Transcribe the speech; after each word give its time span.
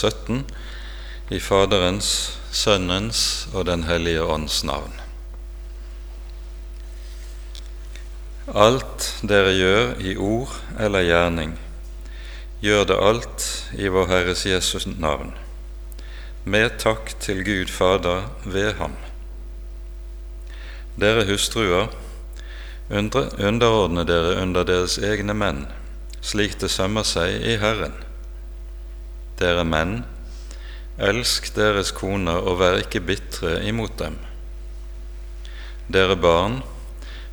17, 0.00 0.44
i 1.30 1.38
Faderens, 1.40 2.38
Sønnens 2.52 3.48
og 3.54 3.66
Den 3.66 3.84
hellige 3.84 4.24
ånds 4.24 4.64
navn. 4.64 4.96
Alt 8.50 9.04
dere 9.22 9.52
gjør 9.54 9.92
i 10.02 10.16
ord 10.16 10.56
eller 10.80 11.04
gjerning, 11.06 11.52
gjør 12.64 12.88
det 12.90 12.96
alt 13.10 13.46
i 13.78 13.92
vår 13.92 14.10
Herres 14.10 14.42
Jesus 14.48 14.88
navn, 14.90 15.30
med 16.44 16.80
takk 16.82 17.14
til 17.22 17.44
Gud 17.46 17.70
Fader 17.70 18.26
ved 18.42 18.72
ham. 18.80 18.96
Dere 20.98 21.28
hustruer, 21.30 21.92
underordne 22.90 24.08
dere 24.08 24.40
under 24.42 24.66
deres 24.66 24.98
egne 24.98 25.36
menn, 25.36 25.66
slik 26.20 26.58
det 26.58 26.72
sømmer 26.74 27.06
seg 27.06 27.38
i 27.38 27.60
Herren. 27.60 27.94
Dere 29.40 29.64
menn, 29.64 30.02
elsk 31.00 31.54
deres 31.56 31.94
koner 31.96 32.42
og 32.44 32.58
vær 32.60 32.82
ikke 32.82 33.00
bitre 33.00 33.54
imot 33.64 33.96
dem. 34.00 34.18
Dere 35.88 36.16
barn, 36.20 36.60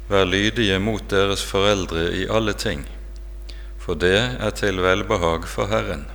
vær 0.07 0.23
lydige 0.25 0.79
mot 0.79 1.03
deres 1.11 1.43
foreldre 1.43 2.07
i 2.15 2.23
alle 2.31 2.55
ting, 2.55 2.85
for 3.77 3.99
det 3.99 4.15
er 4.39 4.55
til 4.55 4.79
velbehag 4.81 5.49
for 5.51 5.67
Herren. 5.67 6.07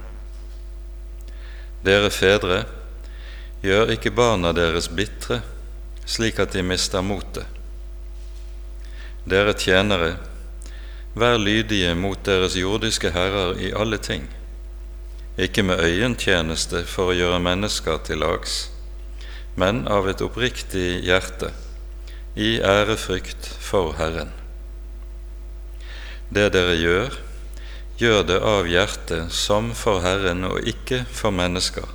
Dere 1.85 2.09
fedre, 2.15 2.63
gjør 3.63 3.93
ikke 3.93 4.15
barna 4.17 4.55
deres 4.57 4.89
bitre, 4.89 5.43
slik 6.09 6.41
at 6.43 6.57
de 6.57 6.65
mister 6.67 7.05
motet. 7.05 7.47
Dere 9.29 9.53
tjenere, 9.55 10.15
vær 11.15 11.37
lydige 11.39 11.93
mot 11.95 12.19
deres 12.25 12.57
jordiske 12.57 13.13
herrer 13.13 13.61
i 13.61 13.75
alle 13.77 14.01
ting, 14.01 14.25
ikke 15.39 15.65
med 15.65 15.81
øyentjeneste 15.81 16.85
for 16.89 17.13
å 17.13 17.17
gjøre 17.17 17.41
mennesker 17.43 18.03
til 18.07 18.21
lags, 18.25 18.71
men 19.57 19.87
av 19.89 20.09
et 20.09 20.25
oppriktig 20.25 21.03
hjerte, 21.07 21.53
i 22.37 22.59
ærefrykt 22.65 23.49
for 23.61 23.93
Herren. 23.99 24.33
Det 26.33 26.49
dere 26.55 26.77
gjør, 26.81 27.17
gjør 28.01 28.23
det 28.29 28.39
av 28.41 28.69
hjertet 28.69 29.33
som 29.37 29.73
for 29.77 30.01
Herren 30.05 30.47
og 30.49 30.65
ikke 30.65 31.05
for 31.13 31.35
mennesker, 31.35 31.89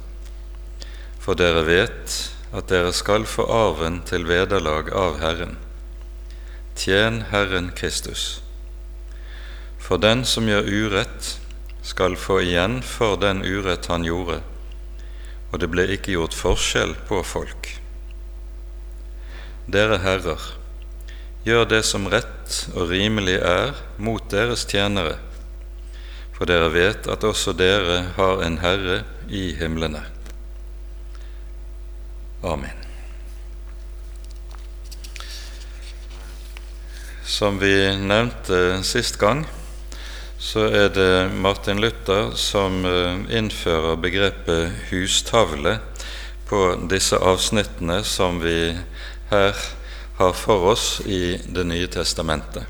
for 1.19 1.37
dere 1.37 1.65
vet 1.65 2.19
at 2.53 2.69
dere 2.69 2.93
skal 2.93 3.25
få 3.29 3.47
arven 3.49 4.03
til 4.07 4.29
vederlag 4.29 4.93
av 4.93 5.17
Herren 5.21 5.57
Tjen 6.77 7.23
Herren 7.31 7.71
Kristus. 7.75 8.41
For 9.81 9.97
den 9.97 10.21
som 10.29 10.45
gjør 10.45 10.67
urett, 10.69 11.29
skal 11.87 12.17
få 12.19 12.41
igjen 12.43 12.81
for 12.83 13.15
den 13.21 13.45
urett 13.47 13.87
han 13.87 14.03
gjorde, 14.03 14.41
og 15.51 15.61
det 15.63 15.69
ble 15.71 15.85
ikke 15.95 16.17
gjort 16.17 16.35
forskjell 16.35 16.97
på 17.07 17.21
folk. 17.23 17.69
Dere 19.71 20.01
herrer, 20.03 20.49
gjør 21.47 21.63
det 21.71 21.81
som 21.87 22.09
rett 22.11 22.57
og 22.73 22.91
rimelig 22.91 23.37
er 23.39 23.71
mot 24.03 24.25
deres 24.31 24.65
tjenere, 24.67 25.15
for 26.35 26.49
dere 26.49 26.67
vet 26.75 27.07
at 27.07 27.23
også 27.23 27.55
dere 27.55 28.01
har 28.17 28.43
en 28.45 28.59
Herre 28.61 28.99
i 29.31 29.49
himlene. 29.57 30.03
Amen. 32.43 32.83
Som 37.23 37.57
vi 37.63 37.73
nevnte 37.99 38.83
sist 38.87 39.17
gang, 39.19 39.47
så 40.47 40.69
er 40.71 40.89
det 40.95 41.31
Martin 41.35 41.81
Luther 41.83 42.29
som 42.39 42.85
eh, 42.87 43.17
innfører 43.35 43.97
begrepet 43.99 44.85
hustavle 44.87 45.73
på 46.47 46.59
disse 46.87 47.17
avsnittene 47.19 47.97
som 48.07 48.37
vi 48.39 48.71
her 49.27 49.57
har 50.17 50.37
for 50.39 50.69
oss 50.71 51.01
i 51.03 51.35
Det 51.51 51.65
nye 51.67 51.89
testamentet. 51.91 52.63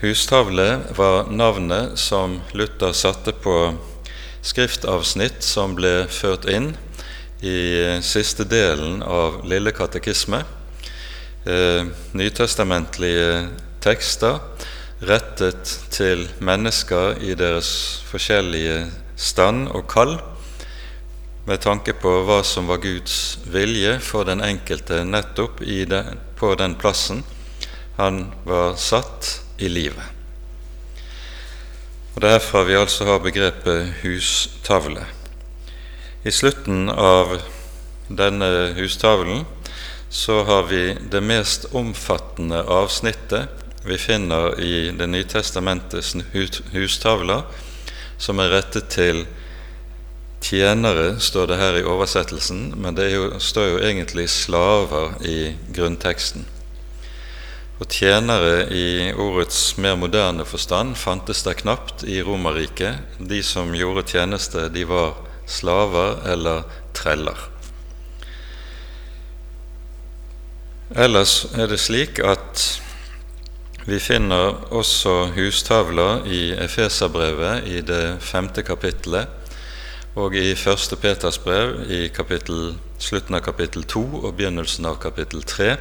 Hustavle 0.00 0.80
var 0.96 1.28
navnet 1.28 1.98
som 2.00 2.38
Luther 2.56 2.96
satte 2.96 3.34
på 3.36 3.74
skriftavsnitt 4.40 5.44
som 5.44 5.74
ble 5.76 6.06
ført 6.08 6.48
inn 6.48 6.70
i 7.44 8.00
siste 8.00 8.48
delen 8.48 9.02
av 9.04 9.42
Lille 9.44 9.76
katekisme 9.76 10.40
eh, 11.44 11.84
nytestamentlige 12.16 13.28
tekster 13.84 14.40
rettet 15.04 15.72
til 15.92 16.24
mennesker 16.40 17.20
i 17.20 17.34
deres 17.36 17.68
forskjellige 18.08 18.86
stand 19.16 19.68
og 19.68 19.84
kall, 19.90 20.16
med 21.46 21.60
tanke 21.62 21.94
på 21.94 22.10
hva 22.26 22.40
som 22.44 22.66
var 22.66 22.80
Guds 22.82 23.38
vilje 23.52 23.98
for 24.02 24.26
den 24.26 24.42
enkelte 24.42 25.04
nettopp 25.06 25.60
den, 25.62 26.18
på 26.36 26.54
den 26.58 26.74
plassen 26.74 27.22
han 27.96 28.32
var 28.44 28.74
satt 28.76 29.40
i 29.58 29.68
livet. 29.68 30.02
Og 32.14 32.20
Det 32.20 32.28
er 32.28 32.38
herfra 32.38 32.64
vi 32.64 32.76
altså 32.76 33.04
har 33.04 33.20
begrepet 33.20 34.00
hustavle. 34.02 35.04
I 36.24 36.32
slutten 36.32 36.88
av 36.90 37.36
denne 38.08 38.72
hustavlen 38.76 39.44
så 40.08 40.42
har 40.48 40.66
vi 40.70 40.96
det 41.12 41.20
mest 41.20 41.68
omfattende 41.76 42.62
avsnittet 42.64 43.65
vi 43.86 43.98
finner 43.98 44.60
i 44.60 44.90
Det 44.90 45.06
nye 45.06 45.24
testamentets 45.24 46.14
hustavler, 46.72 47.42
som 48.18 48.40
er 48.40 48.50
rettet 48.50 48.88
til 48.90 49.26
tjenere, 50.42 51.20
står 51.20 51.46
det 51.50 51.58
her 51.60 51.78
i 51.78 51.86
oversettelsen, 51.86 52.74
men 52.76 52.96
det 52.96 53.10
jo, 53.12 53.30
står 53.40 53.70
jo 53.72 53.80
egentlig 53.84 54.28
slaver 54.30 55.16
i 55.26 55.54
grunnteksten. 55.74 56.46
Og 57.76 57.90
tjenere 57.92 58.64
i 58.72 59.12
ordets 59.12 59.76
mer 59.76 59.98
moderne 60.00 60.46
forstand 60.48 60.94
fantes 60.96 61.42
det 61.44 61.58
knapt 61.60 62.06
i 62.08 62.22
Romerriket. 62.24 63.18
De 63.20 63.42
som 63.44 63.74
gjorde 63.76 64.06
tjeneste, 64.08 64.70
de 64.72 64.86
var 64.88 65.12
slaver 65.46 66.22
eller 66.32 66.64
treller. 66.96 67.36
Ellers 70.96 71.44
er 71.52 71.68
det 71.68 71.82
slik 71.82 72.22
at 72.24 72.64
vi 73.86 73.98
finner 74.02 74.56
også 74.74 75.28
hustavler 75.36 76.24
i 76.26 76.50
Efeserbrevet 76.58 77.68
i 77.70 77.80
det 77.86 78.18
femte 78.18 78.64
kapittelet 78.66 79.30
og 80.18 80.34
i 80.34 80.54
Første 80.58 80.96
Peters 80.96 81.38
brev 81.38 81.84
i 81.92 82.08
kapittel, 82.08 82.72
slutten 82.98 83.36
av 83.38 83.44
kapittel 83.46 83.84
to 83.86 84.02
og 84.24 84.32
begynnelsen 84.38 84.88
av 84.90 84.96
kapittel 84.98 85.44
tre. 85.46 85.76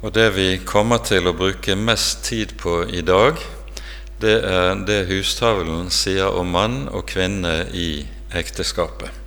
Og 0.00 0.14
det 0.14 0.30
vi 0.36 0.46
kommer 0.64 1.02
til 1.04 1.28
å 1.28 1.34
bruke 1.36 1.76
mest 1.76 2.24
tid 2.30 2.54
på 2.62 2.84
i 2.88 3.02
dag, 3.04 3.36
det 4.22 4.38
er 4.48 4.80
det 4.86 5.02
hustavlen 5.10 5.90
sier 5.92 6.32
om 6.32 6.54
mann 6.56 6.86
og 6.88 7.04
kvinne 7.10 7.66
i 7.74 8.06
ekteskapet. 8.32 9.23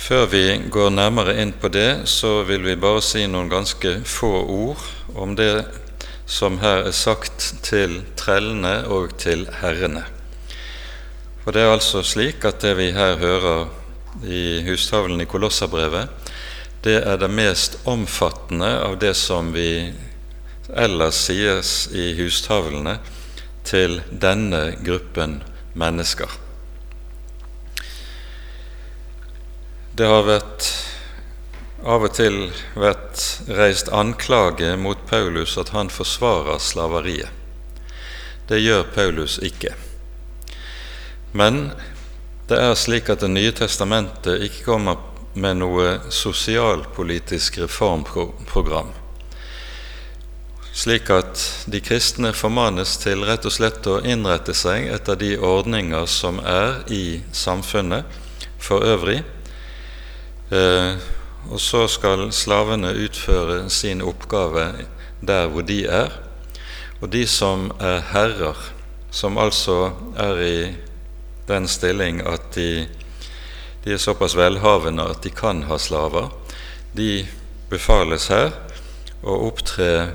Før 0.00 0.24
vi 0.32 0.44
går 0.72 0.94
nærmere 0.96 1.34
inn 1.42 1.50
på 1.52 1.68
det, 1.68 2.08
så 2.08 2.40
vil 2.48 2.64
vi 2.64 2.78
bare 2.80 3.02
si 3.04 3.26
noen 3.28 3.50
ganske 3.52 3.98
få 4.08 4.30
ord 4.48 4.80
om 5.12 5.34
det 5.36 5.66
som 6.24 6.56
her 6.62 6.86
er 6.88 6.96
sagt 6.96 7.44
til 7.66 7.98
trellene 8.16 8.86
og 8.88 9.12
til 9.20 9.44
herrene. 9.60 10.06
For 11.44 11.52
det 11.52 11.66
er 11.66 11.74
altså 11.74 12.00
slik 12.06 12.48
at 12.48 12.64
det 12.64 12.74
vi 12.80 12.88
her 12.96 13.20
hører 13.20 13.68
i 14.24 14.62
hustavlen 14.64 15.20
i 15.20 15.28
Kolossabrevet, 15.28 16.08
det 16.80 17.02
er 17.04 17.20
det 17.20 17.28
mest 17.36 17.76
omfattende 17.84 18.72
av 18.80 18.96
det 19.04 19.12
som 19.20 19.52
vi 19.52 19.90
ellers 20.72 21.26
sies 21.28 21.90
i 21.92 22.14
hustavlene 22.16 22.96
til 23.68 24.00
denne 24.08 24.70
gruppen 24.80 25.42
mennesker. 25.76 26.49
Det 30.00 30.06
har 30.08 30.22
vært, 30.24 30.64
av 31.84 32.06
og 32.06 32.14
til 32.16 32.46
vært 32.72 33.20
reist 33.52 33.90
anklage 33.92 34.70
mot 34.80 34.96
Paulus 35.10 35.58
at 35.60 35.74
han 35.74 35.90
forsvarer 35.92 36.56
slaveriet. 36.56 37.28
Det 38.48 38.62
gjør 38.62 38.86
Paulus 38.94 39.34
ikke. 39.44 39.74
Men 41.36 41.74
det 42.48 42.56
er 42.64 42.72
slik 42.80 43.10
at 43.12 43.20
Det 43.20 43.28
nye 43.28 43.52
testamentet 43.52 44.40
ikke 44.46 44.64
kommer 44.70 45.02
med 45.34 45.60
noe 45.60 45.90
sosialpolitisk 46.08 47.58
reformprogram, 47.66 48.94
slik 50.72 51.10
at 51.12 51.42
de 51.68 51.82
kristne 51.84 52.32
formanes 52.32 52.94
til 53.04 53.26
rett 53.28 53.44
og 53.44 53.52
slett 53.52 53.84
å 53.84 53.98
innrette 54.00 54.56
seg 54.56 54.88
etter 54.96 55.20
de 55.20 55.34
ordninger 55.36 56.08
som 56.08 56.40
er 56.40 56.88
i 56.88 57.20
samfunnet 57.36 58.08
for 58.56 58.80
øvrig, 58.80 59.20
og 60.50 61.60
så 61.62 61.84
skal 61.88 62.32
slavene 62.34 62.90
utføre 63.04 63.62
sin 63.70 64.02
oppgave 64.02 64.66
der 65.20 65.46
hvor 65.52 65.62
de 65.62 65.84
er. 65.86 66.10
Og 67.00 67.12
de 67.12 67.26
som 67.26 67.70
er 67.80 68.02
herrer 68.10 68.58
som 69.10 69.38
altså 69.38 69.92
er 70.18 70.42
i 70.42 70.58
den 71.48 71.68
stilling 71.68 72.20
at 72.26 72.52
de, 72.54 72.86
de 73.84 73.94
er 73.94 74.02
såpass 74.02 74.36
velhavende 74.38 75.08
at 75.10 75.22
de 75.24 75.30
kan 75.34 75.64
ha 75.66 75.78
slaver, 75.78 76.30
de 76.92 77.26
befales 77.70 78.28
her 78.30 78.52
å 79.22 79.36
opptre 79.48 80.12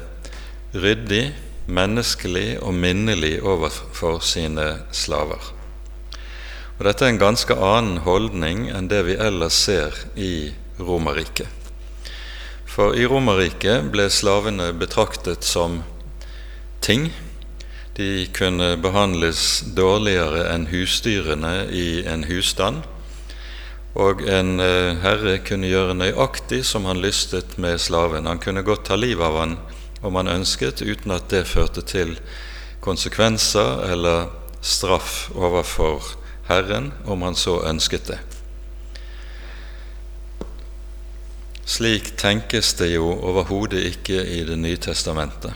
ryddig, 0.76 1.34
menneskelig 1.66 2.60
og 2.62 2.76
minnelig 2.78 3.40
overfor 3.44 4.20
sine 4.24 4.68
slaver. 4.94 5.55
Og 6.76 6.84
Dette 6.84 7.06
er 7.06 7.14
en 7.14 7.22
ganske 7.22 7.56
annen 7.56 8.02
holdning 8.04 8.66
enn 8.68 8.90
det 8.92 9.06
vi 9.08 9.14
ellers 9.16 9.56
ser 9.68 9.96
i 10.20 10.52
Romerriket. 10.76 11.48
For 12.68 12.98
i 13.00 13.06
Romerriket 13.08 13.88
ble 13.94 14.10
slavene 14.12 14.74
betraktet 14.76 15.48
som 15.48 15.78
ting. 16.84 17.14
De 17.96 18.26
kunne 18.36 18.74
behandles 18.84 19.62
dårligere 19.78 20.50
enn 20.52 20.68
husdyrene 20.68 21.54
i 21.72 22.04
en 22.12 22.28
husstand. 22.28 22.84
Og 23.96 24.26
en 24.28 24.60
eh, 24.60 25.00
herre 25.00 25.38
kunne 25.48 25.72
gjøre 25.72 25.96
nøyaktig 25.96 26.66
som 26.68 26.84
han 26.90 27.00
lystet 27.00 27.56
med 27.56 27.80
slaven. 27.80 28.28
Han 28.28 28.44
kunne 28.44 28.66
godt 28.68 28.90
ta 28.90 29.00
livet 29.00 29.24
av 29.24 29.40
han 29.40 29.56
om 30.04 30.20
han 30.20 30.28
ønsket, 30.28 30.84
uten 30.84 31.16
at 31.16 31.32
det 31.32 31.46
førte 31.48 31.80
til 31.88 32.18
konsekvenser 32.84 33.88
eller 33.88 34.28
straff 34.60 35.30
overfor 35.32 36.25
Herren, 36.48 36.92
om 37.06 37.22
han 37.26 37.36
så 37.36 37.60
ønsket 37.66 38.10
det. 38.12 38.20
Slik 41.66 42.12
tenkes 42.22 42.74
det 42.78 42.92
jo 42.94 43.08
overhodet 43.10 43.82
ikke 43.90 44.22
i 44.22 44.44
Det 44.46 44.58
nye 44.60 44.78
testamentet. 44.78 45.54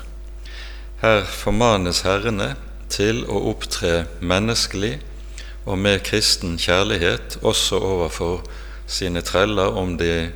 Her 1.02 1.24
formanes 1.24 2.02
herrene 2.02 2.56
til 2.90 3.22
å 3.30 3.44
opptre 3.54 4.08
menneskelig 4.20 4.98
og 5.66 5.78
med 5.78 6.02
kristen 6.04 6.58
kjærlighet 6.58 7.38
også 7.42 7.78
overfor 7.78 8.42
sine 8.88 9.22
treller, 9.22 9.78
om 9.78 9.98
de 9.98 10.32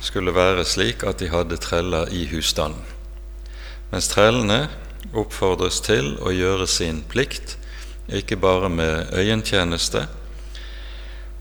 skulle 0.00 0.34
være 0.36 0.64
slik 0.64 1.02
at 1.08 1.18
de 1.18 1.32
hadde 1.32 1.56
treller 1.56 2.12
i 2.12 2.26
husstanden 2.28 2.84
mens 3.94 4.08
trellene 4.10 4.64
oppfordres 5.14 5.76
til 5.86 6.16
å 6.18 6.32
gjøre 6.34 6.66
sin 6.66 7.04
plikt, 7.06 7.54
ikke 8.08 8.36
bare 8.36 8.68
med 8.68 9.12
øyentjeneste. 9.12 10.06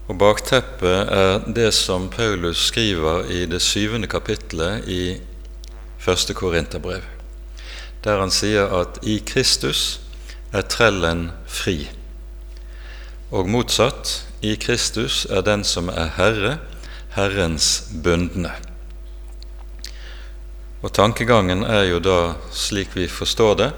Og 0.07 0.17
Bakteppet 0.17 1.11
er 1.11 1.45
det 1.55 1.73
som 1.73 2.09
Paulus 2.09 2.67
skriver 2.67 3.23
i 3.31 3.45
det 3.45 3.61
syvende 3.61 4.07
kapittelet 4.07 4.87
i 4.87 5.17
første 5.99 6.33
Korinterbrev, 6.33 7.03
der 8.03 8.19
han 8.19 8.31
sier 8.31 8.67
at 8.81 8.99
i 9.07 9.21
Kristus 9.25 10.01
er 10.53 10.67
trellen 10.67 11.29
fri, 11.47 11.87
og 13.31 13.49
motsatt, 13.49 14.27
i 14.43 14.57
Kristus 14.59 15.23
er 15.31 15.41
den 15.41 15.63
som 15.63 15.87
er 15.89 16.11
Herre, 16.17 16.57
Herrens 17.15 17.87
bundne. 18.03 18.51
Og 20.83 20.91
tankegangen 20.91 21.63
er 21.63 21.87
jo 21.87 22.01
da, 22.03 22.35
slik 22.51 22.91
vi 22.97 23.07
forstår 23.07 23.55
det, 23.55 23.71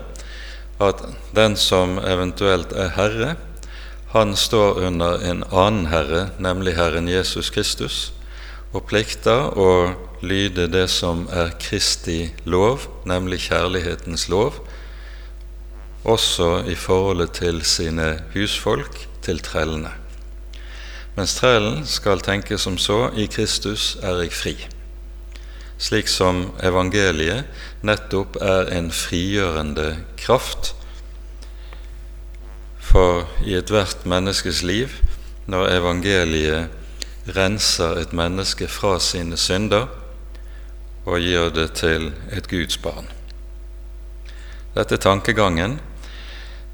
at 0.79 1.01
den 1.35 1.55
som 1.55 1.97
eventuelt 2.03 2.73
er 2.75 2.91
herre, 2.97 3.35
han 4.15 4.35
står 4.35 4.79
under 4.87 5.23
en 5.27 5.43
annen 5.51 5.89
herre, 5.91 6.29
nemlig 6.39 6.75
Herren 6.75 7.07
Jesus 7.11 7.49
Kristus, 7.51 8.13
og 8.71 8.85
plikter 8.87 9.55
å 9.59 9.95
lyde 10.23 10.67
det 10.71 10.87
som 10.91 11.25
er 11.31 11.55
Kristi 11.59 12.31
lov, 12.47 12.87
nemlig 13.07 13.45
kjærlighetens 13.49 14.27
lov, 14.31 14.61
også 16.05 16.63
i 16.69 16.75
forholdet 16.77 17.35
til 17.41 17.63
sine 17.65 18.21
husfolk, 18.35 19.07
til 19.25 19.41
trellene. 19.43 19.91
Mens 21.15 21.35
trellen 21.39 21.83
skal 21.87 22.23
tenke 22.23 22.59
som 22.61 22.77
så 22.77 23.09
i 23.15 23.27
Kristus 23.31 23.95
er 24.03 24.23
jeg 24.25 24.35
fri 24.35 24.57
slik 25.77 26.07
som 26.07 26.49
evangeliet 26.63 27.45
nettopp 27.85 28.39
er 28.41 28.71
en 28.75 28.91
frigjørende 28.95 29.91
kraft 30.19 30.73
for 32.79 33.25
i 33.43 33.57
ethvert 33.57 34.05
menneskes 34.07 34.63
liv 34.63 34.93
når 35.51 35.73
evangeliet 35.75 37.33
renser 37.35 37.99
et 37.99 38.13
menneske 38.15 38.69
fra 38.71 38.95
sine 39.03 39.37
synder 39.37 39.89
og 41.05 41.19
gir 41.21 41.51
det 41.53 41.67
til 41.77 42.11
et 42.33 42.47
Guds 42.49 42.77
barn. 42.81 43.09
Dette 44.75 44.97
er 44.97 45.03
tankegangen, 45.03 45.77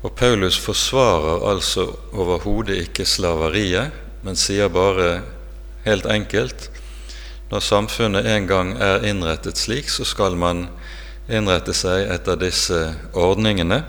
og 0.02 0.16
Paulus 0.18 0.58
forsvarer 0.58 1.44
altså 1.52 1.90
overhodet 2.14 2.80
ikke 2.88 3.06
slaveriet, 3.06 3.92
men 4.24 4.40
sier 4.40 4.72
bare 4.72 5.22
helt 5.86 6.08
enkelt 6.10 6.70
når 7.52 7.64
samfunnet 7.66 8.28
en 8.32 8.46
gang 8.48 8.70
er 8.80 9.04
innrettet 9.04 9.60
slik, 9.60 9.90
så 9.92 10.06
skal 10.08 10.38
man 10.40 10.70
innrette 11.28 11.74
seg 11.76 12.08
etter 12.14 12.40
disse 12.40 12.80
ordningene. 13.12 13.82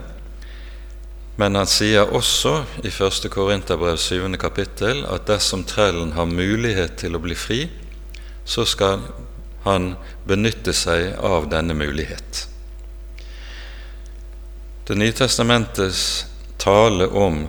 Men 1.39 1.57
han 1.57 1.71
sier 1.71 2.11
også 2.11 2.57
i 2.83 2.91
1. 2.91 3.29
Korinterbrev 3.33 3.97
7. 4.03 4.27
kapittel 4.43 5.05
at 5.07 5.29
dersom 5.31 5.63
trellen 5.65 6.11
har 6.19 6.27
mulighet 6.27 6.99
til 7.05 7.15
å 7.15 7.23
bli 7.23 7.39
fri, 7.39 7.61
så 8.45 8.67
skal 8.67 9.07
han 9.63 9.93
benytte 10.27 10.75
seg 10.75 11.15
av 11.23 11.47
denne 11.51 11.79
mulighet. 11.79 12.49
Det 14.91 14.99
nye 14.99 15.15
testamentets 15.15 16.27
tale 16.59 17.07
om 17.07 17.45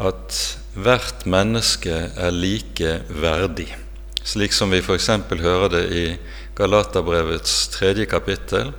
at 0.00 0.40
hvert 0.80 1.28
menneske 1.28 2.08
er 2.16 2.32
like 2.32 2.96
verdig 3.12 3.68
slik 4.30 4.54
som 4.54 4.70
vi 4.70 4.78
f.eks. 4.78 5.08
hører 5.42 5.72
det 5.72 5.84
i 5.90 6.04
Galaterbrevets 6.58 7.54
tredje 7.74 8.06
kapittel. 8.06 8.70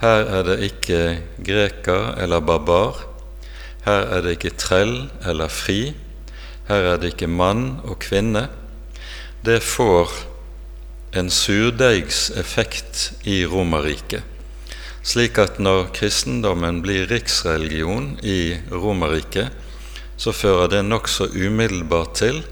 Her 0.00 0.24
er 0.38 0.46
det 0.48 0.56
ikke 0.66 1.02
greker 1.46 2.16
eller 2.18 2.42
barbar. 2.42 3.04
Her 3.84 4.08
er 4.16 4.24
det 4.24 4.34
ikke 4.38 4.56
trell 4.58 4.96
eller 5.22 5.52
fri. 5.52 5.92
Her 6.66 6.90
er 6.94 6.98
det 6.98 7.12
ikke 7.14 7.30
mann 7.30 7.78
og 7.84 8.00
kvinne. 8.02 8.48
Det 9.46 9.60
får 9.62 10.10
en 11.16 11.30
surdeigseffekt 11.30 13.22
i 13.30 13.40
Romerriket, 13.48 14.26
slik 15.06 15.38
at 15.40 15.56
når 15.62 15.88
kristendommen 15.96 16.82
blir 16.84 17.06
riksreligion 17.08 18.16
i 18.26 18.58
Romerriket, 18.74 19.54
så 20.18 20.34
fører 20.34 20.68
det 20.74 20.84
nokså 20.84 21.30
umiddelbart 21.32 22.18
til 22.18 22.42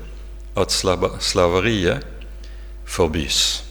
at 0.56 0.72
slaveriet 0.72 2.04
forbys. 2.86 3.62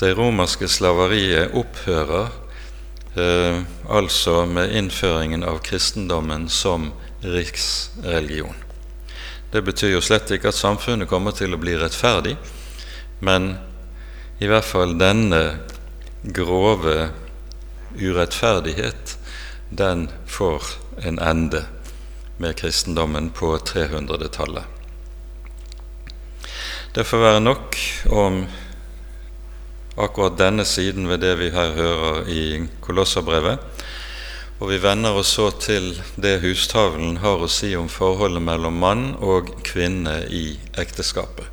Det 0.00 0.14
romerske 0.16 0.68
slaveriet 0.68 1.54
opphører 1.54 2.30
eh, 3.20 3.60
altså 3.88 4.46
med 4.48 4.72
innføringen 4.76 5.44
av 5.44 5.60
kristendommen 5.64 6.48
som 6.48 6.90
riksreligion. 7.20 8.56
Det 9.52 9.62
betyr 9.66 9.96
jo 9.96 10.02
slett 10.04 10.30
ikke 10.32 10.52
at 10.52 10.58
samfunnet 10.58 11.10
kommer 11.10 11.34
til 11.36 11.54
å 11.54 11.60
bli 11.60 11.74
rettferdig, 11.78 12.36
men 13.20 13.52
i 14.40 14.48
hvert 14.48 14.64
fall 14.64 14.96
denne 14.96 15.42
grove 16.22 17.10
urettferdighet, 17.98 19.16
den 19.70 20.08
får 20.26 20.74
en 21.04 21.18
ende 21.18 21.64
med 22.40 22.56
kristendommen 22.56 23.30
på 23.36 23.56
300-tallet. 23.58 24.79
Det 26.90 27.04
får 27.06 27.20
være 27.22 27.40
nok 27.40 27.76
om 28.10 28.40
akkurat 29.94 30.38
denne 30.40 30.64
siden 30.66 31.04
ved 31.06 31.20
det 31.22 31.36
vi 31.38 31.52
her 31.54 31.70
hører 31.76 32.26
i 32.26 32.42
Kolosserbrevet. 32.82 33.62
Og 34.58 34.72
vi 34.72 34.80
vender 34.82 35.14
oss 35.14 35.30
så 35.36 35.52
til 35.54 35.92
det 36.18 36.40
hustavlen 36.42 37.20
har 37.22 37.38
å 37.38 37.46
si 37.46 37.70
om 37.78 37.86
forholdet 37.86 38.42
mellom 38.42 38.82
mann 38.82 39.06
og 39.22 39.54
kvinne 39.62 40.24
i 40.34 40.58
ekteskapet. 40.82 41.46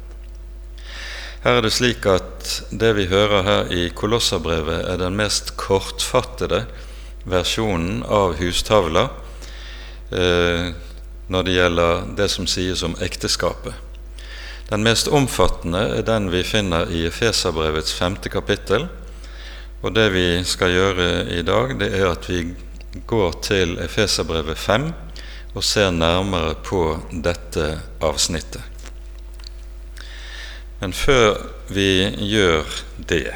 Her 1.46 1.62
er 1.62 1.68
det 1.68 1.76
slik 1.76 2.10
at 2.10 2.58
det 2.74 2.96
vi 2.98 3.06
hører 3.06 3.46
her 3.46 3.70
i 3.70 3.92
Kolosserbrevet, 3.94 4.90
er 4.90 4.98
den 5.06 5.22
mest 5.22 5.54
kortfattede 5.54 6.66
versjonen 7.30 8.02
av 8.02 8.40
hustavla 8.42 9.12
eh, 10.10 10.74
når 11.30 11.46
det 11.46 11.60
gjelder 11.62 12.08
det 12.18 12.34
som 12.34 12.50
sies 12.50 12.82
om 12.82 12.98
ekteskapet. 13.06 13.86
Den 14.70 14.84
mest 14.84 15.08
omfattende 15.08 15.80
er 15.96 16.04
den 16.04 16.28
vi 16.32 16.42
finner 16.44 16.90
i 16.92 17.06
Efeserbrevets 17.08 17.94
femte 17.96 18.30
kapittel. 18.30 18.90
Og 19.80 19.94
det 19.96 20.10
vi 20.12 20.44
skal 20.44 20.74
gjøre 20.76 21.12
i 21.32 21.44
dag, 21.48 21.78
det 21.80 21.94
er 21.96 22.10
at 22.10 22.28
vi 22.28 22.42
går 23.08 23.38
til 23.48 23.78
Efeserbrevet 23.80 24.58
5 24.60 24.90
og 25.56 25.64
ser 25.64 25.92
nærmere 25.96 26.58
på 26.68 26.82
dette 27.12 27.78
avsnittet. 28.04 28.62
Men 30.82 30.94
før 30.94 31.40
vi 31.74 32.12
gjør 32.28 32.68
det, 33.10 33.34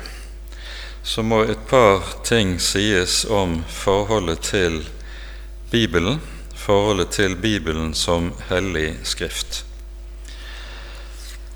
så 1.03 1.23
må 1.23 1.45
et 1.47 1.63
par 1.69 2.03
ting 2.27 2.57
sies 2.61 3.23
om 3.25 3.61
forholdet 3.71 4.43
til 4.51 4.81
Bibelen, 5.71 6.19
forholdet 6.55 7.15
til 7.15 7.39
Bibelen 7.39 7.95
som 7.97 8.33
hellig 8.51 8.97
skrift. 9.07 9.63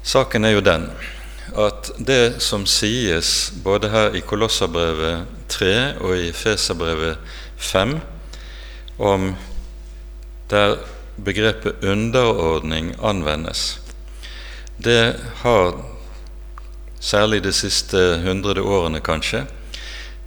Saken 0.05 0.45
er 0.45 0.53
jo 0.53 0.61
den 0.65 0.89
at 1.57 1.89
det 1.97 2.41
som 2.43 2.65
sies 2.69 3.51
både 3.63 3.89
her 3.89 4.15
i 4.17 4.21
Kolosserbrevet 4.25 5.25
3 5.49 5.73
og 6.01 6.17
i 6.17 6.31
Feserbrevet 6.35 7.17
5 7.57 7.95
om 9.01 9.31
der 10.49 10.77
begrepet 11.25 11.83
underordning 11.83 12.93
anvendes, 13.01 13.79
det 14.77 15.15
har 15.41 15.77
særlig 16.99 17.43
de 17.43 17.53
siste 17.53 18.01
hundrede 18.25 18.61
årene 18.61 18.99
kanskje 18.99 19.45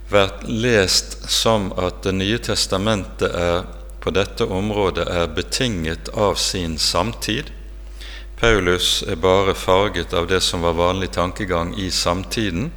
vært 0.09 0.43
lest 0.47 1.19
som 1.29 1.69
at 1.77 2.03
Det 2.03 2.15
nye 2.15 2.39
testamentet 2.41 3.31
er, 3.35 3.63
på 3.99 4.11
dette 4.15 4.45
området 4.47 5.05
er 5.07 5.27
betinget 5.27 6.09
av 6.15 6.35
sin 6.35 6.77
samtid. 6.77 7.51
Paulus 8.39 9.03
er 9.03 9.17
bare 9.19 9.51
farget 9.51 10.13
av 10.15 10.27
det 10.27 10.39
som 10.41 10.61
var 10.63 10.77
vanlig 10.77 11.09
tankegang 11.11 11.73
i 11.75 11.89
samtiden, 11.91 12.69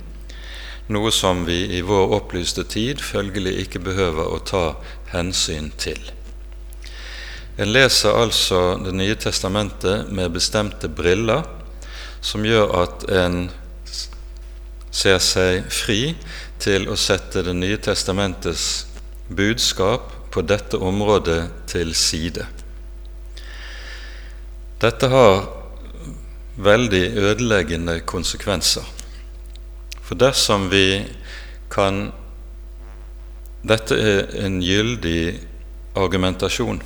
noe 0.90 1.10
som 1.14 1.44
vi 1.46 1.60
i 1.78 1.82
vår 1.86 2.16
opplyste 2.16 2.64
tid 2.66 2.98
følgelig 2.98 3.52
ikke 3.62 3.82
behøver 3.86 4.26
å 4.26 4.40
ta 4.42 4.62
hensyn 5.12 5.70
til. 5.78 6.00
En 7.62 7.70
leser 7.70 8.10
altså 8.10 8.78
Det 8.82 8.94
nye 8.96 9.14
testamentet 9.14 10.10
med 10.10 10.32
bestemte 10.34 10.88
briller, 10.88 11.44
som 12.20 12.42
gjør 12.42 12.72
at 12.80 13.04
en 13.22 13.44
ser 14.90 15.20
seg 15.22 15.68
fri 15.70 16.16
til 16.58 16.88
å 16.90 16.96
sette 16.98 17.44
Det 17.46 17.54
nye 17.54 17.78
testamentets 17.78 18.88
budskap 19.28 20.10
på 20.32 20.42
dette 20.42 20.76
området 20.76 21.68
til 21.70 21.94
side. 21.94 22.48
Dette 24.82 25.06
har 25.06 25.44
veldig 26.58 27.02
ødeleggende 27.14 28.00
konsekvenser. 28.02 28.82
For 30.02 30.18
dersom 30.18 30.66
vi 30.72 31.04
kan 31.70 32.08
Dette 33.62 33.94
er 33.94 34.32
en 34.42 34.56
gyldig 34.58 35.38
argumentasjon, 35.94 36.80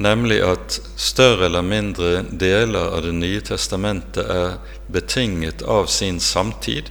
nemlig 0.00 0.38
at 0.40 0.78
større 0.96 1.44
eller 1.50 1.66
mindre 1.66 2.22
deler 2.24 2.96
av 2.96 3.04
Det 3.04 3.12
nye 3.12 3.44
testamentet 3.44 4.24
er 4.24 4.56
betinget 4.88 5.60
av 5.62 5.92
sin 5.92 6.20
samtid, 6.24 6.88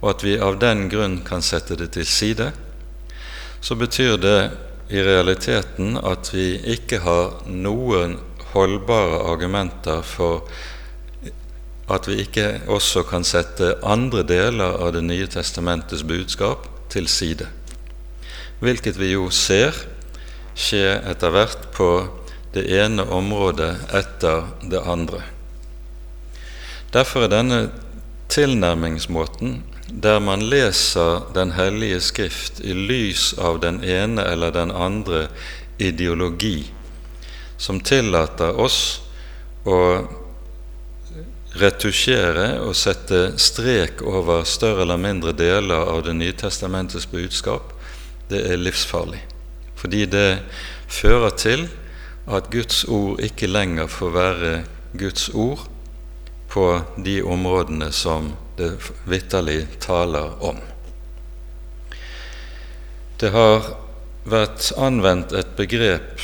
og 0.00 0.10
at 0.14 0.22
vi 0.22 0.38
av 0.38 0.62
den 0.62 0.86
grunn 0.88 1.24
kan 1.26 1.42
sette 1.42 1.74
det 1.74 1.90
til 1.98 2.06
side, 2.06 2.52
så 3.60 3.74
betyr 3.74 4.16
det 4.22 4.40
i 4.94 5.02
realiteten 5.02 5.98
at 5.98 6.30
vi 6.30 6.60
ikke 6.78 7.02
har 7.02 7.40
noen 7.50 8.20
holdbare 8.52 9.22
argumenter 9.30 10.02
for 10.06 10.44
at 11.90 12.06
vi 12.06 12.20
ikke 12.22 12.60
også 12.70 13.02
kan 13.08 13.26
sette 13.26 13.74
andre 13.82 14.22
deler 14.26 14.78
av 14.78 14.92
Det 14.94 15.02
nye 15.04 15.26
testamentets 15.26 16.04
budskap 16.06 16.68
til 16.90 17.08
side, 17.08 17.48
hvilket 18.60 18.98
vi 18.98 19.12
jo 19.12 19.30
ser 19.30 19.74
skje 20.54 21.00
etter 21.10 21.34
hvert 21.34 21.70
på 21.74 21.90
det 22.54 22.66
ene 22.74 23.06
området 23.06 23.72
etter 23.94 24.46
det 24.70 24.82
andre. 24.82 25.22
Derfor 26.92 27.26
er 27.26 27.34
denne 27.34 27.60
tilnærmingsmåten 28.30 29.60
der 29.90 30.20
man 30.22 30.42
leser 30.42 31.26
Den 31.34 31.50
hellige 31.52 32.00
skrift 32.00 32.60
i 32.60 32.72
lys 32.72 33.34
av 33.38 33.60
den 33.60 33.82
ene 33.84 34.22
eller 34.22 34.50
den 34.50 34.70
andre 34.70 35.26
ideologi, 35.78 36.70
som 37.60 37.80
tillater 37.84 38.56
oss 38.56 38.80
å 39.68 39.78
retusjere 41.60 42.46
og 42.62 42.76
sette 42.78 43.34
strek 43.42 44.00
over 44.06 44.46
større 44.48 44.86
eller 44.86 45.00
mindre 45.00 45.34
deler 45.36 45.90
av 45.92 46.04
Det 46.06 46.14
nye 46.16 46.32
testamentets 46.32 47.08
budskap, 47.10 47.74
det 48.30 48.40
er 48.52 48.56
livsfarlig. 48.60 49.20
Fordi 49.76 50.06
det 50.06 50.40
fører 50.88 51.36
til 51.36 51.66
at 52.30 52.48
Guds 52.52 52.84
ord 52.88 53.20
ikke 53.20 53.50
lenger 53.50 53.90
får 53.90 54.14
være 54.14 54.52
Guds 54.96 55.28
ord 55.34 55.66
på 56.50 56.66
de 56.96 57.20
områdene 57.22 57.90
som 57.92 58.32
det 58.56 58.72
vitterlig 59.08 59.66
taler 59.82 60.32
om. 60.44 60.58
Det 63.20 63.30
har 63.34 63.74
vært 64.24 64.70
anvendt 64.80 65.34
et 65.36 65.56
begrep 65.58 66.22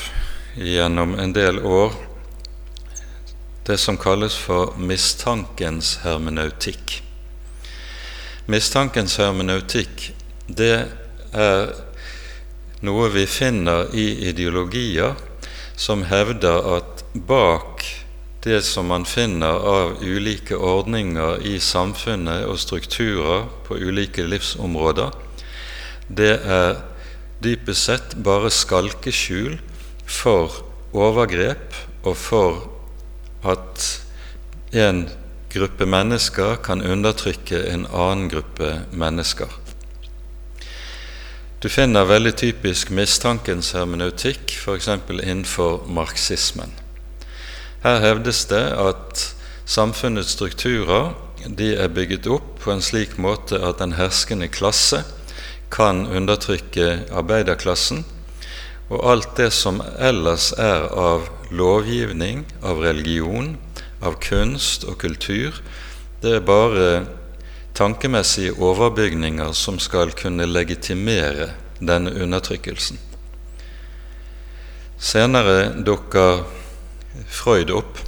gjennom 0.56 1.18
en 1.18 1.32
del 1.32 1.58
år, 1.58 1.92
det 3.66 3.76
som 3.78 3.98
kalles 3.98 4.36
for 4.38 4.76
mistankens 4.78 5.98
hermeneutikk. 6.04 7.00
Mistankens 8.46 9.18
hermeneutikk, 9.20 10.10
det 10.46 10.86
er 11.36 11.74
noe 12.86 13.10
vi 13.12 13.26
finner 13.26 13.90
i 13.96 14.06
ideologier 14.30 15.16
som 15.76 16.06
hevder 16.08 16.70
at 16.76 17.04
bak 17.28 17.84
det 18.46 18.62
som 18.62 18.86
man 18.86 19.04
finner 19.04 19.58
av 19.66 19.96
ulike 20.00 20.56
ordninger 20.56 21.42
i 21.44 21.56
samfunnet 21.60 22.46
og 22.46 22.60
strukturer 22.62 23.48
på 23.66 23.76
ulike 23.82 24.22
livsområder, 24.22 25.10
det 26.06 26.36
er 26.38 26.76
dypest 27.42 27.90
sett 27.90 28.14
bare 28.22 28.52
skalkeskjul 28.54 29.58
for 30.06 30.62
overgrep 30.96 31.74
og 32.06 32.16
for 32.16 32.62
at 33.46 33.86
en 34.72 35.06
gruppe 35.52 35.86
mennesker 35.86 36.56
kan 36.64 36.82
undertrykke 36.82 37.62
en 37.72 37.86
annen 37.86 38.28
gruppe 38.30 38.72
mennesker. 38.92 39.50
Du 41.62 41.68
finner 41.72 42.04
veldig 42.04 42.34
typisk 42.36 42.90
mistankens 42.92 43.72
hermeneutikk 43.74 44.52
f.eks. 44.60 44.88
innenfor 45.22 45.86
marxismen. 45.88 46.74
Her 47.82 48.00
hevdes 48.04 48.44
det 48.50 48.64
at 48.76 49.22
samfunnets 49.64 50.36
strukturer 50.36 51.14
er 51.46 51.88
bygget 51.88 52.26
opp 52.26 52.58
på 52.60 52.72
en 52.74 52.82
slik 52.82 53.16
måte 53.18 53.58
at 53.62 53.78
den 53.78 53.96
herskende 53.96 54.48
klasse 54.48 55.04
kan 55.70 56.06
undertrykke 56.06 57.06
arbeiderklassen, 57.10 58.04
og 58.88 59.02
alt 59.10 59.32
det 59.38 59.50
som 59.54 59.80
ellers 59.98 60.52
er 60.58 60.86
av 60.94 61.26
lovgivning, 61.50 62.44
av 62.62 62.82
religion, 62.84 63.56
av 64.02 64.18
kunst 64.22 64.84
og 64.86 64.98
kultur, 65.02 65.58
det 66.22 66.38
er 66.38 66.46
bare 66.46 66.90
tankemessige 67.76 68.54
overbygninger 68.62 69.52
som 69.52 69.80
skal 69.82 70.14
kunne 70.16 70.46
legitimere 70.48 71.50
denne 71.80 72.14
undertrykkelsen. 72.22 72.98
Senere 74.96 75.74
dukker 75.84 76.46
Freud 77.28 77.70
opp. 77.74 77.98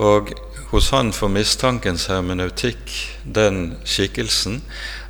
Og 0.00 0.30
hos 0.70 0.90
han 0.94 1.10
får 1.12 1.32
mistankens 1.34 2.06
hermeneutikk 2.10 2.94
den 3.24 3.74
skikkelsen 3.84 4.60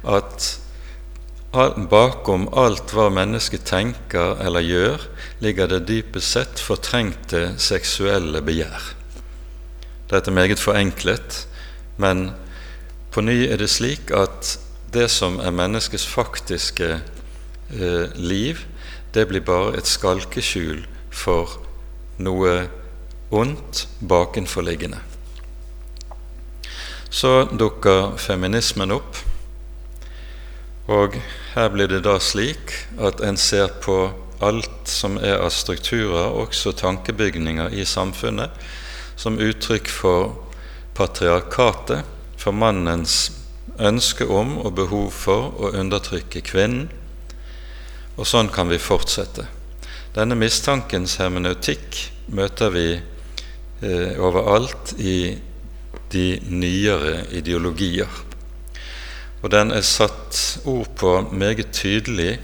at 0.08 0.54
bakom 1.52 2.46
alt 2.54 2.92
hva 2.94 3.08
mennesket 3.10 3.64
tenker 3.66 4.38
eller 4.44 4.62
gjør, 4.62 5.06
ligger 5.42 5.66
det 5.66 5.86
dypest 5.88 6.36
sett 6.36 6.62
fortrengte 6.62 7.56
seksuelle 7.58 8.42
begjær. 8.42 8.94
Dette 10.10 10.30
er 10.30 10.34
meget 10.34 10.62
forenklet, 10.62 11.46
men 11.98 12.30
på 13.10 13.22
ny 13.22 13.48
er 13.48 13.58
det 13.58 13.70
slik 13.70 14.10
at 14.14 14.58
det 14.94 15.08
som 15.10 15.38
er 15.42 15.54
menneskets 15.54 16.06
faktiske 16.06 17.00
eh, 17.00 18.06
liv, 18.14 18.62
det 19.14 19.26
blir 19.26 19.42
bare 19.42 19.76
et 19.78 19.86
skalkeskjul 19.90 20.84
for 21.10 21.58
noe 22.22 22.68
ondt 23.30 23.86
bakenforliggende. 24.06 24.98
Så 27.10 27.48
dukker 27.50 28.14
feminismen 28.22 28.94
opp, 28.94 29.18
og 30.88 31.16
her 31.54 31.68
blir 31.72 31.90
det 31.90 32.04
da 32.06 32.16
slik 32.22 32.72
at 32.98 33.20
en 33.20 33.36
ser 33.36 33.68
på 33.84 34.10
alt 34.40 34.88
som 34.88 35.18
er 35.20 35.36
av 35.42 35.52
strukturer, 35.52 36.32
også 36.32 36.72
tankebygninger 36.72 37.74
i 37.76 37.84
samfunnet, 37.84 38.50
som 39.16 39.38
uttrykk 39.38 39.90
for 39.92 40.32
patriarkatet, 40.96 42.06
for 42.40 42.56
mannens 42.56 43.30
ønske 43.80 44.24
om 44.24 44.56
og 44.58 44.74
behov 44.78 45.10
for 45.12 45.52
å 45.60 45.72
undertrykke 45.76 46.40
kvinnen. 46.44 46.88
Og 48.16 48.26
sånn 48.28 48.48
kan 48.52 48.68
vi 48.72 48.80
fortsette. 48.80 49.46
Denne 50.16 50.36
mistankens 50.36 51.18
hermeneutikk 51.20 52.00
møter 52.34 52.72
vi 52.74 52.88
eh, 52.96 54.16
overalt 54.18 54.94
i 54.98 55.36
de 56.10 56.26
nyere 56.50 57.28
ideologier. 57.36 58.10
Og 59.40 59.50
den 59.50 59.72
er 59.72 59.84
satt 59.86 60.60
ord 60.68 60.90
på 61.00 61.14
meget 61.32 61.72
tydelig 61.72 62.38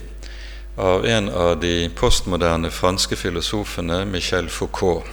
av 0.80 1.04
en 1.08 1.28
av 1.28 1.58
de 1.60 1.88
postmoderne 1.96 2.70
franske 2.72 3.16
filosofene, 3.16 4.04
Michel 4.08 4.48
Foucault, 4.52 5.04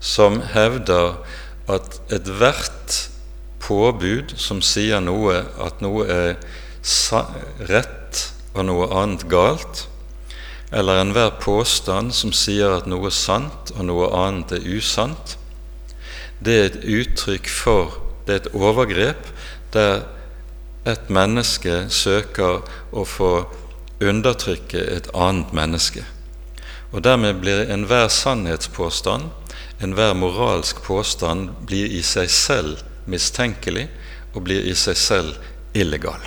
som 0.00 0.40
hevder 0.52 1.18
at 1.68 2.00
ethvert 2.12 2.98
påbud 3.64 4.34
som 4.40 4.60
sier 4.64 5.00
noe 5.04 5.40
at 5.64 5.80
noe 5.84 6.04
er 6.08 6.36
rett 7.68 8.24
og 8.54 8.66
noe 8.68 8.88
annet 8.92 9.24
galt, 9.32 9.86
eller 10.74 11.00
enhver 11.00 11.36
påstand 11.40 12.12
som 12.16 12.32
sier 12.36 12.74
at 12.76 12.88
noe 12.90 13.08
er 13.08 13.16
sant 13.16 13.72
og 13.76 13.88
noe 13.88 14.10
annet 14.16 14.56
er 14.58 14.68
usant, 14.76 15.36
det 16.44 16.56
er 16.56 16.66
et 16.68 16.80
uttrykk 16.84 17.48
for 17.48 18.00
Det 18.24 18.32
er 18.32 18.38
et 18.40 18.54
overgrep 18.56 19.26
der 19.74 19.98
et 20.84 21.08
menneske 21.08 21.86
søker 21.88 22.60
å 22.92 23.04
få 23.08 23.30
undertrykke 24.04 24.82
et 24.96 25.08
annet 25.14 25.52
menneske. 25.56 26.04
Og 26.92 27.02
dermed 27.04 27.40
blir 27.40 27.70
enhver 27.72 28.08
sannhetspåstand, 28.12 29.30
enhver 29.82 30.14
moralsk 30.14 30.82
påstand, 30.84 31.50
blir 31.66 31.90
i 31.90 32.02
seg 32.06 32.30
selv 32.30 32.84
mistenkelig 33.10 33.88
og 34.34 34.44
blir 34.46 34.66
i 34.68 34.74
seg 34.78 34.98
selv 34.98 35.50
illegal. 35.74 36.20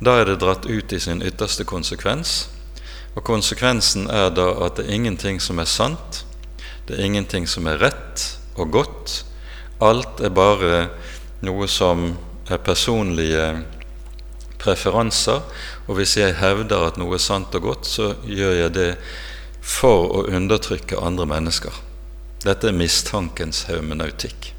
Da 0.00 0.20
er 0.20 0.30
det 0.30 0.40
dratt 0.40 0.68
ut 0.68 0.92
i 0.92 1.00
sin 1.00 1.22
ytterste 1.24 1.66
konsekvens, 1.68 2.48
og 3.16 3.24
konsekvensen 3.26 4.06
er 4.06 4.30
da 4.32 4.52
at 4.64 4.78
det 4.78 4.86
er 4.86 4.96
ingenting 5.00 5.40
som 5.42 5.58
er 5.58 5.68
sant, 5.68 6.22
det 6.86 6.96
er 6.96 7.08
ingenting 7.08 7.48
som 7.50 7.66
er 7.70 7.80
rett 7.82 8.24
og 8.56 8.70
godt. 8.74 9.24
Alt 9.82 10.22
er 10.24 10.32
bare 10.34 10.88
noe 11.44 11.68
som 11.68 12.14
er 12.50 12.62
personlige 12.64 13.44
preferanser. 14.60 15.40
Og 15.86 15.98
hvis 15.98 16.16
jeg 16.18 16.36
hevder 16.40 16.86
at 16.88 16.98
noe 17.00 17.16
er 17.16 17.22
sant 17.22 17.54
og 17.56 17.62
godt, 17.68 17.86
så 17.88 18.14
gjør 18.26 18.56
jeg 18.64 18.74
det 18.76 18.90
for 19.60 20.10
å 20.20 20.26
undertrykke 20.28 21.00
andre 21.00 21.26
mennesker. 21.30 21.74
Dette 22.44 22.70
er 22.70 22.76
mistankens 22.76 23.66
hermenautikk. 23.68 24.52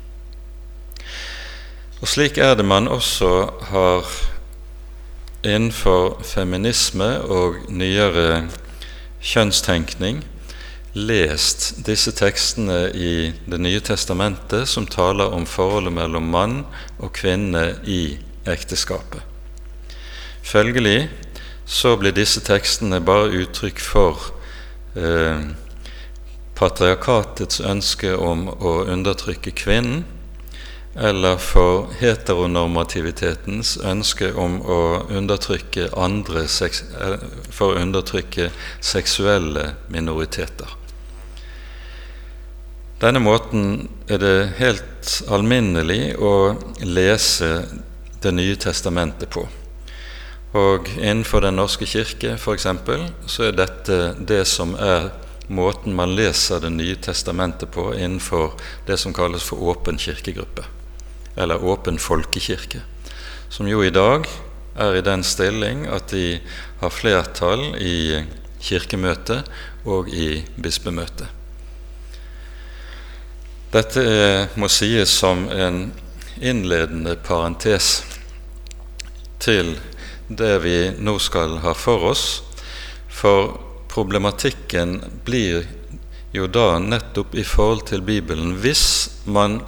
Og 2.02 2.10
slik 2.10 2.38
er 2.42 2.56
det 2.58 2.66
man 2.66 2.90
også 2.90 3.32
har 3.70 4.10
innenfor 5.46 6.22
feminisme 6.26 7.10
og 7.26 7.64
nyere 7.70 8.48
kjønnstenkning 9.22 10.22
lest 10.94 11.86
disse 11.86 12.12
tekstene 12.12 12.90
i 12.92 13.34
Det 13.46 13.60
nye 13.60 13.80
testamentet 13.80 14.68
som 14.68 14.88
taler 14.88 15.32
om 15.32 15.46
forholdet 15.48 15.94
mellom 15.96 16.28
mann 16.32 16.58
og 17.00 17.14
kvinne 17.16 17.78
i 17.88 18.18
ekteskapet. 18.46 19.22
Følgelig 20.44 21.10
så 21.66 21.96
blir 21.98 22.12
disse 22.12 22.42
tekstene 22.44 23.00
bare 23.00 23.32
uttrykk 23.44 23.80
for 23.80 24.32
eh, 24.96 25.46
patriarkatets 26.58 27.62
ønske 27.64 28.12
om 28.18 28.50
å 28.50 28.82
undertrykke 28.92 29.54
kvinnen, 29.56 30.04
eller 30.92 31.38
for 31.40 31.94
heteronormativitetens 32.02 33.78
ønske 33.88 34.34
om 34.36 34.60
å 34.60 34.82
undertrykke 35.08 35.88
andre 35.96 36.44
eh, 36.44 37.24
for 37.48 37.72
å 37.72 37.80
undertrykke 37.80 38.52
seksuelle 38.84 39.72
minoriteter. 39.88 40.81
Denne 43.02 43.18
måten 43.18 43.88
er 44.14 44.20
det 44.22 44.36
helt 44.60 45.14
alminnelig 45.34 46.14
å 46.22 46.54
lese 46.86 47.64
Det 48.22 48.30
nye 48.30 48.54
testamentet 48.62 49.32
på. 49.34 49.42
Og 50.54 50.92
innenfor 51.00 51.42
Den 51.42 51.58
norske 51.58 51.88
kirke 51.90 52.36
f.eks. 52.36 52.68
så 53.26 53.48
er 53.48 53.58
dette 53.58 53.98
det 54.20 54.44
som 54.46 54.76
er 54.78 55.10
måten 55.50 55.98
man 55.98 56.14
leser 56.14 56.62
Det 56.62 56.70
nye 56.70 57.00
testamentet 57.02 57.74
på 57.74 57.90
innenfor 57.96 58.54
det 58.86 59.00
som 59.02 59.18
kalles 59.18 59.50
for 59.50 59.58
åpen 59.74 59.98
kirkegruppe 59.98 60.70
eller 61.42 61.64
åpen 61.64 61.98
folkekirke, 61.98 62.84
som 63.50 63.66
jo 63.66 63.82
i 63.82 63.90
dag 63.90 64.28
er 64.76 65.00
i 65.00 65.02
den 65.02 65.24
stilling 65.24 65.88
at 65.88 66.12
de 66.12 66.42
har 66.84 66.92
flertall 66.94 67.72
i 67.80 68.22
kirkemøtet 68.62 69.48
og 69.88 70.12
i 70.12 70.44
bispemøtet. 70.60 71.41
Dette 73.72 74.02
er, 74.04 74.50
må 74.60 74.68
sies 74.68 75.12
som 75.22 75.46
en 75.48 75.86
innledende 76.44 77.14
parentes 77.24 78.02
til 79.40 79.78
det 80.28 80.58
vi 80.66 80.76
nå 81.00 81.14
skal 81.24 81.62
ha 81.64 81.72
for 81.78 82.10
oss, 82.10 82.26
for 83.08 83.54
problematikken 83.92 84.98
blir 85.24 85.70
jo 86.36 86.50
da 86.52 86.82
nettopp 86.84 87.36
i 87.36 87.48
forhold 87.48 87.86
til 87.94 88.04
Bibelen 88.04 88.58
hvis 88.60 88.84
man 89.24 89.62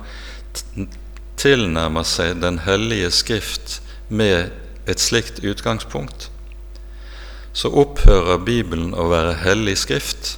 tilnærmer 1.39 2.04
seg 2.08 2.39
Den 2.44 2.60
hellige 2.68 3.12
Skrift 3.12 3.80
med 4.08 4.52
et 4.88 5.00
slikt 5.00 5.39
utgangspunkt, 5.48 6.28
så 7.56 7.72
opphører 7.72 8.44
Bibelen 8.44 8.92
å 8.92 9.08
være 9.12 9.38
hellig 9.46 9.78
skrift. 9.84 10.38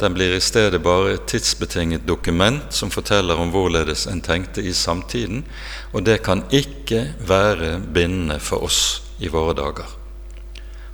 Den 0.00 0.14
blir 0.16 0.32
i 0.32 0.40
stedet 0.40 0.80
bare 0.82 1.12
et 1.12 1.26
tidsbetinget 1.28 2.06
dokument 2.08 2.72
som 2.72 2.90
forteller 2.90 3.36
om 3.36 3.50
hvorledes 3.52 4.06
en 4.08 4.22
tenkte 4.24 4.62
i 4.64 4.72
samtiden, 4.72 5.44
og 5.92 6.06
det 6.06 6.22
kan 6.24 6.44
ikke 6.50 7.14
være 7.20 7.80
bindende 7.94 8.40
for 8.40 8.64
oss 8.64 9.02
i 9.20 9.28
våre 9.28 9.54
dager. 9.54 9.90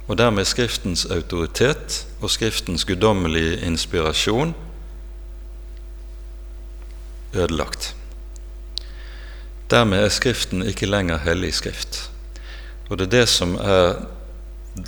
Og 0.09 0.19
dermed 0.19 0.45
Skriftens 0.45 1.05
autoritet 1.07 2.07
og 2.21 2.31
Skriftens 2.31 2.85
guddommelige 2.85 3.61
inspirasjon 3.66 4.55
ødelagt. 7.35 7.95
Dermed 9.71 10.05
er 10.05 10.09
Skriften 10.09 10.62
ikke 10.62 10.87
lenger 10.87 11.19
hellig 11.19 11.55
skrift. 11.55 12.11
Og 12.90 12.99
det 12.99 13.07
er 13.07 13.19
det 13.19 13.29
som 13.29 13.55
er 13.55 14.03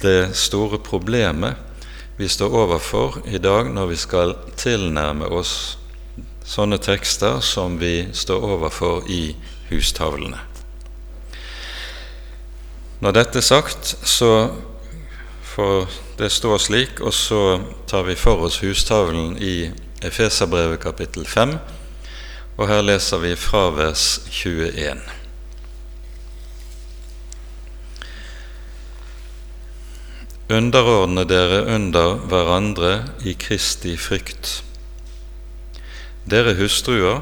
det 0.03 0.37
store 0.37 0.79
problemet 0.79 1.57
vi 2.19 2.29
står 2.29 2.55
overfor 2.65 3.21
i 3.27 3.39
dag 3.39 3.71
når 3.73 3.87
vi 3.93 3.97
skal 3.97 4.35
tilnærme 4.59 5.29
oss 5.31 5.79
sånne 6.49 6.81
tekster 6.83 7.41
som 7.45 7.79
vi 7.79 8.09
står 8.13 8.45
overfor 8.57 9.07
i 9.11 9.37
hustavlene. 9.71 10.41
Når 12.99 13.15
dette 13.15 13.39
er 13.39 13.47
sagt, 13.47 13.95
så 14.03 14.51
får 15.55 15.87
det 16.19 16.33
stå 16.35 16.59
slik, 16.59 17.01
og 17.01 17.15
så 17.15 17.61
tar 17.87 18.09
vi 18.09 18.19
for 18.19 18.43
oss 18.49 18.59
hustavlen 18.65 19.37
i 19.39 19.71
Efeserbrevet 20.03 20.81
kapittel 20.83 21.27
5 21.27 21.59
og 22.59 22.67
her 22.67 22.83
leser 22.83 23.21
vi 23.23 23.37
fra 23.39 23.69
vers 23.71 24.19
21. 24.35 25.18
Underordne 30.51 31.27
dere 31.29 31.75
under 31.75 32.15
hverandre 32.25 33.03
i 33.21 33.35
Kristi 33.37 33.97
frykt. 34.01 34.63
Dere 36.25 36.55
hustruer, 36.57 37.21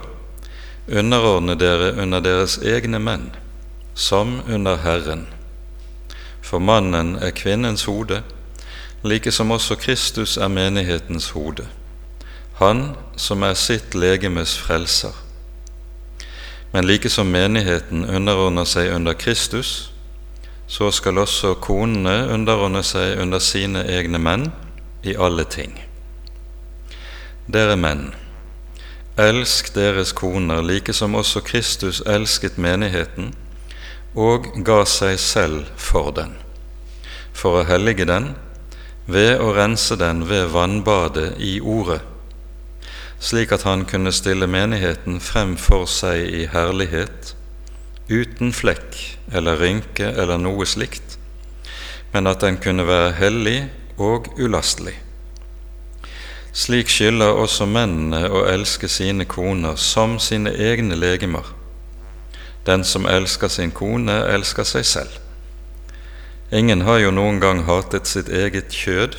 underordne 0.87 1.57
dere 1.59 1.89
under 1.99 2.23
deres 2.23 2.55
egne 2.63 3.01
menn, 3.03 3.33
som 3.95 4.37
under 4.47 4.79
Herren. 4.79 5.27
For 6.39 6.63
mannen 6.63 7.17
er 7.19 7.35
kvinnens 7.35 7.89
hode, 7.91 8.21
like 9.03 9.35
som 9.35 9.51
også 9.51 9.75
Kristus 9.75 10.37
er 10.37 10.49
menighetens 10.49 11.33
hode, 11.35 11.67
han 12.63 12.93
som 13.17 13.43
er 13.43 13.59
sitt 13.59 13.99
legemes 13.99 14.55
frelser. 14.55 15.19
Men 16.71 16.87
like 16.87 17.11
som 17.11 17.27
menigheten 17.27 18.07
underordner 18.07 18.71
seg 18.71 18.95
under 18.95 19.19
Kristus, 19.19 19.91
så 20.67 20.91
skal 20.91 21.19
også 21.23 21.55
konene 21.63 22.27
underordne 22.35 22.83
seg 22.87 23.21
under 23.23 23.43
sine 23.43 23.85
egne 23.91 24.19
menn 24.19 24.49
i 25.07 25.15
alle 25.15 25.45
ting. 25.45 25.77
Dere 27.47 27.77
menn, 27.79 28.09
elsk 29.17 29.71
deres 29.77 30.13
koner 30.17 30.65
like 30.67 30.93
som 30.97 31.15
også 31.15 31.45
Kristus 31.47 32.03
elsket 32.07 32.59
menigheten 32.59 33.31
og 34.17 34.51
ga 34.67 34.83
seg 34.89 35.21
selv 35.23 35.71
for 35.77 36.11
den, 36.17 36.35
for 37.33 37.61
å 37.61 37.69
hellige 37.69 38.09
den 38.09 38.35
ved 39.07 39.39
å 39.39 39.53
rense 39.55 39.97
den 40.01 40.27
ved 40.27 40.51
vannbadet 40.57 41.35
i 41.39 41.59
Ordet 41.61 42.03
slik 43.19 43.53
at 43.53 43.63
han 43.63 43.85
kunne 43.85 44.13
stille 44.13 44.47
menigheten 44.47 45.21
frem 45.21 45.57
for 45.57 45.87
seg 45.89 46.27
i 46.29 46.47
herlighet, 46.53 47.35
uten 48.09 48.53
flekk 48.53 48.99
eller 49.33 49.59
rynke 49.61 50.07
eller 50.13 50.39
noe 50.39 50.67
slikt, 50.67 51.19
men 52.13 52.27
at 52.31 52.45
den 52.45 52.61
kunne 52.63 52.87
være 52.87 53.17
hellig 53.19 53.59
og 53.99 54.31
ulastelig. 54.39 54.95
Slik 56.57 56.89
skylder 56.89 57.37
også 57.37 57.67
mennene 57.69 58.31
å 58.33 58.47
elske 58.49 58.89
sine 58.89 59.27
koner 59.29 59.77
som 59.77 60.17
sine 60.23 60.55
egne 60.57 60.97
legemer. 60.97 61.45
Den 62.65 62.85
som 62.85 63.05
elsker 63.07 63.53
sin 63.53 63.75
kone, 63.77 64.15
elsker 64.33 64.65
seg 64.65 64.87
selv. 64.89 65.19
Ingen 66.55 66.87
har 66.87 67.03
jo 67.03 67.11
noen 67.11 67.43
gang 67.43 67.65
hatet 67.67 68.09
sitt 68.09 68.31
eget 68.33 68.73
kjød, 68.73 69.19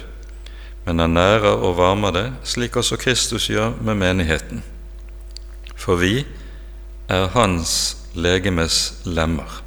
men 0.88 1.04
er 1.04 1.12
nærer 1.12 1.60
og 1.60 1.78
varmer 1.78 2.16
det, 2.16 2.26
slik 2.44 2.80
også 2.80 2.98
Kristus 2.98 3.50
gjør 3.52 3.76
med 3.84 4.00
menigheten. 4.00 4.64
For 5.76 6.00
vi 6.00 6.24
er 7.12 7.28
Hans 7.36 7.97
legemes 8.14 8.94
lemmer. 9.06 9.64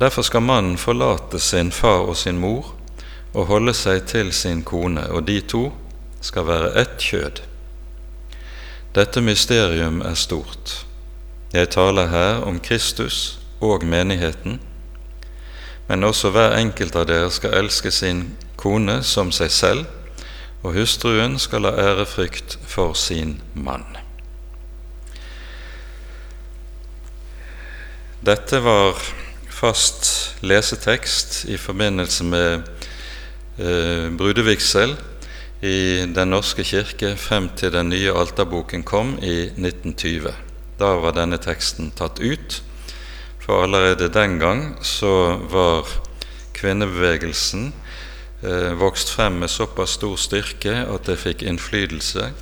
Derfor 0.00 0.22
skal 0.22 0.42
mannen 0.42 0.78
forlate 0.78 1.40
sin 1.40 1.72
far 1.72 2.06
og 2.06 2.16
sin 2.16 2.38
mor 2.38 2.74
og 3.34 3.46
holde 3.46 3.74
seg 3.74 4.06
til 4.06 4.32
sin 4.32 4.62
kone, 4.64 5.04
og 5.10 5.26
de 5.26 5.40
to 5.40 5.72
skal 6.20 6.46
være 6.46 6.72
ett 6.80 6.96
kjød. 6.98 7.42
Dette 8.94 9.20
mysterium 9.20 10.00
er 10.00 10.14
stort. 10.14 10.86
Jeg 11.52 11.70
taler 11.70 12.06
her 12.06 12.42
om 12.46 12.60
Kristus 12.60 13.38
og 13.60 13.84
menigheten, 13.84 14.60
men 15.88 16.04
også 16.04 16.30
hver 16.30 16.56
enkelt 16.56 16.96
av 16.96 17.06
dere 17.08 17.30
skal 17.30 17.56
elske 17.62 17.90
sin 17.90 18.26
kone 18.56 19.02
som 19.02 19.32
seg 19.32 19.50
selv, 19.50 19.86
og 20.62 20.74
hustruen 20.74 21.38
skal 21.38 21.68
ha 21.68 21.72
ærefrykt 21.78 22.58
for 22.66 22.92
sin 22.92 23.40
mann. 23.54 24.07
Dette 28.18 28.58
var 28.58 28.98
fast 29.46 30.08
lesetekst 30.42 31.44
i 31.46 31.54
forbindelse 31.56 32.24
med 32.26 32.64
eh, 33.62 34.08
brudevigsel 34.10 34.96
i 35.62 36.02
Den 36.14 36.32
norske 36.34 36.64
kirke 36.66 37.12
frem 37.14 37.46
til 37.54 37.70
den 37.76 37.92
nye 37.92 38.10
alterboken 38.10 38.82
kom 38.82 39.12
i 39.22 39.52
1920. 39.54 40.32
Da 40.82 40.88
var 40.98 41.14
denne 41.14 41.38
teksten 41.38 41.92
tatt 41.94 42.18
ut, 42.18 42.58
for 43.38 43.62
allerede 43.62 44.10
den 44.10 44.40
gang 44.42 44.64
så 44.82 45.38
var 45.50 45.86
kvinnebevegelsen 46.58 47.70
eh, 48.42 48.74
vokst 48.82 49.14
frem 49.14 49.38
med 49.44 49.54
såpass 49.54 49.94
stor 49.94 50.18
styrke 50.18 50.74
at 50.90 51.06
det 51.06 51.20
fikk 51.22 51.46
innflytelse 51.46 52.32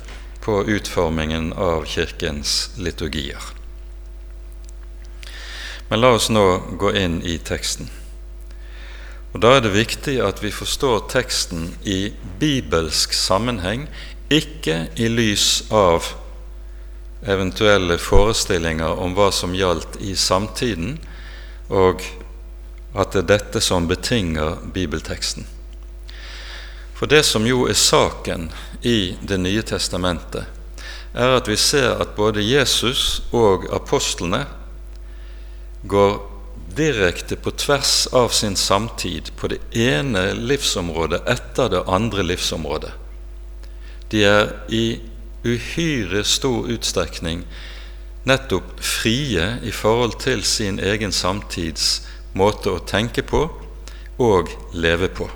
på 0.41 0.63
utformingen 0.65 1.53
av 1.53 1.85
Kirkens 1.85 2.71
liturgier. 2.81 3.56
Men 5.89 6.01
la 6.01 6.11
oss 6.17 6.29
nå 6.29 6.45
gå 6.79 6.91
inn 6.99 7.21
i 7.23 7.37
teksten. 7.37 7.89
Og 9.33 9.41
Da 9.41 9.55
er 9.55 9.61
det 9.61 9.75
viktig 9.75 10.17
at 10.23 10.41
vi 10.43 10.51
forstår 10.51 11.07
teksten 11.11 11.75
i 11.85 12.13
bibelsk 12.39 13.13
sammenheng, 13.13 13.87
ikke 14.29 14.87
i 14.95 15.07
lys 15.07 15.63
av 15.71 16.07
eventuelle 17.27 17.97
forestillinger 17.97 18.99
om 18.99 19.13
hva 19.15 19.29
som 19.31 19.55
gjaldt 19.55 19.99
i 20.01 20.15
samtiden, 20.15 20.97
og 21.69 22.01
at 22.95 23.13
det 23.13 23.23
er 23.23 23.31
dette 23.35 23.61
som 23.61 23.87
betinger 23.87 24.57
bibelteksten. 24.73 25.45
For 26.97 27.05
det 27.05 27.23
som 27.25 27.45
jo 27.45 27.67
er 27.69 27.77
saken 27.77 28.49
i 28.81 29.17
Det 29.21 29.37
nye 29.37 29.61
testamentet, 29.61 30.45
er 31.13 31.35
at 31.37 31.47
vi 31.47 31.55
ser 31.57 32.01
at 32.01 32.15
både 32.15 32.41
Jesus 32.41 33.21
og 33.31 33.69
apostlene 33.73 34.45
går 35.87 36.19
direkte 36.77 37.35
på 37.35 37.51
tvers 37.51 38.07
av 38.13 38.29
sin 38.29 38.55
samtid 38.55 39.31
på 39.37 39.47
det 39.47 39.59
ene 39.73 40.33
livsområdet 40.33 41.23
etter 41.29 41.71
det 41.73 41.83
andre 41.87 42.23
livsområdet. 42.23 42.91
De 44.11 44.23
er 44.23 44.51
i 44.69 44.99
uhyre 45.47 46.23
stor 46.27 46.69
utstrekning 46.71 47.43
nettopp 48.27 48.77
frie 48.83 49.47
i 49.63 49.71
forhold 49.71 50.19
til 50.21 50.43
sin 50.43 50.79
egen 50.83 51.15
samtids 51.15 52.01
måte 52.37 52.73
å 52.73 52.83
tenke 52.83 53.23
på 53.23 53.45
og 54.19 54.51
leve 54.73 55.09
på. 55.09 55.29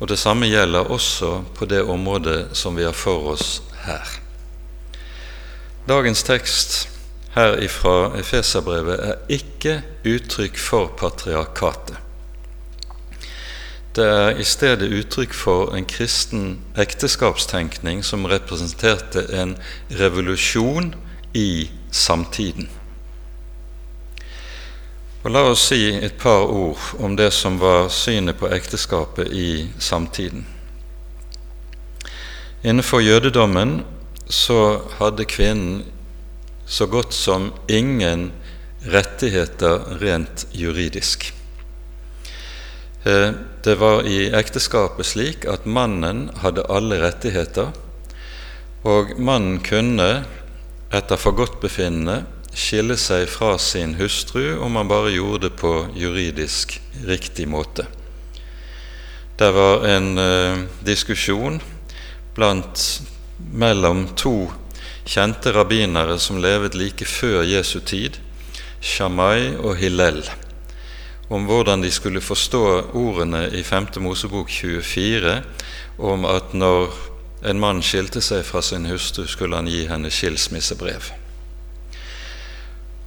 Og 0.00 0.08
Det 0.08 0.18
samme 0.18 0.46
gjelder 0.46 0.92
også 0.92 1.40
på 1.56 1.66
det 1.66 1.82
området 1.82 2.56
som 2.56 2.76
vi 2.76 2.84
har 2.84 2.96
for 2.96 3.32
oss 3.32 3.62
her. 3.86 4.04
Dagens 5.88 6.22
tekst 6.22 6.95
her 7.36 7.58
ifra 7.60 8.16
Efeserbrevet 8.18 9.00
er 9.00 9.14
ikke 9.28 9.82
uttrykk 10.08 10.58
for 10.58 10.86
patriarkatet. 10.96 11.98
Det 13.96 14.04
er 14.04 14.38
i 14.40 14.44
stedet 14.44 14.92
uttrykk 14.92 15.34
for 15.34 15.74
en 15.76 15.84
kristen 15.88 16.58
ekteskapstenkning 16.76 18.02
som 18.04 18.24
representerte 18.28 19.24
en 19.40 19.56
revolusjon 20.00 20.94
i 21.34 21.70
samtiden. 21.90 22.68
Og 25.24 25.32
La 25.32 25.42
oss 25.50 25.64
si 25.72 25.88
et 25.90 26.14
par 26.20 26.44
ord 26.52 26.92
om 27.02 27.16
det 27.16 27.32
som 27.32 27.56
var 27.60 27.88
synet 27.88 28.36
på 28.38 28.48
ekteskapet 28.52 29.32
i 29.32 29.66
samtiden. 29.78 30.46
Innenfor 32.62 33.00
jødedommen 33.00 33.80
så 34.28 34.80
hadde 35.00 35.24
kvinnen 35.24 35.84
så 36.66 36.86
godt 36.86 37.14
som 37.14 37.52
ingen 37.68 38.30
rettigheter 38.86 39.98
rent 40.00 40.46
juridisk. 40.52 41.32
Eh, 43.04 43.30
det 43.62 43.74
var 43.74 44.06
i 44.06 44.26
ekteskapet 44.34 45.06
slik 45.06 45.46
at 45.46 45.66
mannen 45.66 46.28
hadde 46.42 46.66
alle 46.70 46.98
rettigheter, 47.02 47.70
og 48.86 49.14
mannen 49.18 49.60
kunne 49.62 50.24
etter 50.94 51.18
forgodtbefinnende 51.18 52.24
skille 52.56 52.96
seg 52.98 53.26
fra 53.28 53.56
sin 53.60 53.94
hustru 53.98 54.56
om 54.64 54.78
han 54.78 54.88
bare 54.88 55.12
gjorde 55.14 55.48
det 55.48 55.56
på 55.60 55.72
juridisk 55.98 56.78
riktig 57.06 57.48
måte. 57.52 57.86
Det 59.36 59.50
var 59.52 59.84
en 59.84 60.14
uh, 60.16 60.62
diskusjon 60.86 61.60
blant 62.36 62.84
mellom 63.52 64.06
to 64.16 64.48
kjente 65.06 65.52
rabbinere 65.54 66.18
som 66.18 66.40
levet 66.42 66.74
like 66.74 67.06
før 67.06 67.44
Jesu 67.46 67.78
tid, 67.80 68.18
Shamai 68.80 69.54
og 69.56 69.76
Hillel, 69.78 70.24
om 71.30 71.46
hvordan 71.46 71.82
de 71.82 71.90
skulle 71.90 72.20
forstå 72.20 72.62
ordene 72.94 73.46
i 73.54 73.62
5. 73.62 73.86
Mosebok 74.02 74.50
24 74.50 75.42
om 75.98 76.26
at 76.28 76.54
når 76.54 76.90
en 77.46 77.60
mann 77.60 77.82
skilte 77.82 78.20
seg 78.20 78.42
fra 78.46 78.62
sin 78.62 78.86
hustru, 78.90 79.26
skulle 79.26 79.56
han 79.56 79.70
gi 79.70 79.86
henne 79.86 80.10
skilsmissebrev. 80.10 81.12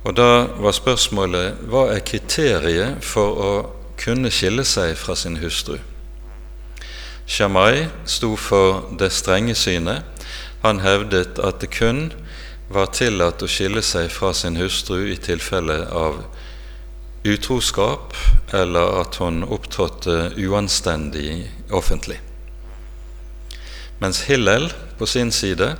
Og 0.07 0.15
Da 0.15 0.47
var 0.55 0.71
spørsmålet 0.71 1.59
hva 1.67 1.89
er 1.93 2.05
kriteriet 2.07 3.03
for 3.03 3.41
å 3.43 3.51
kunne 3.99 4.31
skille 4.31 4.63
seg 4.63 4.95
fra 4.97 5.15
sin 5.15 5.37
hustru? 5.43 5.77
Shamai 7.27 7.89
sto 8.09 8.35
for 8.39 8.87
det 8.97 9.11
strenge 9.13 9.53
synet, 9.55 10.07
han 10.61 10.81
hevdet 10.83 11.39
at 11.39 11.61
det 11.63 11.71
kun 11.71 12.09
var 12.69 12.91
tillatt 12.93 13.41
å 13.41 13.49
skille 13.49 13.81
seg 13.85 14.11
fra 14.13 14.33
sin 14.37 14.59
hustru 14.59 15.07
i 15.09 15.17
tilfelle 15.17 15.81
av 15.95 16.21
utroskap 17.23 18.13
eller 18.55 18.99
at 19.01 19.19
hun 19.19 19.43
opptrådte 19.43 20.33
uanstendig 20.37 21.49
offentlig. 21.71 22.19
Mens 23.99 24.21
Hillel 24.29 24.69
på 24.97 25.07
sin 25.09 25.31
side 25.31 25.73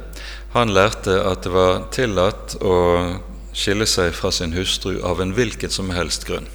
han 0.53 0.73
lærte 0.73 1.19
at 1.23 1.45
det 1.45 1.53
var 1.53 1.85
tillatt 1.95 2.57
å 2.61 2.75
skille 3.53 3.85
seg 3.89 4.15
fra 4.15 4.31
sin 4.33 4.55
hustru 4.55 4.99
av 5.05 5.21
en 5.21 5.35
hvilken 5.37 5.71
som 5.71 5.91
helst 5.93 6.25
grunn. 6.27 6.47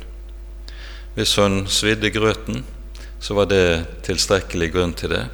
Hvis 1.14 1.36
hun 1.38 1.64
svidde 1.70 2.10
grøten, 2.10 2.64
så 3.22 3.36
var 3.38 3.46
det 3.48 3.86
tilstrekkelig 4.04 4.70
grunn 4.74 4.92
til 4.98 5.14
det. 5.14 5.24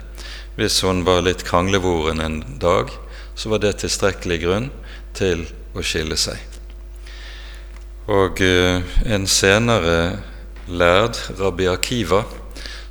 Hvis 0.60 0.82
hun 0.84 1.06
var 1.06 1.22
litt 1.24 1.40
kranglevoren 1.48 2.18
en 2.20 2.42
dag, 2.60 2.90
så 3.32 3.48
var 3.48 3.62
det 3.62 3.78
tilstrekkelig 3.80 4.36
grunn 4.42 4.66
til 5.16 5.46
å 5.72 5.80
skille 5.80 6.18
seg. 6.20 6.36
Og 8.12 8.42
uh, 8.44 8.84
en 9.08 9.24
senere 9.24 9.94
lærd, 10.68 11.16
Rabbi 11.40 11.70
Akiva, 11.72 12.26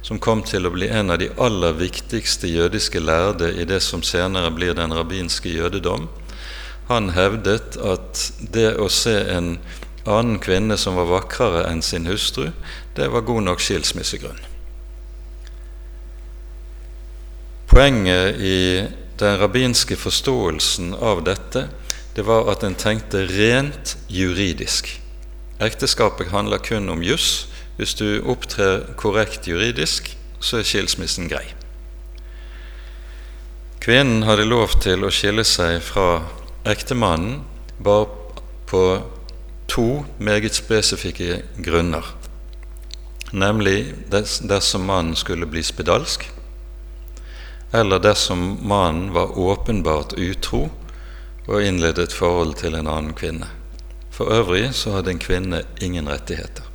som 0.02 0.18
kom 0.18 0.42
til 0.42 0.66
å 0.66 0.74
bli 0.74 0.90
en 0.90 1.14
av 1.14 1.22
de 1.22 1.30
aller 1.38 1.78
viktigste 1.78 2.50
jødiske 2.50 3.06
lærde 3.06 3.54
i 3.54 3.70
det 3.70 3.84
som 3.86 4.02
senere 4.02 4.50
blir 4.50 4.74
den 4.74 4.96
rabbinske 4.98 5.54
jødedom, 5.54 6.10
han 6.90 7.14
hevdet 7.14 7.78
at 7.78 8.32
det 8.50 8.72
å 8.82 8.90
se 8.90 9.20
en 9.30 9.60
annen 10.10 10.42
kvinne 10.42 10.74
som 10.82 10.98
var 10.98 11.12
vakrere 11.14 11.68
enn 11.70 11.86
sin 11.86 12.10
hustru, 12.10 12.50
det 12.98 13.14
var 13.14 13.30
god 13.30 13.52
nok 13.52 13.62
skilsmissegrunn. 13.62 14.49
Poenget 17.70 18.40
i 18.42 18.88
den 19.20 19.38
rabbinske 19.38 19.94
forståelsen 20.00 20.96
av 20.98 21.22
dette 21.28 21.68
det 22.16 22.24
var 22.26 22.50
at 22.50 22.64
en 22.66 22.74
tenkte 22.76 23.22
rent 23.30 23.94
juridisk. 24.10 24.90
Ekteskapet 25.62 26.32
handler 26.34 26.58
kun 26.66 26.90
om 26.90 27.04
juss. 27.06 27.48
Hvis 27.78 27.94
du 27.94 28.24
opptrer 28.26 28.90
korrekt 28.98 29.48
juridisk, 29.48 30.10
så 30.42 30.60
er 30.60 30.68
skilsmissen 30.68 31.30
grei. 31.32 31.46
Kvinnen 33.80 34.26
hadde 34.28 34.50
lov 34.50 34.74
til 34.82 35.06
å 35.06 35.14
skille 35.14 35.46
seg 35.48 35.78
fra 35.86 36.24
ektemannen 36.68 37.44
bare 37.80 38.10
på 38.68 38.84
to 39.70 39.88
meget 40.18 40.58
spesifikke 40.58 41.44
grunner. 41.62 42.16
nemlig 43.32 43.94
dersom 44.10 44.86
mannen 44.90 45.16
skulle 45.16 45.46
bli 45.46 45.62
spedalsk, 45.64 46.26
eller 47.72 48.00
dersom 48.00 48.58
mannen 48.62 49.14
var 49.14 49.38
åpenbart 49.40 50.14
utro 50.14 50.70
og 51.48 51.64
innledet 51.64 52.10
et 52.10 52.14
forhold 52.14 52.56
til 52.62 52.76
en 52.78 52.88
annen 52.90 53.14
kvinne. 53.18 53.48
For 54.12 54.32
øvrig 54.34 54.74
så 54.76 54.98
hadde 54.98 55.14
en 55.14 55.22
kvinne 55.22 55.64
ingen 55.82 56.10
rettigheter. 56.10 56.66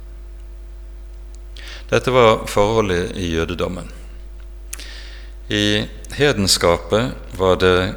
Dette 1.90 2.10
var 2.14 2.46
forholdet 2.50 3.12
i 3.20 3.34
jødedommen. 3.34 3.90
I 5.48 5.84
hedenskapet 6.16 7.12
var 7.36 7.58
det 7.60 7.94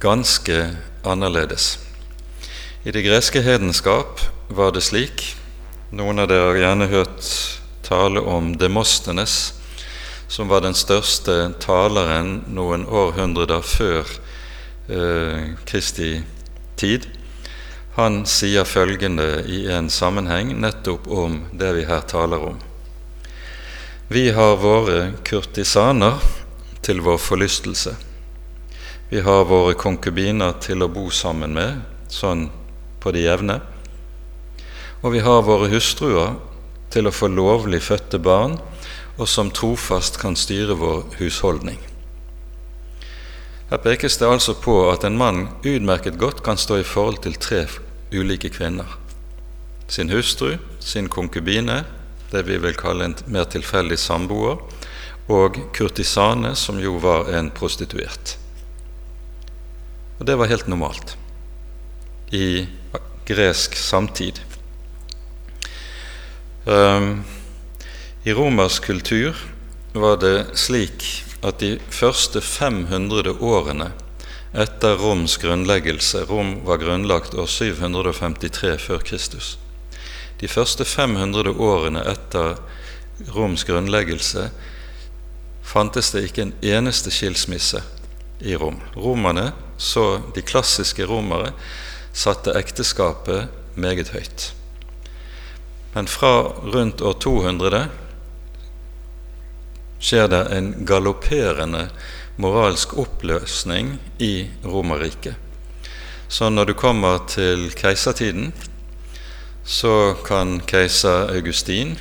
ganske 0.00 0.76
annerledes. 1.04 1.78
I 2.84 2.92
det 2.92 3.02
greske 3.06 3.40
hedenskap 3.40 4.20
var 4.48 4.74
det 4.76 4.84
slik 4.84 5.30
Noen 5.94 6.18
av 6.18 6.26
dere 6.26 6.48
har 6.50 6.56
gjerne 6.58 6.86
hørt 6.90 7.26
tale 7.86 8.18
om 8.20 8.48
Demostenes, 8.58 9.54
som 10.28 10.48
var 10.48 10.64
den 10.64 10.74
største 10.74 11.52
taleren 11.62 12.44
noen 12.54 12.86
århundrer 12.86 13.62
før 13.64 14.08
eh, 14.88 15.52
Kristi 15.68 16.16
tid. 16.76 17.06
Han 17.94 18.24
sier 18.26 18.66
følgende 18.66 19.44
i 19.46 19.64
en 19.70 19.90
sammenheng 19.90 20.56
nettopp 20.58 21.06
om 21.06 21.44
det 21.52 21.70
vi 21.76 21.84
her 21.86 22.02
taler 22.10 22.48
om. 22.52 22.56
Vi 24.08 24.30
har 24.34 24.58
våre 24.60 25.12
kurtisaner 25.24 26.18
til 26.84 27.00
vår 27.00 27.20
forlystelse. 27.22 27.94
Vi 29.08 29.22
har 29.22 29.46
våre 29.48 29.76
konkubiner 29.78 30.56
til 30.60 30.82
å 30.82 30.90
bo 30.90 31.06
sammen 31.14 31.54
med, 31.54 31.80
sånn 32.10 32.48
på 33.00 33.12
det 33.14 33.24
jevne. 33.24 33.60
Og 35.04 35.14
vi 35.14 35.22
har 35.24 35.44
våre 35.46 35.70
hustruer 35.72 36.34
til 36.90 37.06
å 37.08 37.14
få 37.14 37.30
lovlig 37.30 37.82
fødte 37.84 38.18
barn, 38.18 38.58
og 39.16 39.28
som 39.28 39.50
trofast 39.54 40.18
kan 40.20 40.36
styre 40.36 40.76
vår 40.78 41.04
husholdning. 41.18 41.78
Her 43.70 43.80
pekes 43.82 44.18
det 44.20 44.28
altså 44.28 44.54
på 44.60 44.76
at 44.90 45.04
en 45.06 45.18
mann 45.18 45.48
utmerket 45.64 46.18
godt 46.18 46.42
kan 46.44 46.58
stå 46.60 46.80
i 46.82 46.86
forhold 46.86 47.22
til 47.24 47.38
tre 47.40 47.64
ulike 48.12 48.50
kvinner. 48.52 48.98
Sin 49.88 50.10
hustru, 50.10 50.56
sin 50.80 51.08
konkubine, 51.08 51.84
det 52.32 52.44
vi 52.46 52.58
vil 52.58 52.76
kalle 52.76 53.08
en 53.08 53.16
mer 53.26 53.48
tilfeldig 53.50 53.98
samboer, 53.98 54.60
og 55.28 55.56
kurtisane, 55.72 56.52
som 56.56 56.78
jo 56.82 56.98
var 57.00 57.30
en 57.38 57.50
prostituert. 57.50 58.36
Og 60.18 60.26
det 60.26 60.36
var 60.38 60.50
helt 60.50 60.68
normalt 60.68 61.16
i 62.32 62.66
gresk 63.26 63.76
samtid. 63.76 64.40
Um, 66.66 67.24
I 68.26 68.32
romersk 68.32 68.84
kultur 68.84 69.36
var 69.92 70.16
det 70.16 70.46
slik 70.56 71.02
at 71.44 71.58
de 71.60 71.74
første 71.92 72.40
500 72.40 73.34
årene 73.44 73.90
etter 74.56 74.94
Roms 74.96 75.34
grunnleggelse 75.42 76.22
Rom 76.30 76.54
var 76.64 76.78
grunnlagt 76.80 77.34
år 77.36 77.50
753 77.52 78.70
før 78.80 79.02
Kristus. 79.04 79.48
De 80.40 80.48
første 80.48 80.86
500 80.88 81.52
årene 81.52 82.00
etter 82.14 82.54
Roms 83.34 83.66
grunnleggelse 83.68 84.46
fantes 85.60 86.08
det 86.14 86.22
ikke 86.30 86.46
en 86.46 86.54
eneste 86.64 87.12
skilsmisse 87.12 87.82
i 88.40 88.56
Rom. 88.56 88.78
Romerne, 88.96 89.50
så 89.76 90.22
de 90.32 90.40
klassiske 90.40 91.04
romere, 91.12 91.52
satte 92.16 92.56
ekteskapet 92.56 93.52
meget 93.76 94.14
høyt. 94.16 94.48
Men 95.92 96.08
fra 96.08 96.32
rundt 96.72 97.04
år 97.04 97.20
200 97.20 97.84
skjer 100.04 100.28
det 100.28 100.42
en 100.52 100.72
galopperende 100.84 101.86
moralsk 102.36 102.92
oppløsning 103.00 103.94
i 104.20 104.50
Romerriket. 104.64 105.36
Så 106.28 106.50
når 106.50 106.64
du 106.64 106.74
kommer 106.74 107.22
til 107.28 107.70
keisertiden, 107.78 108.52
så 109.64 110.16
kan 110.26 110.58
keiser 110.66 111.30
Augustin 111.32 111.94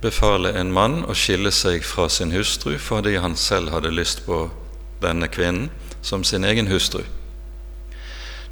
befale 0.00 0.54
en 0.56 0.72
mann 0.72 1.02
å 1.04 1.16
skille 1.16 1.52
seg 1.52 1.84
fra 1.84 2.06
sin 2.12 2.32
hustru 2.32 2.76
fordi 2.80 3.16
han 3.20 3.36
selv 3.36 3.74
hadde 3.74 3.92
lyst 3.92 4.22
på 4.24 4.46
denne 5.02 5.28
kvinnen 5.28 5.68
som 6.00 6.24
sin 6.24 6.44
egen 6.44 6.70
hustru. 6.70 7.02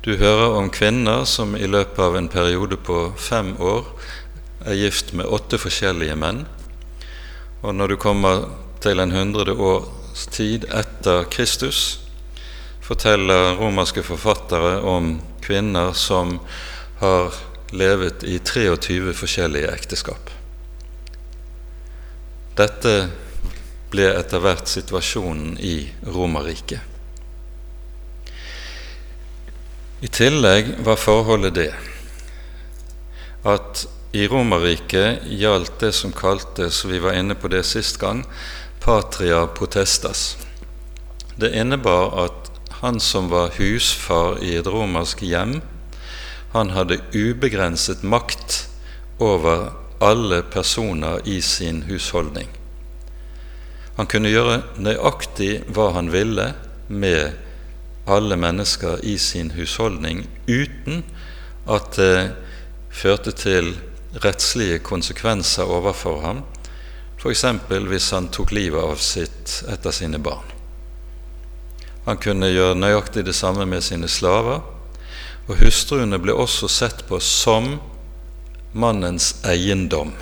Du 0.05 0.17
hører 0.21 0.59
om 0.59 0.69
kvinner 0.69 1.25
som 1.25 1.55
i 1.57 1.65
løpet 1.65 2.03
av 2.05 2.17
en 2.19 2.29
periode 2.29 2.77
på 2.77 3.15
fem 3.17 3.55
år 3.57 3.87
er 4.67 4.77
gift 4.77 5.15
med 5.17 5.31
åtte 5.33 5.57
forskjellige 5.61 6.17
menn. 6.21 6.43
Og 7.65 7.73
når 7.73 7.95
du 7.95 7.97
kommer 8.03 8.45
til 8.85 9.01
en 9.01 9.15
hundre 9.15 9.55
års 9.57 10.27
tid 10.33 10.67
etter 10.69 11.25
Kristus 11.33 12.01
forteller 12.85 13.57
romerske 13.57 14.03
forfattere 14.05 14.77
om 14.85 15.15
kvinner 15.45 15.95
som 15.97 16.37
har 17.01 17.33
levet 17.73 18.27
i 18.29 18.39
23 18.45 19.15
forskjellige 19.17 19.71
ekteskap. 19.73 20.33
Dette 22.59 22.93
ble 23.91 24.11
etter 24.13 24.43
hvert 24.45 24.69
situasjonen 24.69 25.57
i 25.59 25.79
Romerriket. 26.05 26.93
I 30.05 30.11
tillegg 30.13 30.75
var 30.85 31.01
forholdet 31.01 31.57
det 31.57 31.71
at 33.49 33.87
i 34.15 34.29
Romerriket 34.31 35.25
gjaldt 35.41 35.81
det 35.81 35.91
som 35.97 36.13
kaltes, 36.15 36.85
vi 36.85 37.01
var 37.03 37.17
inne 37.19 37.35
på 37.35 37.49
det 37.51 37.65
sist 37.67 37.99
gang, 37.99 38.23
patria 38.85 39.47
potestas. 39.47 40.37
Det 41.37 41.57
innebar 41.57 42.25
at 42.25 42.51
han 42.71 43.01
som 43.01 43.31
var 43.33 43.55
husfar 43.57 44.43
i 44.45 44.57
et 44.59 44.67
romersk 44.69 45.23
hjem, 45.25 45.63
han 46.53 46.71
hadde 46.71 47.01
ubegrenset 47.17 48.03
makt 48.05 48.67
over 49.19 49.71
alle 50.05 50.43
personer 50.53 51.25
i 51.25 51.41
sin 51.41 51.83
husholdning. 51.89 52.51
Han 53.97 54.11
kunne 54.11 54.29
gjøre 54.29 54.61
nøyaktig 54.77 55.63
hva 55.73 55.89
han 55.97 56.13
ville 56.13 56.51
med 56.89 57.33
alle 58.05 58.37
mennesker 58.37 59.01
i 59.01 59.17
sin 59.19 59.55
husholdning 59.57 60.27
uten 60.45 61.07
at 61.65 61.95
det 61.97 62.35
førte 62.93 63.33
til 63.33 63.73
rettslige 64.21 64.83
konsekvenser 64.85 65.73
overfor 65.73 66.21
ham 66.21 66.45
f.eks. 67.25 67.45
hvis 67.89 68.11
han 68.13 68.29
tok 68.29 68.53
livet 68.53 68.83
av 68.83 68.97
sitt 69.01 69.63
etter 69.73 69.91
sine 69.91 70.19
barn. 70.19 70.45
Han 72.05 72.21
kunne 72.21 72.51
gjøre 72.53 72.77
nøyaktig 72.77 73.25
det 73.25 73.33
samme 73.33 73.65
med 73.65 73.81
sine 73.85 74.09
slaver, 74.13 74.61
og 75.49 75.61
hustruene 75.61 76.21
ble 76.21 76.37
også 76.37 76.69
sett 76.69 77.07
på 77.09 77.21
som 77.21 77.79
mannens 78.77 79.39
eiendom. 79.49 80.13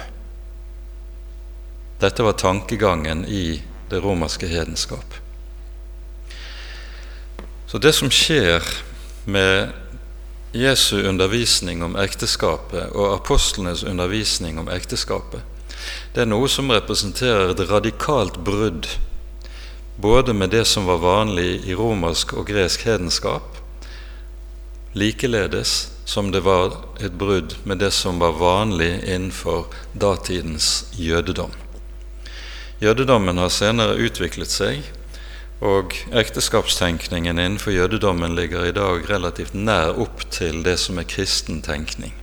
Dette 1.98 2.22
var 2.22 2.38
tankegangen 2.38 3.24
i 3.26 3.62
det 3.90 3.98
romerske 4.02 4.46
hedenskap. 4.46 5.18
Så 7.66 7.78
det 7.82 7.94
som 7.98 8.10
skjer 8.14 8.62
med 9.24 9.72
Jesu 10.52 11.02
undervisning 11.08 11.82
om 11.82 11.96
ekteskapet 11.96 12.92
og 12.92 13.14
apostlenes 13.14 13.82
undervisning 13.82 14.58
om 14.60 14.70
ekteskapet, 14.70 15.42
det 16.14 16.24
er 16.24 16.30
noe 16.30 16.48
som 16.48 16.70
representerer 16.70 17.52
et 17.52 17.66
radikalt 17.70 18.38
brudd 18.44 18.88
både 20.02 20.32
med 20.32 20.50
det 20.50 20.64
som 20.64 20.86
var 20.86 20.98
vanlig 20.98 21.62
i 21.68 21.74
romersk 21.74 22.32
og 22.34 22.48
gresk 22.48 22.86
hedenskap, 22.88 23.58
likeledes 24.92 25.90
som 26.04 26.32
det 26.32 26.42
var 26.44 26.74
et 27.00 27.14
brudd 27.18 27.54
med 27.64 27.78
det 27.78 27.92
som 27.94 28.18
var 28.18 28.38
vanlig 28.40 29.04
innenfor 29.04 29.66
datidens 29.92 30.84
jødedom. 30.92 31.52
Jødedommen 32.82 33.38
har 33.38 33.52
senere 33.54 34.00
utviklet 34.02 34.50
seg, 34.50 34.82
og 35.62 35.94
ekteskapstenkningen 36.10 37.38
innenfor 37.38 37.70
jødedommen 37.70 38.34
ligger 38.34 38.66
i 38.66 38.74
dag 38.74 39.06
relativt 39.10 39.54
nær 39.54 39.94
opp 40.02 40.26
til 40.34 40.64
det 40.66 40.80
som 40.82 40.98
er 40.98 41.06
kristen 41.06 41.62
tenkning. 41.62 42.16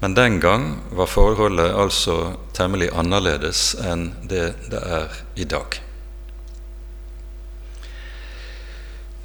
Men 0.00 0.14
den 0.16 0.40
gang 0.40 0.78
var 0.96 1.06
forholdet 1.06 1.74
altså 1.76 2.34
temmelig 2.56 2.88
annerledes 2.96 3.74
enn 3.84 4.10
det 4.24 4.54
det 4.72 4.80
er 4.80 5.22
i 5.36 5.44
dag. 5.44 5.80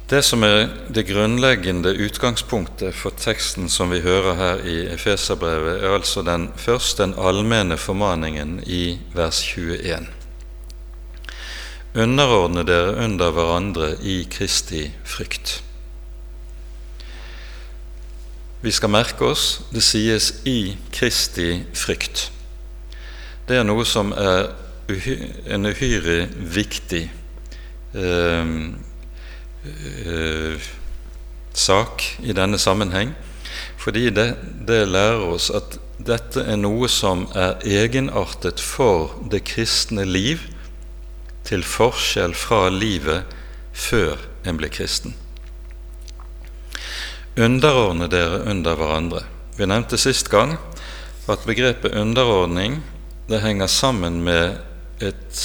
Det 0.06 0.20
som 0.22 0.44
er 0.46 0.68
det 0.92 1.08
grunnleggende 1.08 1.90
utgangspunktet 1.90 2.94
for 2.94 3.16
teksten 3.18 3.66
som 3.72 3.90
vi 3.90 4.04
hører 4.04 4.36
her 4.38 4.62
i 4.62 4.76
Efeserbrevet, 4.92 5.80
er 5.82 5.96
altså 5.96 6.22
den, 6.22 6.50
først 6.56 7.00
den 7.02 7.16
allmenne 7.18 7.74
formaningen 7.76 8.60
i 8.66 9.00
vers 9.16 9.40
21. 9.42 10.06
Underordne 11.96 12.62
dere 12.68 12.94
under 13.02 13.34
hverandre 13.34 13.94
i 13.98 14.20
Kristi 14.30 14.90
frykt. 15.04 15.62
Vi 18.66 18.72
skal 18.74 18.90
merke 18.90 19.28
oss 19.30 19.60
det 19.70 19.82
sies 19.86 20.32
'i 20.44 20.76
Kristi 20.92 21.62
frykt'. 21.72 22.30
det 23.48 23.56
er 23.56 23.62
noe 23.62 23.84
som 23.86 24.10
er 24.12 24.48
en 25.46 25.66
uhyre 25.66 26.26
viktig 26.34 27.04
eh, 27.94 28.46
eh, 30.06 30.58
sak 31.54 32.02
i 32.22 32.32
denne 32.32 32.58
sammenheng, 32.58 33.14
fordi 33.78 34.10
det, 34.10 34.34
det 34.68 34.88
lærer 34.88 35.22
oss 35.22 35.50
at 35.50 35.78
dette 36.06 36.42
er 36.42 36.56
noe 36.56 36.88
som 36.88 37.28
er 37.34 37.62
egenartet 37.62 38.60
for 38.60 39.14
det 39.30 39.44
kristne 39.44 40.04
liv, 40.04 40.42
til 41.44 41.62
forskjell 41.62 42.34
fra 42.34 42.66
livet 42.68 43.22
før 43.72 44.18
en 44.44 44.58
ble 44.58 44.68
kristen. 44.68 45.14
Underordne 47.36 48.06
dere 48.08 48.38
under 48.48 48.78
hverandre. 48.80 49.18
Vi 49.58 49.66
nevnte 49.68 49.98
sist 50.00 50.30
gang 50.32 50.54
at 51.28 51.42
begrepet 51.44 51.92
underordning 51.92 52.78
det 53.28 53.42
henger 53.42 53.68
sammen 53.68 54.22
med 54.24 54.56
et 55.04 55.40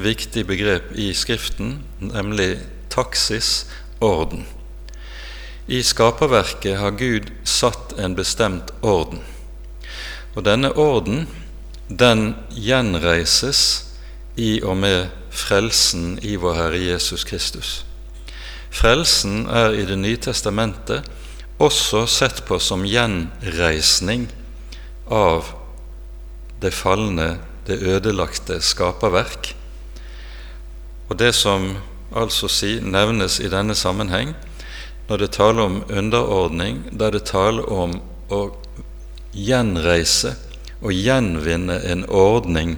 viktig 0.00 0.46
begrep 0.48 0.94
i 0.96 1.10
Skriften, 1.12 1.82
nemlig 2.00 2.62
taksis, 2.88 3.66
orden. 4.00 4.46
I 5.68 5.82
skaperverket 5.84 6.78
har 6.80 6.96
Gud 6.96 7.28
satt 7.44 7.92
en 8.00 8.16
bestemt 8.16 8.72
orden. 8.80 9.20
Og 10.32 10.46
denne 10.48 10.72
orden, 10.80 11.26
den 11.92 12.38
gjenreises 12.56 13.60
i 14.40 14.62
og 14.62 14.80
med 14.80 15.12
frelsen 15.28 16.16
i 16.24 16.38
vår 16.40 16.56
Herre 16.62 16.80
Jesus 16.86 17.28
Kristus. 17.28 17.82
Frelsen 18.70 19.44
er 19.50 19.76
i 19.76 19.84
Det 19.84 19.98
nye 19.98 20.16
testamentet 20.16 21.04
også 21.58 22.06
sett 22.06 22.44
på 22.46 22.58
som 22.62 22.84
gjenreisning 22.86 24.28
av 25.10 25.50
det 26.62 26.70
falne, 26.74 27.38
det 27.66 27.80
ødelagte 27.82 28.60
skaperverk. 28.64 29.52
Og 31.08 31.18
det 31.18 31.32
som 31.36 31.72
altså 32.16 32.48
si, 32.48 32.78
nevnes 32.80 33.38
i 33.42 33.50
denne 33.52 33.76
sammenheng, 33.76 34.34
når 35.08 35.24
det 35.24 35.30
taler 35.36 35.64
om 35.64 35.82
underordning, 35.88 36.82
da 36.92 37.10
det 37.10 37.24
taler 37.28 37.64
om 37.72 37.98
å 38.30 38.42
gjenreise 39.32 40.34
og 40.78 40.92
gjenvinne 40.94 41.80
en 41.90 42.04
ordning 42.06 42.76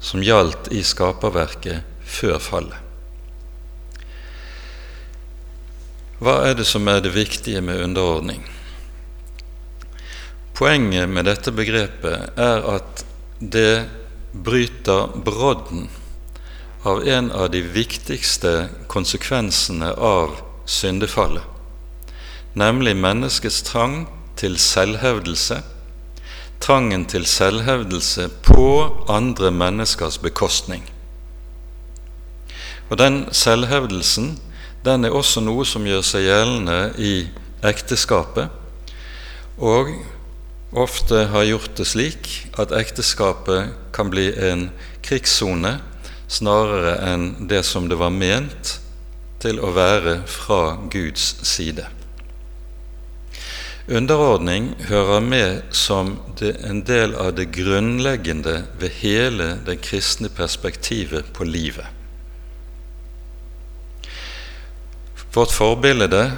som 0.00 0.22
gjaldt 0.24 0.70
i 0.72 0.82
skaperverket 0.86 1.84
før 2.06 2.38
fallet. 2.42 2.85
Hva 6.16 6.38
er 6.48 6.54
det 6.56 6.64
som 6.64 6.86
er 6.88 7.02
det 7.04 7.12
viktige 7.12 7.60
med 7.60 7.82
underordning? 7.84 8.40
Poenget 10.56 11.10
med 11.12 11.26
dette 11.28 11.52
begrepet 11.52 12.38
er 12.40 12.64
at 12.72 13.02
det 13.40 13.84
bryter 14.32 15.12
brodden 15.12 15.90
av 16.88 17.02
en 17.04 17.28
av 17.32 17.50
de 17.52 17.60
viktigste 17.60 18.70
konsekvensene 18.88 19.90
av 19.92 20.38
syndefallet, 20.64 21.44
nemlig 22.56 22.96
menneskets 22.96 23.60
trang 23.68 24.06
til 24.40 24.56
selvhevdelse, 24.56 25.60
trangen 26.64 27.04
til 27.04 27.28
selvhevdelse 27.28 28.30
på 28.46 28.70
andre 29.12 29.52
menneskers 29.52 30.16
bekostning. 30.24 30.88
Og 32.88 32.96
den 33.04 33.26
selvhevdelsen 33.36 34.38
den 34.86 35.04
er 35.04 35.14
også 35.14 35.42
noe 35.42 35.66
som 35.66 35.86
gjør 35.86 36.04
seg 36.06 36.28
gjeldende 36.28 36.78
i 37.02 37.14
ekteskapet, 37.66 38.52
og 39.58 39.90
ofte 40.76 41.26
har 41.32 41.48
gjort 41.48 41.74
det 41.78 41.88
slik 41.88 42.30
at 42.60 42.74
ekteskapet 42.76 43.74
kan 43.96 44.12
bli 44.12 44.28
en 44.50 44.68
krigssone 45.06 45.78
snarere 46.28 46.96
enn 47.06 47.48
det 47.50 47.62
som 47.66 47.88
det 47.90 47.98
var 47.98 48.14
ment 48.14 48.76
til 49.42 49.60
å 49.62 49.72
være 49.76 50.20
fra 50.30 50.76
Guds 50.92 51.36
side. 51.46 51.86
Underordning 53.86 54.72
hører 54.88 55.20
med 55.22 55.68
som 55.70 56.16
en 56.42 56.80
del 56.88 57.14
av 57.14 57.36
det 57.38 57.52
grunnleggende 57.54 58.56
ved 58.80 58.96
hele 58.98 59.52
det 59.66 59.78
kristne 59.86 60.28
perspektivet 60.28 61.30
på 61.36 61.46
livet. 61.46 61.86
Vårt 65.36 65.52
forbilde 65.52 66.32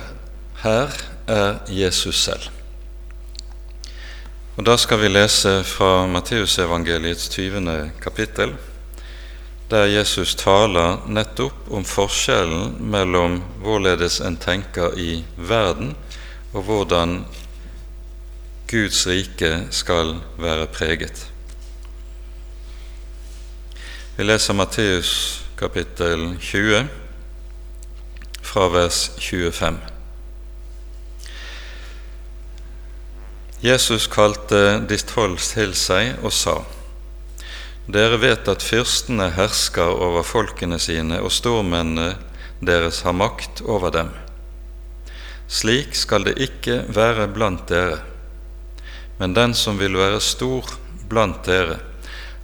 her 0.65 0.95
er 1.31 1.59
Jesus 1.71 2.19
selv. 2.19 2.49
Og 4.57 4.67
Da 4.67 4.75
skal 4.77 4.99
vi 4.99 5.09
lese 5.09 5.63
fra 5.65 6.07
Matteusevangeliets 6.07 7.29
20. 7.29 7.93
kapittel 8.03 8.57
der 9.71 9.85
Jesus 9.85 10.35
taler 10.35 11.07
nettopp 11.07 11.71
om 11.71 11.85
forskjellen 11.85 12.75
mellom 12.91 13.39
hvorledes 13.63 14.21
en 14.21 14.37
tenker 14.37 14.99
i 14.99 15.25
verden, 15.37 15.95
og 16.53 16.63
hvordan 16.63 17.25
Guds 18.67 19.07
rike 19.07 19.67
skal 19.71 20.17
være 20.39 20.67
preget. 20.67 21.27
Vi 24.17 24.25
leser 24.25 24.55
Matteus 24.55 25.45
kapittel 25.57 26.39
20 26.41 26.89
fra 28.59 28.69
vers 28.69 29.11
25. 29.19 29.77
Jesus 33.61 34.07
kalte 34.11 34.81
de 34.91 34.97
tolv 34.99 35.39
til 35.39 35.77
seg 35.79 36.25
og 36.27 36.33
sa:" 36.35 36.57
Dere 37.87 38.17
vet 38.19 38.49
at 38.51 38.65
fyrstene 38.67 39.29
hersker 39.37 39.93
over 40.07 40.27
folkene 40.27 40.81
sine, 40.83 41.21
og 41.23 41.31
stormennene 41.31 42.17
deres 42.59 43.05
har 43.07 43.15
makt 43.15 43.63
over 43.63 43.95
dem. 43.95 44.11
Slik 45.47 45.95
skal 45.95 46.27
det 46.27 46.35
ikke 46.43 46.81
være 46.89 47.29
blant 47.31 47.63
dere. 47.71 48.01
Men 49.21 49.37
den 49.39 49.55
som 49.55 49.79
vil 49.79 49.95
være 49.95 50.19
stor 50.21 50.67
blant 51.07 51.47
dere, 51.47 51.79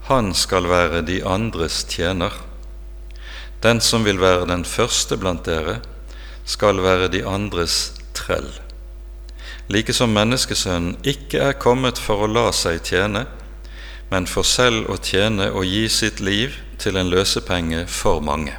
han 0.06 0.30
skal 0.34 0.70
være 0.70 1.02
de 1.02 1.18
andres 1.26 1.82
tjener. 1.90 2.30
Den 3.66 3.80
som 3.80 4.06
vil 4.06 4.22
være 4.22 4.46
den 4.46 4.64
første 4.64 5.18
blant 5.18 5.44
dere, 5.50 5.80
skal 6.44 6.82
være 6.84 7.08
de 7.12 7.24
andres 7.26 7.94
trell. 8.16 8.50
Like 9.68 9.94
som 9.96 10.12
menneskesønnen 10.12 10.98
ikke 11.08 11.40
er 11.40 11.56
kommet 11.60 11.98
for 12.00 12.24
å 12.24 12.30
la 12.30 12.50
seg 12.52 12.82
tjene, 12.84 13.24
men 14.10 14.28
for 14.28 14.46
selv 14.46 14.90
å 14.92 14.98
tjene 15.00 15.48
og 15.50 15.64
gi 15.64 15.86
sitt 15.88 16.20
liv 16.20 16.58
til 16.78 17.00
en 17.00 17.08
løsepenge 17.10 17.86
for 17.88 18.20
mange. 18.24 18.58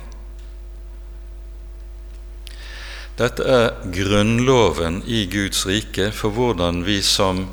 Dette 3.16 3.46
er 3.48 3.70
grunnloven 3.96 5.00
i 5.08 5.24
Guds 5.32 5.64
rike 5.70 6.10
for 6.12 6.36
hvordan 6.36 6.84
vi 6.84 7.00
som 7.06 7.46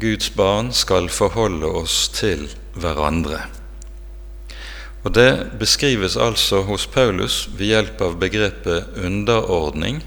Guds 0.00 0.30
barn 0.32 0.70
skal 0.72 1.10
forholde 1.12 1.68
oss 1.82 2.06
til 2.14 2.46
hverandre. 2.72 3.59
Og 5.04 5.14
Det 5.14 5.50
beskrives 5.58 6.16
altså 6.16 6.62
hos 6.62 6.86
Paulus 6.86 7.48
ved 7.56 7.66
hjelp 7.66 8.00
av 8.00 8.18
begrepet 8.20 8.98
underordning. 9.00 10.02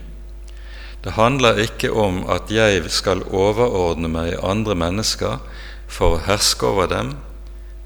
Det 1.04 1.18
handler 1.18 1.60
ikke 1.60 1.92
om 1.92 2.24
at 2.30 2.52
jeg 2.52 2.84
skal 2.94 3.24
overordne 3.24 4.08
meg 4.08 4.38
andre 4.44 4.76
mennesker 4.76 5.42
for 5.88 6.16
å 6.16 6.26
herske 6.28 6.68
over 6.70 6.88
dem 6.88 7.16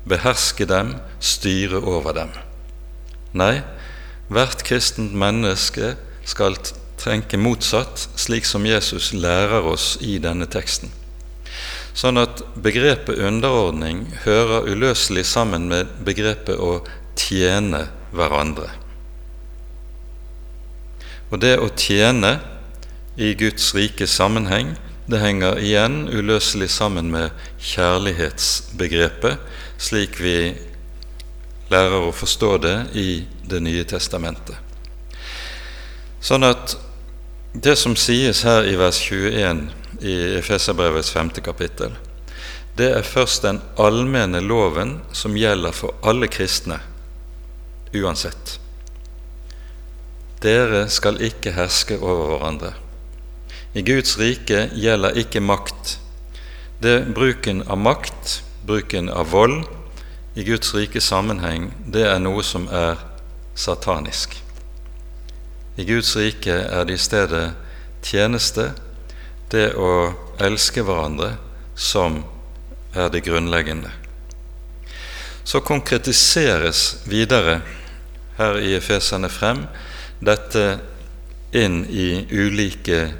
beherske 0.07 0.65
dem, 0.65 0.95
styre 1.19 1.81
over 1.83 2.15
dem. 2.15 2.31
Nei, 3.37 3.61
hvert 4.31 4.63
kristent 4.67 5.15
menneske 5.17 5.95
skal 6.27 6.57
tenke 6.99 7.39
motsatt, 7.39 8.07
slik 8.19 8.47
som 8.47 8.65
Jesus 8.67 9.13
lærer 9.13 9.67
oss 9.67 9.95
i 10.01 10.17
denne 10.23 10.47
teksten. 10.49 10.91
Sånn 11.97 12.19
at 12.21 12.43
begrepet 12.61 13.17
underordning 13.25 14.03
hører 14.21 14.67
uløselig 14.69 15.23
sammen 15.25 15.65
med 15.71 15.89
begrepet 16.05 16.59
å 16.61 16.83
tjene 17.17 17.87
hverandre. 18.13 18.69
Og 21.33 21.41
det 21.41 21.55
å 21.57 21.71
tjene 21.73 22.37
i 23.17 23.31
Guds 23.39 23.73
rike 23.73 24.05
sammenheng, 24.07 24.75
det 25.09 25.23
henger 25.23 25.57
igjen 25.63 26.05
uløselig 26.11 26.69
sammen 26.69 27.09
med 27.09 27.33
kjærlighetsbegrepet, 27.63 29.41
slik 29.81 30.19
vi 30.21 30.53
lærer 31.71 32.05
å 32.05 32.13
forstå 32.15 32.51
det 32.63 32.77
i 32.99 33.09
Det 33.47 33.61
nye 33.63 33.85
testamentet. 33.87 34.57
Sånn 36.19 36.43
at 36.43 36.73
det 37.55 37.77
som 37.79 37.93
sies 37.95 38.41
her 38.43 38.67
i 38.67 38.73
vers 38.75 38.99
21 38.99 39.69
i 40.01 40.15
Efeserbrevets 40.37 41.11
femte 41.11 41.41
kapittel, 41.41 41.95
det 42.77 42.91
er 42.93 43.05
først 43.05 43.41
den 43.43 43.59
allmenne 43.81 44.39
loven 44.43 44.99
som 45.15 45.37
gjelder 45.37 45.73
for 45.73 45.97
alle 46.05 46.29
kristne, 46.29 46.77
uansett. 47.97 48.59
Dere 50.43 50.83
skal 50.93 51.17
ikke 51.25 51.55
herske 51.55 51.97
over 51.97 52.35
hverandre. 52.35 52.75
I 53.73 53.81
Guds 53.81 54.19
rike 54.19 54.67
gjelder 54.77 55.17
ikke 55.17 55.41
makt. 55.41 55.97
Det 56.81 56.99
bruken 57.17 57.63
av 57.65 57.81
makt 57.81 58.41
bruken 58.67 59.09
av 59.09 59.31
vold 59.31 59.63
i 60.35 60.43
Guds 60.43 60.73
rike 60.75 61.01
sammenheng, 61.01 61.71
det 61.87 62.03
er 62.03 62.19
noe 62.19 62.43
som 62.43 62.67
er 62.67 62.99
satanisk. 63.57 64.35
I 65.79 65.85
Guds 65.87 66.11
rike 66.19 66.51
er 66.51 66.83
det 66.85 66.97
i 66.97 67.01
stedet 67.01 67.45
tjeneste, 68.03 68.73
det 69.51 69.71
å 69.79 70.11
elske 70.43 70.83
hverandre, 70.83 71.35
som 71.75 72.23
er 72.97 73.09
det 73.13 73.23
grunnleggende. 73.25 73.91
Så 75.47 75.61
konkretiseres 75.63 77.03
videre 77.07 77.61
her 78.37 78.59
i 78.59 78.73
Efesene 78.75 79.29
frem 79.31 79.63
dette 80.19 80.65
inn 81.55 81.85
i 81.87 82.25
ulike 82.31 83.13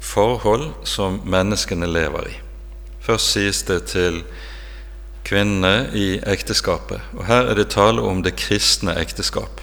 forhold 0.00 0.70
som 0.88 1.20
menneskene 1.28 1.88
lever 1.90 2.30
i. 2.30 2.38
Først 3.04 3.34
sies 3.34 3.62
det 3.68 3.82
til 3.92 4.22
kvinnene 5.24 5.90
i 5.96 6.08
ekteskapet, 6.20 7.00
og 7.16 7.26
her 7.28 7.50
er 7.50 7.58
det 7.60 7.70
tale 7.74 8.04
om 8.04 8.22
det 8.24 8.36
kristne 8.40 8.96
ekteskap. 9.00 9.60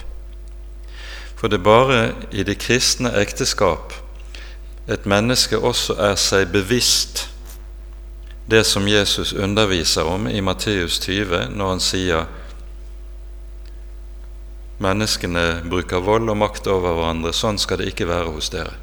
For 1.38 1.50
det 1.50 1.58
er 1.58 1.66
bare 1.66 2.00
i 2.30 2.46
det 2.46 2.60
kristne 2.62 3.10
ekteskap 3.18 3.94
et 4.90 5.04
menneske 5.06 5.58
også 5.58 5.94
er 6.00 6.16
seg 6.18 6.50
bevisst 6.52 7.28
det 8.50 8.64
som 8.66 8.88
Jesus 8.88 9.32
underviser 9.32 10.04
om 10.04 10.26
i 10.28 10.40
Matteus 10.40 10.98
20, 11.00 11.52
når 11.54 11.68
han 11.68 11.82
sier 11.82 12.24
menneskene 14.82 15.62
bruker 15.70 16.02
vold 16.02 16.30
og 16.32 16.40
makt 16.40 16.66
over 16.66 16.96
hverandre. 16.98 17.30
Sånn 17.32 17.60
skal 17.62 17.78
det 17.80 17.92
ikke 17.92 18.08
være 18.10 18.32
hos 18.34 18.50
dere. 18.50 18.74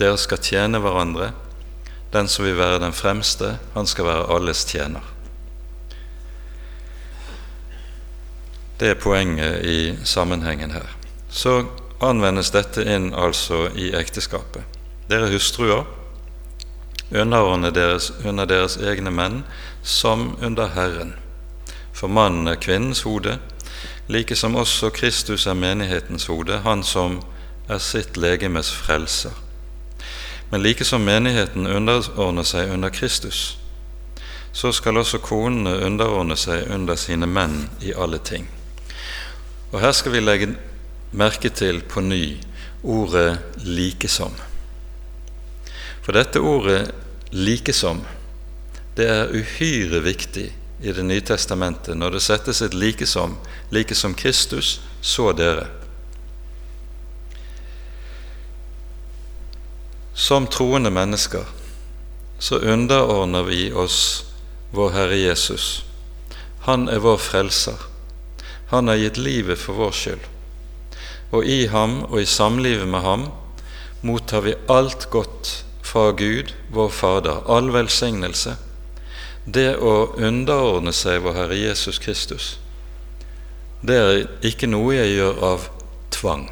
Dere 0.00 0.20
skal 0.20 0.42
tjene 0.44 0.80
hverandre. 0.84 1.32
Den 2.12 2.28
som 2.28 2.44
vil 2.44 2.58
være 2.58 2.82
den 2.82 2.92
fremste, 2.96 3.56
han 3.72 3.88
skal 3.88 4.08
være 4.10 4.28
alles 4.36 4.64
tjener. 4.68 5.04
Det 8.80 8.92
er 8.92 9.00
poenget 9.00 9.64
i 9.64 9.80
sammenhengen 10.08 10.72
her. 10.72 10.88
Så 11.28 11.62
anvendes 12.00 12.50
dette 12.50 12.84
inn 12.84 13.12
altså 13.14 13.68
i 13.76 13.90
ekteskapet. 13.96 14.64
Dere 15.10 15.30
hustruer, 15.32 15.84
underordne 17.10 17.72
deres 17.74 18.12
under 18.24 18.46
deres 18.46 18.76
egne 18.78 19.10
menn 19.10 19.42
som 19.82 20.36
under 20.40 20.70
Herren. 20.74 21.14
For 21.92 22.08
mannen 22.08 22.48
er 22.48 22.60
kvinnens 22.60 23.02
hode, 23.02 23.38
like 24.08 24.36
som 24.36 24.56
også 24.56 24.90
Kristus 24.90 25.46
er 25.46 25.54
menighetens 25.54 26.26
hode, 26.26 26.62
han 26.64 26.82
som 26.82 27.20
er 27.68 27.78
sitt 27.78 28.16
legemes 28.16 28.70
frelser. 28.72 29.34
Men 30.50 30.62
like 30.62 30.84
som 30.84 31.04
menigheten 31.06 31.66
underordner 31.66 32.46
seg 32.46 32.72
under 32.72 32.88
Kristus, 32.90 33.58
så 34.52 34.72
skal 34.72 34.98
også 34.98 35.20
konene 35.22 35.76
underordne 35.86 36.36
seg 36.36 36.70
under 36.74 36.98
sine 36.98 37.26
menn 37.26 37.68
i 37.80 37.92
alle 37.94 38.18
ting. 38.18 38.48
Og 39.70 39.80
her 39.80 39.92
skal 39.94 40.12
vi 40.12 40.24
legge 40.24 40.54
merke 41.10 41.50
til 41.50 41.82
på 41.82 42.00
ny 42.00 42.38
ordet 42.82 43.38
'likesom'. 43.56 44.40
For 46.02 46.12
dette 46.12 46.40
ordet 46.40 46.94
'likesom' 47.32 48.04
det 48.96 49.06
er 49.08 49.34
uhyre 49.34 50.00
viktig 50.00 50.52
i 50.82 50.92
Det 50.92 51.02
nye 51.04 51.20
testamentet 51.20 51.96
når 51.96 52.10
det 52.10 52.22
settes 52.22 52.62
et 52.62 52.74
likesom, 52.74 53.36
like 53.70 53.94
som 53.94 54.14
Kristus, 54.14 54.80
så 55.00 55.32
dere. 55.32 55.66
Som 60.14 60.46
troende 60.46 60.90
mennesker 60.90 61.44
så 62.38 62.58
underordner 62.58 63.42
vi 63.42 63.72
oss 63.72 64.24
vår 64.72 64.90
Herre 64.90 65.16
Jesus. 65.16 65.84
Han 66.60 66.88
er 66.88 66.98
vår 66.98 67.16
frelser. 67.16 67.76
Han 68.70 68.88
har 68.88 68.96
gitt 68.96 69.16
livet 69.16 69.58
for 69.58 69.76
vår 69.76 69.92
skyld. 69.92 70.24
Og 71.30 71.46
i 71.46 71.66
ham 71.70 72.02
og 72.08 72.20
i 72.22 72.26
samlivet 72.26 72.88
med 72.88 73.04
ham 73.06 73.28
mottar 74.02 74.42
vi 74.46 74.56
alt 74.68 75.10
godt 75.10 75.64
fra 75.82 76.10
Gud, 76.16 76.54
vår 76.70 76.90
Fader, 76.94 77.44
all 77.50 77.72
velsignelse 77.74 78.56
det 79.44 79.76
å 79.80 80.12
underordne 80.20 80.92
seg 80.94 81.22
vår 81.24 81.36
Herre 81.38 81.58
Jesus 81.58 82.00
Kristus, 82.02 82.58
det 83.80 83.96
er 83.96 84.24
ikke 84.46 84.68
noe 84.68 84.96
jeg 84.98 85.14
gjør 85.16 85.44
av 85.46 85.68
tvang. 86.12 86.48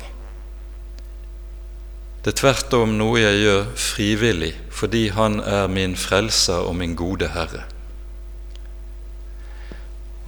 Det 2.24 2.32
er 2.32 2.38
tvert 2.40 2.74
om 2.76 2.96
noe 2.98 3.20
jeg 3.20 3.42
gjør 3.44 3.66
frivillig 3.78 4.54
fordi 4.78 5.08
Han 5.10 5.40
er 5.40 5.66
min 5.70 5.96
frelser 5.98 6.66
og 6.68 6.76
min 6.78 6.94
gode 6.96 7.30
Herre. 7.34 7.64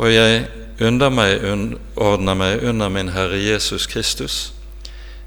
Og 0.01 0.09
jeg 0.11 0.46
ordner 0.81 2.35
meg 2.35 2.62
under 2.64 2.89
min 2.89 3.12
Herre 3.12 3.37
Jesus 3.37 3.87
Kristus, 3.87 4.53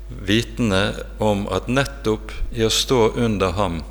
vitende 0.10 1.06
om 1.22 1.45
at 1.54 1.70
nettopp 1.70 2.32
i 2.54 2.66
å 2.66 2.72
stå 2.74 3.14
under 3.14 3.54
ham 3.58 3.82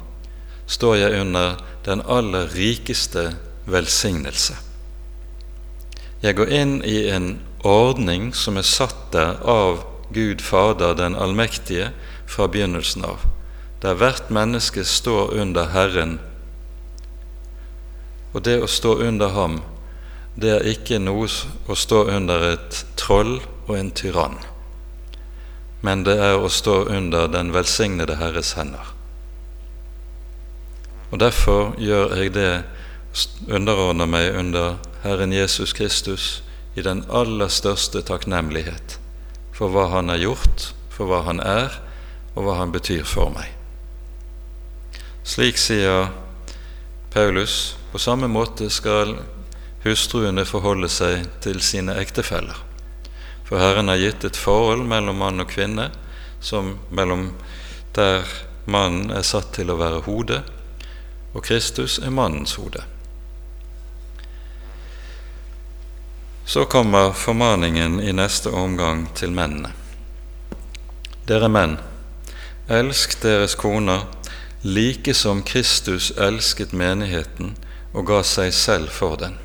står 0.66 0.96
jeg 0.96 1.20
under 1.20 1.56
den 1.86 2.02
aller 2.02 2.50
rikeste 2.54 3.32
velsignelse. 3.70 4.56
Jeg 6.22 6.38
går 6.38 6.52
inn 6.54 6.74
i 6.86 7.08
en 7.10 7.40
ordning 7.66 8.30
som 8.34 8.58
er 8.58 8.66
satt 8.66 9.10
der 9.14 9.38
av 9.42 9.82
Gud 10.14 10.42
Fader 10.44 10.94
den 10.98 11.16
allmektige 11.18 11.90
fra 12.26 12.46
begynnelsen 12.50 13.04
av, 13.06 13.24
der 13.82 13.98
hvert 13.98 14.30
menneske 14.30 14.84
står 14.86 15.34
under 15.42 15.70
Herren. 15.74 16.18
Og 18.32 18.44
det 18.46 18.60
å 18.62 18.70
stå 18.70 18.96
under 19.02 19.34
ham, 19.34 19.60
det 20.34 20.50
er 20.54 20.68
ikke 20.70 21.00
noe 21.02 21.28
å 21.68 21.76
stå 21.76 22.06
under 22.08 22.46
et 22.54 22.78
troll 22.96 23.40
og 23.66 23.74
en 23.76 23.90
tyrann, 23.92 24.38
men 25.82 26.04
det 26.06 26.16
er 26.16 26.38
å 26.40 26.48
stå 26.48 26.84
under 26.88 27.28
den 27.28 27.52
velsignede 27.52 28.16
Herres 28.20 28.54
hender. 28.56 28.94
Og 31.12 31.20
Derfor 31.20 31.74
gjør 31.76 32.14
jeg 32.16 32.32
det, 32.32 32.62
underordner 33.52 34.08
meg 34.08 34.32
under 34.32 34.78
Herren 35.02 35.34
Jesus 35.36 35.74
Kristus 35.76 36.40
i 36.74 36.82
den 36.82 37.02
aller 37.12 37.52
største 37.52 38.00
takknemlighet 38.00 38.96
for 39.52 39.68
hva 39.68 39.90
Han 39.92 40.08
har 40.08 40.22
gjort, 40.22 40.70
for 40.88 41.10
hva 41.10 41.20
Han 41.28 41.42
er, 41.44 41.76
og 42.32 42.46
hva 42.46 42.56
Han 42.62 42.72
betyr 42.72 43.04
for 43.04 43.28
meg. 43.34 43.52
Slik 45.22 45.60
sier 45.60 46.08
Paulus, 47.12 47.76
på 47.92 48.00
samme 48.00 48.30
måte 48.32 48.70
skal 48.72 49.18
hustruene 49.84 50.44
forholde 50.46 50.88
seg 50.92 51.26
til 51.42 51.60
sine 51.64 51.96
ektefeller. 52.00 52.58
For 53.44 53.60
Herren 53.60 53.90
har 53.90 54.00
gitt 54.00 54.24
et 54.24 54.38
forhold 54.38 54.86
mellom 54.88 55.18
mann 55.20 55.42
og 55.42 55.50
kvinne, 55.50 55.90
som 56.40 56.76
mellom 56.90 57.32
der 57.96 58.24
mannen 58.64 59.10
er 59.12 59.26
satt 59.26 59.52
til 59.56 59.70
å 59.72 59.78
være 59.80 60.04
hodet, 60.06 60.40
og 61.32 61.44
Kristus 61.44 61.98
er 61.98 62.14
mannens 62.14 62.54
hode. 62.60 62.84
Så 66.44 66.64
kommer 66.64 67.12
formaningen 67.12 68.00
i 68.00 68.12
neste 68.12 68.50
omgang 68.50 69.06
til 69.16 69.32
mennene. 69.34 69.70
Dere 71.28 71.48
menn, 71.48 71.76
elsk 72.68 73.20
deres 73.22 73.54
koner 73.54 74.08
like 74.62 75.14
som 75.14 75.42
Kristus 75.46 76.10
elsket 76.18 76.72
menigheten 76.72 77.56
og 77.92 78.06
ga 78.10 78.20
seg 78.26 78.52
selv 78.54 78.92
for 78.94 79.20
den. 79.20 79.41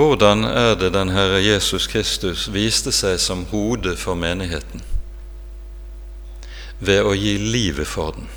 Hvordan 0.00 0.44
er 0.44 0.76
det 0.80 0.94
den 0.94 1.10
Herre 1.12 1.42
Jesus 1.44 1.84
Kristus 1.86 2.46
viste 2.48 2.88
seg 2.88 3.18
som 3.20 3.42
hode 3.50 3.92
for 4.00 4.16
menigheten? 4.16 4.80
Ved 6.80 7.04
å 7.04 7.12
gi 7.12 7.34
livet 7.36 7.84
for 7.90 8.14
den. 8.16 8.30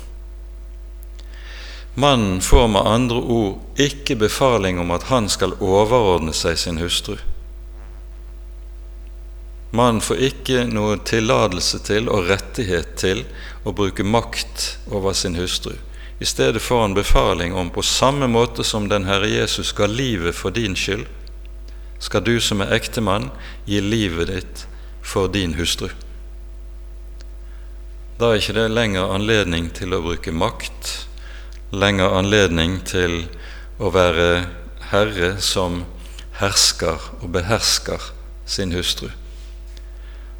Mannen 1.94 2.42
får 2.44 2.68
med 2.68 2.90
andre 2.90 3.22
ord 3.38 3.80
ikke 3.80 4.18
befaling 4.26 4.82
om 4.82 4.92
at 4.92 5.08
han 5.08 5.30
skal 5.32 5.56
overordne 5.56 6.36
seg 6.36 6.60
sin 6.60 6.82
hustru. 6.84 7.16
Mannen 9.72 10.04
får 10.04 10.20
ikke 10.28 10.68
noe 10.68 11.00
tillatelse 11.00 11.80
til 11.88 12.12
og 12.12 12.28
rettighet 12.28 12.92
til 13.00 13.24
å 13.64 13.72
bruke 13.72 14.04
makt 14.04 14.68
over 14.92 15.16
sin 15.16 15.40
hustru. 15.40 15.78
I 16.20 16.28
stedet 16.28 16.60
får 16.60 16.88
han 16.90 17.00
befaling 17.02 17.56
om 17.56 17.72
på 17.72 17.80
samme 17.80 18.28
måte 18.28 18.68
som 18.68 18.92
den 18.92 19.08
Herre 19.08 19.32
Jesus 19.32 19.72
ga 19.72 19.88
livet 19.88 20.36
for 20.36 20.52
din 20.52 20.76
skyld, 20.76 21.08
skal 22.04 22.24
du 22.24 22.36
som 22.42 22.60
er 22.60 22.74
ektemann 22.76 23.30
gi 23.64 23.80
livet 23.80 24.28
ditt 24.28 24.66
for 25.04 25.32
din 25.32 25.56
hustru. 25.56 25.88
Da 28.20 28.30
er 28.30 28.42
ikke 28.42 28.56
det 28.60 28.68
lenger 28.70 29.10
anledning 29.10 29.72
til 29.74 29.96
å 29.96 30.02
bruke 30.04 30.32
makt 30.32 30.92
lenger 31.74 32.14
anledning 32.14 32.78
til 32.86 33.24
å 33.82 33.90
være 33.94 34.28
herre 34.92 35.34
som 35.42 35.82
hersker 36.38 37.10
og 37.20 37.28
behersker 37.34 38.12
sin 38.46 38.74
hustru. 38.76 39.08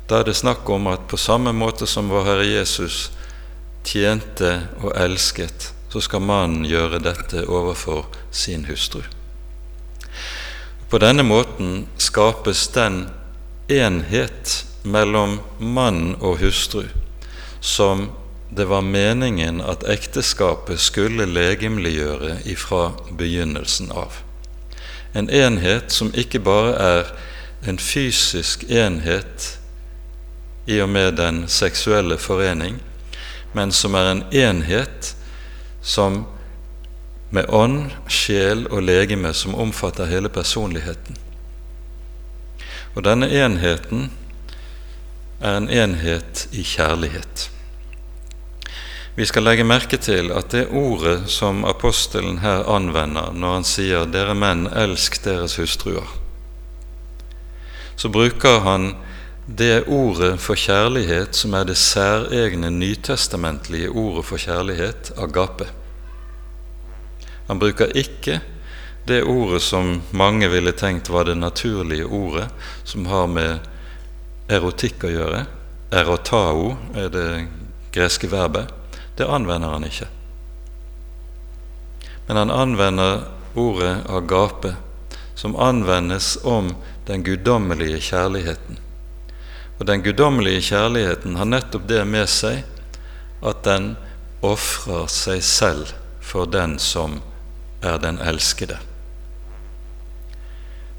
Da 0.09 0.21
er 0.21 0.29
det 0.29 0.37
snakk 0.37 0.69
om 0.71 0.87
at 0.93 1.09
på 1.09 1.19
samme 1.19 1.55
måte 1.57 1.89
som 1.89 2.11
vår 2.13 2.27
Herre 2.29 2.47
Jesus 2.47 3.09
tjente 3.89 4.53
og 4.83 4.93
elsket, 5.01 5.71
så 5.89 6.03
skal 6.05 6.25
mannen 6.25 6.67
gjøre 6.69 7.01
dette 7.01 7.47
overfor 7.49 8.11
sin 8.35 8.67
hustru. 8.69 9.01
På 10.91 10.99
denne 10.99 11.23
måten 11.23 11.87
skapes 11.97 12.69
den 12.69 13.07
enhet 13.69 14.65
mellom 14.83 15.41
mann 15.59 16.15
og 16.21 16.39
hustru 16.39 16.85
som 17.65 18.11
det 18.51 18.65
var 18.65 18.83
meningen 18.83 19.61
at 19.61 19.87
ekteskapet 19.89 20.81
skulle 20.81 21.27
legemliggjøre 21.27 22.37
ifra 22.45 22.93
begynnelsen 23.19 23.89
av. 23.93 24.21
En 25.13 25.31
enhet 25.31 25.91
som 25.91 26.13
ikke 26.15 26.43
bare 26.45 26.75
er 26.77 27.11
en 27.67 27.81
fysisk 27.81 28.67
enhet 28.69 29.49
i 30.67 30.77
og 30.85 30.93
med 30.93 31.17
den 31.17 31.47
seksuelle 31.49 32.19
forening, 32.21 32.77
men 33.57 33.73
som 33.73 33.97
er 33.97 34.11
en 34.13 34.23
enhet 34.31 35.15
som 35.83 36.27
med 37.35 37.51
ånd, 37.51 37.91
sjel 38.07 38.67
og 38.71 38.85
legeme 38.87 39.33
som 39.35 39.57
omfatter 39.59 40.07
hele 40.07 40.31
personligheten. 40.31 41.19
Og 42.95 43.03
denne 43.03 43.27
enheten 43.27 44.09
er 45.43 45.59
en 45.59 45.69
enhet 45.69 46.47
i 46.55 46.63
kjærlighet. 46.63 47.49
Vi 49.15 49.27
skal 49.27 49.47
legge 49.47 49.67
merke 49.67 49.99
til 49.99 50.33
at 50.35 50.51
det 50.55 50.69
ordet 50.75 51.29
som 51.31 51.65
apostelen 51.67 52.41
her 52.43 52.65
anvender 52.71 53.35
når 53.35 53.53
han 53.59 53.67
sier 53.67 54.07
'dere 54.07 54.35
menn, 54.35 54.67
elsk 54.67 55.25
deres 55.25 55.57
hustruer', 55.57 56.19
så 57.97 58.09
bruker 58.09 58.61
han 58.61 58.95
det 59.47 59.85
ordet 59.87 60.41
for 60.41 60.55
kjærlighet 60.55 61.37
som 61.37 61.55
er 61.55 61.65
det 61.65 61.77
særegne 61.77 62.71
nytestamentlige 62.71 63.91
ordet 63.91 64.25
for 64.25 64.37
kjærlighet, 64.37 65.13
agape. 65.19 65.67
Han 67.47 67.59
bruker 67.59 67.97
ikke 67.97 68.41
det 69.05 69.23
ordet 69.23 69.63
som 69.63 70.03
mange 70.11 70.49
ville 70.49 70.73
tenkt 70.73 71.09
var 71.09 71.25
det 71.25 71.35
naturlige 71.35 72.05
ordet, 72.05 72.49
som 72.85 73.07
har 73.07 73.27
med 73.29 73.59
erotikk 74.49 75.05
å 75.05 75.13
gjøre. 75.13 75.43
Erotao 75.93 76.71
er 76.97 77.11
det 77.13 77.29
greske 77.93 78.31
verbet. 78.33 78.73
Det 79.17 79.29
anvender 79.29 79.77
han 79.77 79.85
ikke. 79.85 80.09
Men 82.27 82.41
han 82.41 82.51
anvender 82.51 83.27
ordet 83.55 83.99
agape, 84.09 84.73
som 85.35 85.57
anvendes 85.57 86.39
om 86.43 86.73
den 87.07 87.23
guddommelige 87.23 88.01
kjærligheten. 88.01 88.81
Og 89.79 89.87
den 89.87 90.03
guddommelige 90.03 90.63
kjærligheten 90.71 91.37
har 91.37 91.51
nettopp 91.51 91.85
det 91.91 92.01
med 92.09 92.31
seg 92.31 92.65
at 93.45 93.63
den 93.69 93.93
ofrer 94.41 95.07
seg 95.13 95.45
selv 95.45 95.93
for 96.25 96.49
den 96.49 96.79
som 96.81 97.21
er 97.85 98.01
den 98.03 98.19
elskede. 98.19 98.79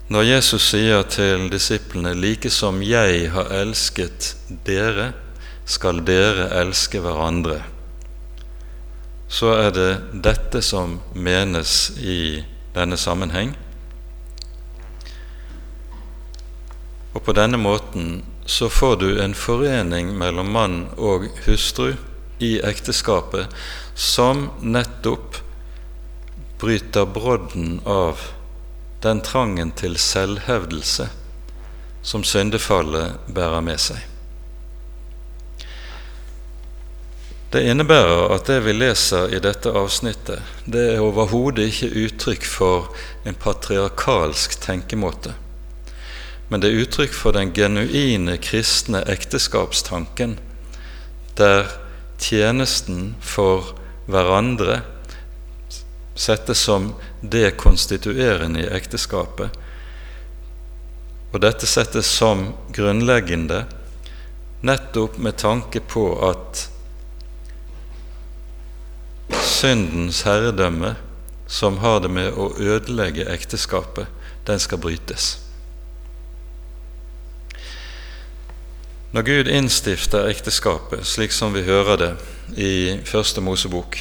Når 0.08 0.22
Jesus 0.22 0.68
sier 0.70 1.02
til 1.10 1.48
disiplene 1.50 2.14
'like 2.14 2.50
som 2.50 2.82
jeg 2.84 3.32
har 3.32 3.50
elsket 3.50 4.36
dere, 4.66 5.14
skal 5.66 6.06
dere 6.06 6.50
elske 6.62 7.00
hverandre', 7.02 7.64
så 9.28 9.48
er 9.58 9.72
det 9.72 10.24
dette 10.24 10.62
som 10.62 11.00
menes 11.14 11.92
i 11.98 12.44
denne 12.76 12.98
sammenheng. 12.98 13.56
Og 17.14 17.24
på 17.24 17.34
denne 17.34 17.58
måten 17.58 18.24
så 18.46 18.70
får 18.70 18.96
du 18.96 19.10
en 19.22 19.34
forening 19.34 20.14
mellom 20.18 20.52
mann 20.54 20.78
og 20.98 21.30
hustru 21.48 21.96
i 22.40 22.60
ekteskapet 22.62 23.48
som 23.96 24.50
nettopp 24.62 25.40
bryter 26.60 27.06
brodden 27.06 27.80
av 27.86 28.20
den 29.02 29.22
trangen 29.22 29.72
til 29.76 29.98
selvhevdelse 30.00 31.10
som 32.06 32.24
syndefallet 32.24 33.18
bærer 33.28 33.64
med 33.66 33.82
seg. 33.82 34.00
Det 37.54 37.62
innebærer 37.70 38.34
at 38.36 38.50
det 38.50 38.60
vi 38.66 38.74
leser 38.76 39.32
i 39.32 39.40
dette 39.40 39.72
avsnittet, 39.72 40.42
det 40.66 40.82
er 40.96 41.04
overhodet 41.04 41.70
ikke 41.70 41.92
uttrykk 42.06 42.48
for 42.50 42.90
en 43.24 43.38
patriarkalsk 43.40 44.58
tenkemåte, 44.64 45.36
men 46.50 46.62
det 46.62 46.72
er 46.72 46.82
uttrykk 46.84 47.16
for 47.16 47.38
den 47.38 47.54
genuine 47.56 48.36
kristne 48.44 49.06
ekteskapstanken, 49.10 50.36
der 51.40 51.72
tjenesten 52.20 53.16
for 53.24 53.74
hverandre 54.12 54.82
settes 56.16 56.60
som 56.60 56.94
det 57.22 57.58
konstituerende 57.60 58.64
i 58.64 58.70
ekteskapet. 58.72 59.52
Og 61.34 61.42
dette 61.44 61.68
settes 61.68 62.08
som 62.08 62.54
grunnleggende 62.74 63.66
nettopp 64.66 65.18
med 65.18 65.38
tanke 65.38 65.80
på 65.84 66.08
at 66.30 66.70
syndens 69.44 70.24
herredømme, 70.26 70.96
som 71.48 71.78
har 71.78 72.00
det 72.02 72.10
med 72.10 72.34
å 72.34 72.50
ødelegge 72.58 73.28
ekteskapet, 73.30 74.08
den 74.48 74.60
skal 74.60 74.82
brytes. 74.82 75.36
Når 79.12 79.28
Gud 79.28 79.48
innstifter 79.48 80.28
ekteskapet, 80.28 81.06
slik 81.08 81.32
som 81.32 81.54
vi 81.56 81.64
hører 81.68 82.02
det 82.02 82.12
i 82.60 82.74
Første 83.08 83.44
Mosebok, 83.44 84.00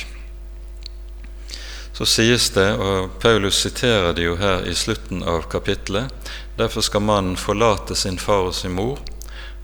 så 1.95 2.07
sies 2.07 2.49
det, 2.51 2.73
og 2.75 3.21
Paulus 3.23 3.61
siterer 3.63 4.13
det 4.17 4.25
jo 4.27 4.35
her 4.41 4.65
i 4.67 4.75
slutten 4.75 5.23
av 5.23 5.47
kapittelet, 5.51 6.11
derfor 6.59 6.83
skal 6.83 7.05
mannen 7.07 7.37
forlate 7.39 7.95
sin 7.95 8.19
far 8.19 8.49
og 8.49 8.55
sin 8.59 8.75
mor, 8.75 8.99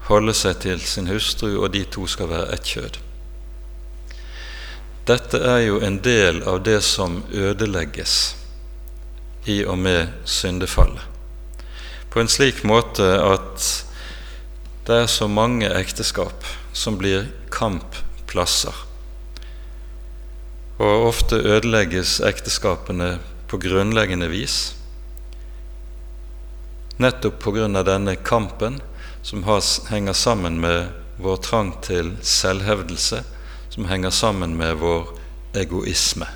holde 0.07 0.35
seg 0.35 0.61
til 0.63 0.83
sin 0.87 1.11
hustru, 1.11 1.57
og 1.59 1.73
de 1.75 1.83
to 1.91 2.07
skal 2.07 2.31
være 2.31 2.53
ett 2.55 2.71
kjød. 2.71 2.99
Dette 5.11 5.41
er 5.43 5.65
jo 5.65 5.81
en 5.83 5.99
del 6.05 6.43
av 6.47 6.61
det 6.63 6.79
som 6.87 7.25
ødelegges 7.35 8.19
i 9.51 9.65
og 9.65 9.81
med 9.83 10.13
syndefallet, 10.23 11.03
på 12.11 12.23
en 12.23 12.31
slik 12.31 12.63
måte 12.67 13.09
at 13.23 13.67
det 14.87 15.03
er 15.03 15.11
så 15.11 15.27
mange 15.31 15.67
ekteskap 15.67 16.47
som 16.75 16.99
blir 16.99 17.27
kampplasser 17.51 18.87
og 20.81 21.07
ofte 21.11 21.37
ødelegges 21.37 22.21
ekteskapene 22.25 23.19
på 23.51 23.59
grunnleggende 23.61 24.31
vis, 24.33 24.73
nettopp 27.01 27.47
av 27.53 27.85
denne 27.85 28.17
kampen 28.17 28.81
som 29.23 29.45
har, 29.45 29.61
henger 29.91 30.13
sammen 30.13 30.61
med 30.61 30.89
vår 31.21 31.37
trang 31.45 31.75
til 31.85 32.15
selvhevdelse, 32.23 33.23
som 33.69 33.85
henger 33.85 34.11
sammen 34.11 34.57
med 34.57 34.81
vår 34.81 35.13
egoisme. 35.55 36.27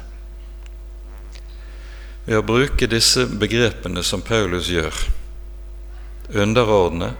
Ved 2.26 2.40
å 2.40 2.44
bruke 2.44 2.88
disse 2.88 3.26
begrepene 3.26 4.02
som 4.02 4.20
Paulus 4.24 4.68
gjør, 4.68 4.92
underordne, 6.32 7.14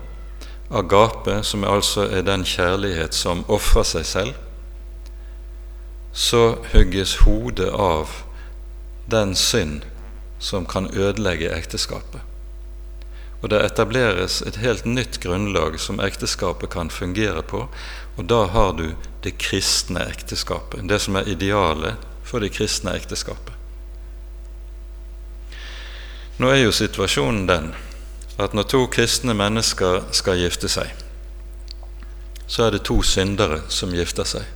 agape, 0.71 1.43
som 1.45 1.65
altså 1.65 2.09
er 2.09 2.25
den 2.25 2.45
kjærlighet 2.45 3.17
som 3.17 3.45
ofrer 3.49 3.85
seg 3.85 4.09
selv, 4.09 4.44
så 6.15 6.59
hugges 6.73 7.17
hodet 7.27 7.71
av 7.71 8.11
den 9.11 9.35
synd 9.35 9.83
som 10.39 10.67
kan 10.67 10.87
ødelegge 10.95 11.51
ekteskapet. 11.51 12.23
Og 13.43 13.51
det 13.51 13.61
etableres 13.61 14.39
et 14.47 14.57
helt 14.63 14.87
nytt 14.87 15.19
grunnlag 15.21 15.77
som 15.81 16.01
ekteskapet 16.01 16.71
kan 16.73 16.91
fungere 16.91 17.43
på, 17.43 17.67
og 18.17 18.25
da 18.31 18.45
har 18.47 18.73
du 18.79 18.95
det 19.27 19.35
kristne 19.43 20.07
ekteskapet, 20.07 20.87
det 20.89 21.03
som 21.03 21.19
er 21.19 21.29
idealet 21.29 22.01
for 22.25 22.41
det 22.41 22.55
kristne 22.55 22.95
ekteskapet. 22.95 23.53
Nå 26.39 26.49
er 26.51 26.63
jo 26.65 26.73
situasjonen 26.73 27.47
den 27.51 27.73
at 28.39 28.55
når 28.55 28.71
to 28.71 28.87
kristne 28.91 29.35
mennesker 29.35 30.07
skal 30.15 30.41
gifte 30.41 30.71
seg, 30.71 30.91
så 32.47 32.67
er 32.67 32.75
det 32.75 32.87
to 32.87 33.03
syndere 33.03 33.61
som 33.69 33.93
gifter 33.95 34.27
seg. 34.27 34.47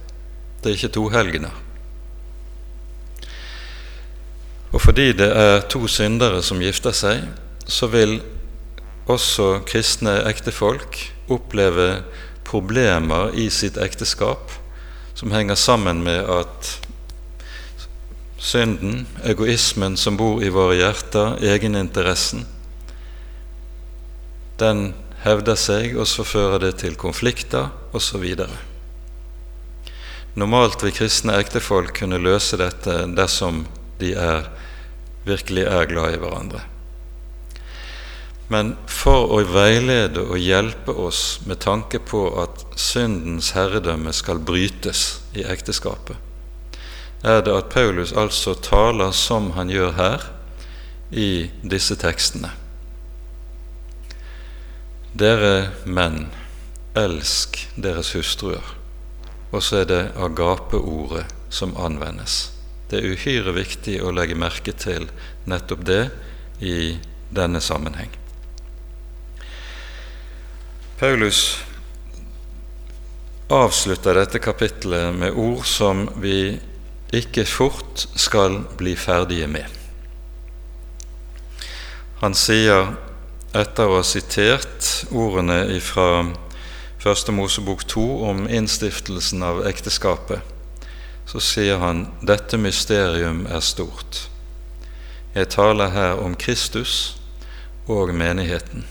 Det 0.63 0.71
er 0.71 0.77
ikke 0.77 0.95
to 0.95 1.09
helgener. 1.13 1.55
Og 4.73 4.81
fordi 4.81 5.13
det 5.13 5.29
er 5.33 5.61
to 5.71 5.87
syndere 5.89 6.43
som 6.43 6.61
gifter 6.61 6.93
seg, 6.93 7.25
så 7.69 7.89
vil 7.89 8.19
også 9.09 9.63
kristne 9.69 10.19
ektefolk 10.29 10.99
oppleve 11.33 12.03
problemer 12.49 13.33
i 13.37 13.49
sitt 13.53 13.79
ekteskap 13.81 14.53
som 15.17 15.33
henger 15.33 15.57
sammen 15.59 16.03
med 16.05 16.29
at 16.31 16.69
synden, 18.39 19.07
egoismen 19.27 19.97
som 19.99 20.17
bor 20.17 20.45
i 20.45 20.53
våre 20.55 20.77
hjerter, 20.79 21.41
egeninteressen, 21.43 22.45
den 24.61 24.93
hevder 25.25 25.59
seg, 25.59 25.97
og 25.99 26.07
så 26.07 26.27
fører 26.27 26.63
det 26.63 26.77
til 26.85 26.95
konflikter 26.99 27.73
osv. 27.97 28.25
Normalt 30.39 30.85
vil 30.85 30.95
kristne 30.95 31.35
ektefolk 31.41 31.97
kunne 31.99 32.21
løse 32.23 32.59
dette 32.61 32.95
dersom 33.17 33.65
de 33.99 34.13
er, 34.15 34.47
virkelig 35.27 35.65
er 35.67 35.89
glad 35.91 36.15
i 36.15 36.21
hverandre. 36.23 36.61
men 38.49 38.71
for 38.89 39.29
å 39.37 39.43
veilede 39.45 40.23
og 40.25 40.41
hjelpe 40.41 40.95
oss 40.97 41.41
med 41.45 41.61
tanke 41.61 41.99
på 42.01 42.23
at 42.41 42.63
syndens 42.81 43.51
herredømme 43.53 44.13
skal 44.17 44.41
brytes 44.41 45.21
i 45.37 45.45
ekteskapet, 45.45 46.17
er 47.21 47.43
det 47.45 47.53
at 47.53 47.69
Paulus 47.75 48.15
altså 48.17 48.55
taler 48.55 49.13
som 49.13 49.51
han 49.59 49.69
gjør 49.69 49.93
her 49.99 50.27
i 51.11 51.51
disse 51.61 51.99
tekstene. 52.01 52.55
Dere 55.19 55.75
menn, 55.85 56.29
elsk 56.97 57.59
deres 57.77 58.15
hustruer. 58.17 58.78
Og 59.51 59.63
så 59.65 59.83
er 59.83 59.89
det 59.89 60.03
agape-ordet 60.21 61.25
som 61.51 61.77
anvendes. 61.81 62.51
Det 62.89 63.01
er 63.01 63.15
uhyre 63.15 63.55
viktig 63.57 63.99
å 64.05 64.13
legge 64.13 64.37
merke 64.37 64.73
til 64.77 65.09
nettopp 65.49 65.85
det 65.89 66.03
i 66.65 66.97
denne 67.33 67.61
sammenheng. 67.65 68.13
Paulus 70.99 71.61
avslutter 73.49 74.19
dette 74.19 74.41
kapittelet 74.43 75.15
med 75.17 75.37
ord 75.37 75.65
som 75.69 76.09
vi 76.21 76.59
ikke 77.15 77.47
fort 77.49 78.05
skal 78.19 78.61
bli 78.77 78.97
ferdige 78.99 79.47
med. 79.49 79.69
Han 82.21 82.35
sier, 82.37 82.91
etter 83.57 83.89
å 83.89 84.01
ha 84.01 84.05
sitert 84.05 85.07
ordene 85.15 85.79
fra 85.81 86.27
Første 86.99 87.33
Mosebok 87.33 87.85
2 87.87 88.05
om 88.27 88.49
innstiftelsen 88.51 89.43
av 89.47 89.61
ekteskapet, 89.69 90.43
så 91.31 91.39
sier 91.39 91.79
han 91.79 92.09
dette 92.27 92.59
mysterium 92.59 93.45
er 93.47 93.63
stort. 93.63 94.25
Jeg 95.31 95.53
taler 95.55 95.95
her 95.95 96.19
om 96.19 96.35
Kristus 96.35 97.21
og 97.87 98.11
menigheten. 98.11 98.83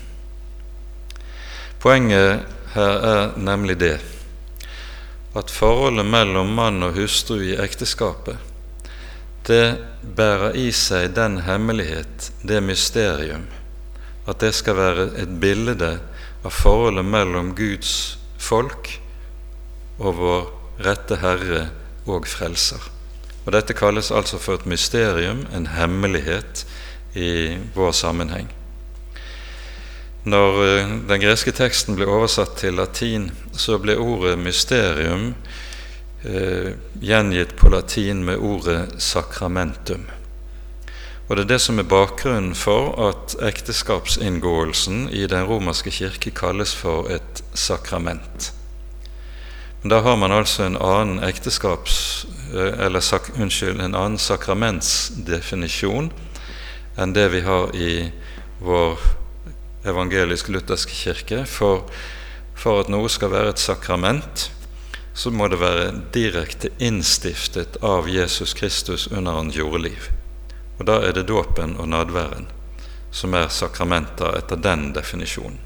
Poenget 1.84 2.48
her 2.72 3.04
er 3.12 3.36
nemlig 3.36 3.76
det 3.84 3.98
at 5.36 5.52
forholdet 5.52 6.08
mellom 6.08 6.48
mann 6.56 6.82
og 6.82 6.96
hustru 6.96 7.42
i 7.44 7.58
ekteskapet, 7.60 8.40
det 9.48 9.78
bærer 10.16 10.56
i 10.56 10.70
seg 10.72 11.12
den 11.16 11.42
hemmelighet, 11.44 12.32
det 12.40 12.64
mysterium, 12.64 13.44
at 14.24 14.40
det 14.40 14.54
skal 14.56 14.80
være 14.80 15.10
et 15.22 15.40
bilde 15.40 15.76
av 16.48 16.52
forholdet 16.56 17.04
mellom 17.04 17.52
Guds 17.52 18.16
folk 18.40 18.94
og 20.00 20.14
vår 20.16 20.46
rette 20.86 21.18
Herre 21.20 21.66
og 22.08 22.24
Frelser. 22.30 22.80
Og 23.44 23.52
Dette 23.52 23.76
kalles 23.76 24.08
altså 24.14 24.40
for 24.40 24.56
et 24.56 24.68
mysterium, 24.68 25.44
en 25.52 25.68
hemmelighet, 25.74 26.64
i 27.16 27.56
vår 27.74 27.92
sammenheng. 27.96 28.48
Når 30.28 30.58
eh, 30.64 30.90
den 31.08 31.22
greske 31.22 31.54
teksten 31.56 31.96
ble 31.96 32.06
oversatt 32.08 32.58
til 32.60 32.76
latin, 32.78 33.30
så 33.56 33.78
ble 33.80 33.96
ordet 33.98 34.36
mysterium 34.38 35.32
eh, 36.22 36.76
gjengitt 37.00 37.56
på 37.58 37.72
latin 37.72 38.22
med 38.28 38.44
ordet 38.44 39.00
sacramentum. 39.02 40.04
Og 41.28 41.36
Det 41.36 41.42
er 41.44 41.48
det 41.48 41.60
som 41.60 41.78
er 41.78 41.84
bakgrunnen 41.84 42.54
for 42.56 42.94
at 43.10 43.34
ekteskapsinngåelsen 43.44 45.10
i 45.12 45.26
den 45.28 45.44
romerske 45.44 45.90
kirke 45.92 46.30
kalles 46.32 46.72
for 46.74 47.10
et 47.12 47.42
sakrament. 47.54 48.52
Men 49.82 49.90
Da 49.90 50.00
har 50.00 50.16
man 50.16 50.32
altså 50.32 50.62
en 50.62 50.76
annen 50.76 51.20
ekteskaps, 51.24 52.26
eh, 52.54 52.86
eller 52.86 53.00
sak, 53.00 53.30
unnskyld, 53.38 53.80
en 53.80 53.94
annen 53.94 54.18
sakramentsdefinisjon 54.18 56.12
enn 56.98 57.12
det 57.12 57.28
vi 57.32 57.40
har 57.40 57.76
i 57.76 58.10
vår 58.60 58.98
evangelisk-lutherske 59.84 60.92
kirke. 60.92 61.44
For, 61.46 61.84
for 62.54 62.80
at 62.80 62.88
noe 62.88 63.08
skal 63.08 63.30
være 63.30 63.48
et 63.54 63.58
sakrament, 63.62 64.50
så 65.14 65.30
må 65.30 65.48
det 65.48 65.60
være 65.60 65.92
direkte 66.14 66.70
innstiftet 66.78 67.76
av 67.82 68.08
Jesus 68.08 68.54
Kristus 68.54 69.08
under 69.12 69.32
hans 69.32 69.56
jordeliv. 69.56 70.17
Og 70.78 70.86
da 70.86 71.00
er 71.02 71.14
det 71.16 71.28
dåpen 71.28 71.76
og 71.78 71.90
nadværen 71.90 72.46
som 73.10 73.34
er 73.34 73.48
sakramenter 73.52 74.36
etter 74.38 74.60
den 74.60 74.92
definisjonen. 74.96 75.58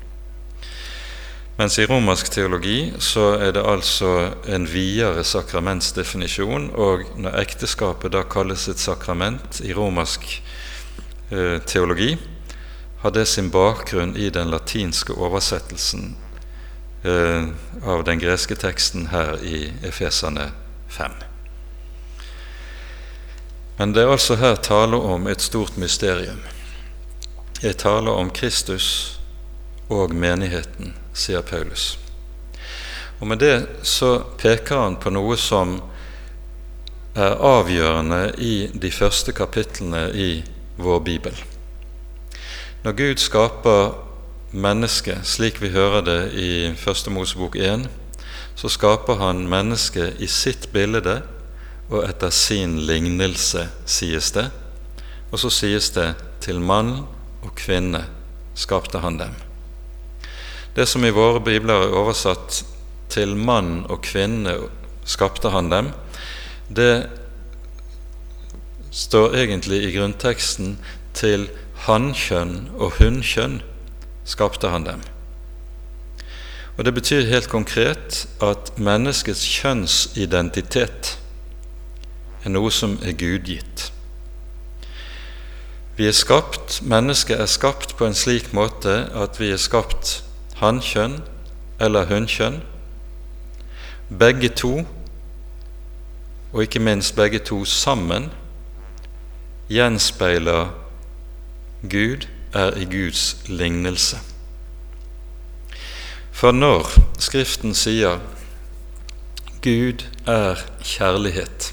Mens 1.58 1.76
i 1.78 1.84
romersk 1.86 2.30
teologi 2.32 2.92
så 2.98 3.34
er 3.36 3.52
det 3.52 3.64
altså 3.68 4.32
en 4.48 4.64
videre 4.66 5.24
sakramentsdefinisjon, 5.24 6.70
og 6.72 7.04
når 7.20 7.36
ekteskapet 7.42 8.14
da 8.14 8.22
kalles 8.24 8.64
et 8.72 8.80
sakrament 8.80 9.60
i 9.60 9.74
romersk 9.76 10.24
eh, 11.30 11.58
teologi, 11.68 12.16
har 13.02 13.12
det 13.12 13.26
sin 13.28 13.50
bakgrunn 13.52 14.16
i 14.16 14.30
den 14.32 14.48
latinske 14.50 15.12
oversettelsen 15.12 16.14
eh, 17.04 17.52
av 17.84 18.06
den 18.08 18.22
greske 18.22 18.56
teksten 18.56 19.10
her 19.12 19.36
i 19.44 19.66
Efesane 19.84 20.48
5. 20.88 21.31
Men 23.82 23.92
det 23.92 24.02
er 24.02 24.12
altså 24.14 24.36
her 24.38 24.60
tale 24.62 24.94
om 24.94 25.24
et 25.26 25.42
stort 25.42 25.74
mysterium. 25.76 26.38
Jeg 27.62 27.80
taler 27.82 28.14
om 28.14 28.28
Kristus 28.30 28.84
og 29.90 30.14
menigheten, 30.14 30.92
sier 31.18 31.42
Paulus. 31.42 31.98
Og 33.18 33.26
Med 33.26 33.42
det 33.42 33.66
så 33.82 34.12
peker 34.38 34.84
han 34.84 35.00
på 35.02 35.10
noe 35.10 35.34
som 35.34 35.80
er 37.18 37.34
avgjørende 37.34 38.20
i 38.38 38.70
de 38.70 38.92
første 38.94 39.34
kapitlene 39.34 40.04
i 40.14 40.30
vår 40.78 41.02
bibel. 41.02 41.42
Når 42.86 42.98
Gud 43.02 43.18
skaper 43.18 43.98
mennesket 44.52 45.26
slik 45.26 45.58
vi 45.58 45.74
hører 45.74 46.06
det 46.06 46.20
i 46.38 46.50
Første 46.78 47.10
Mosebok 47.10 47.58
1, 47.58 47.90
så 48.54 48.70
skaper 48.70 49.18
han 49.26 49.48
mennesket 49.50 50.22
i 50.22 50.30
sitt 50.30 50.70
bilde 50.70 51.02
og 51.92 52.06
etter 52.06 52.32
sin 52.32 52.78
lignelse, 52.88 53.68
sies 53.84 54.32
det. 54.32 54.48
Og 55.30 55.40
så 55.40 55.50
sies 55.52 55.90
det 55.94 56.12
til 56.44 56.60
mann 56.60 57.02
og 57.42 57.54
kvinne 57.58 58.06
skapte 58.58 59.00
han 59.04 59.18
dem. 59.20 59.34
Det 60.74 60.86
som 60.88 61.04
i 61.04 61.12
våre 61.12 61.40
bibler 61.44 61.86
er 61.86 61.96
oversatt 62.00 62.62
til 63.12 63.36
mann 63.36 63.84
og 63.92 64.00
kvinne 64.06 64.56
skapte 65.04 65.52
han 65.52 65.68
dem, 65.72 65.90
det 66.72 67.08
står 68.92 69.36
egentlig 69.36 69.82
i 69.84 69.92
grunnteksten 69.96 70.76
til 71.16 71.48
hannkjønn 71.86 72.70
og 72.78 72.96
hunnkjønn 73.00 73.60
skapte 74.28 74.70
han 74.72 74.86
dem. 74.88 75.02
Og 76.76 76.84
Det 76.84 76.94
betyr 76.94 77.28
helt 77.28 77.50
konkret 77.52 78.24
at 78.40 78.72
menneskets 78.80 79.44
kjønnsidentitet 79.44 81.18
er 82.44 82.50
noe 82.50 82.70
som 82.70 82.98
er 83.02 83.12
gudgitt. 83.12 83.92
Vi 85.96 86.06
er 86.08 86.16
skapt, 86.16 86.80
Mennesket 86.82 87.40
er 87.40 87.46
skapt 87.46 87.96
på 87.96 88.06
en 88.06 88.16
slik 88.16 88.52
måte 88.56 88.94
at 89.14 89.40
vi 89.40 89.50
er 89.52 89.60
skapt 89.60 90.22
hannkjønn 90.62 91.20
eller 91.80 92.08
hunnkjønn. 92.08 92.62
Begge 94.18 94.48
to, 94.48 94.86
og 96.52 96.62
ikke 96.62 96.80
minst 96.80 97.16
begge 97.16 97.38
to 97.38 97.64
sammen, 97.64 98.30
gjenspeiler 99.68 100.72
Gud 101.82 102.26
er 102.52 102.76
i 102.76 102.84
Guds 102.84 103.36
lignelse. 103.46 104.18
For 106.32 106.52
når 106.52 106.88
Skriften 107.18 107.74
sier 107.74 108.18
Gud 109.62 110.04
er 110.26 110.58
kjærlighet, 110.82 111.72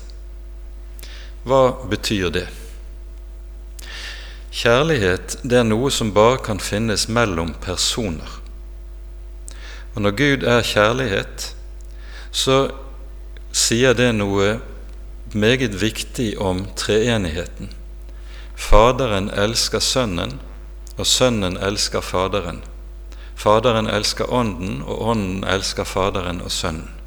hva 1.48 1.62
betyr 1.90 2.32
det? 2.34 2.48
Kjærlighet 4.52 5.38
det 5.44 5.62
er 5.62 5.68
noe 5.68 5.92
som 5.94 6.12
bare 6.16 6.42
kan 6.44 6.60
finnes 6.60 7.08
mellom 7.08 7.54
personer. 7.64 8.40
Og 9.96 10.04
når 10.04 10.16
Gud 10.18 10.44
er 10.44 10.66
kjærlighet, 10.66 11.52
så 12.32 12.58
sier 13.56 13.96
det 13.98 14.12
noe 14.18 14.58
meget 15.34 15.80
viktig 15.82 16.34
om 16.42 16.66
treenigheten. 16.76 17.72
Faderen 18.60 19.30
elsker 19.30 19.80
Sønnen, 19.80 20.40
og 20.98 21.08
Sønnen 21.08 21.56
elsker 21.58 22.04
Faderen. 22.04 22.62
Faderen 23.40 23.88
elsker 23.88 24.28
Ånden, 24.34 24.82
og 24.84 25.10
Ånden 25.14 25.44
elsker 25.48 25.88
Faderen 25.88 26.42
og 26.44 26.52
Sønnen. 26.52 26.99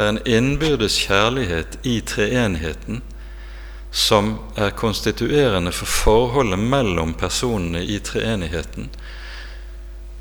Det 0.00 0.06
er 0.06 0.12
en 0.14 0.26
innbyrdes 0.26 0.94
kjærlighet 0.96 1.74
i 1.84 1.98
treenheten 2.00 3.02
som 3.92 4.30
er 4.56 4.70
konstituerende 4.72 5.74
for 5.76 5.92
forholdet 5.92 6.56
mellom 6.58 7.12
personene 7.20 7.82
i 7.84 7.98
treenigheten. 8.00 8.88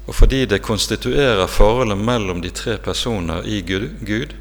Og 0.07 0.15
fordi 0.15 0.41
det 0.51 0.59
konstituerer 0.67 1.47
forholdet 1.47 1.97
mellom 1.97 2.41
de 2.41 2.51
tre 2.51 2.75
personer 2.77 3.47
i 3.47 3.61
Gud, 3.61 4.35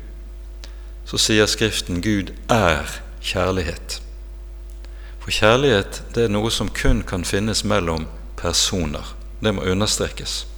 så 1.07 1.23
sier 1.23 1.47
Skriften 1.47 2.03
Gud 2.03 2.35
er 2.51 2.99
kjærlighet. 3.23 4.01
For 5.23 5.31
kjærlighet 5.31 6.03
det 6.19 6.27
er 6.27 6.35
noe 6.35 6.51
som 6.51 6.75
kun 6.83 7.07
kan 7.07 7.23
finnes 7.23 7.63
mellom 7.63 8.11
personer. 8.43 9.15
Det 9.39 9.55
må 9.55 9.71
understrekes. 9.71 10.49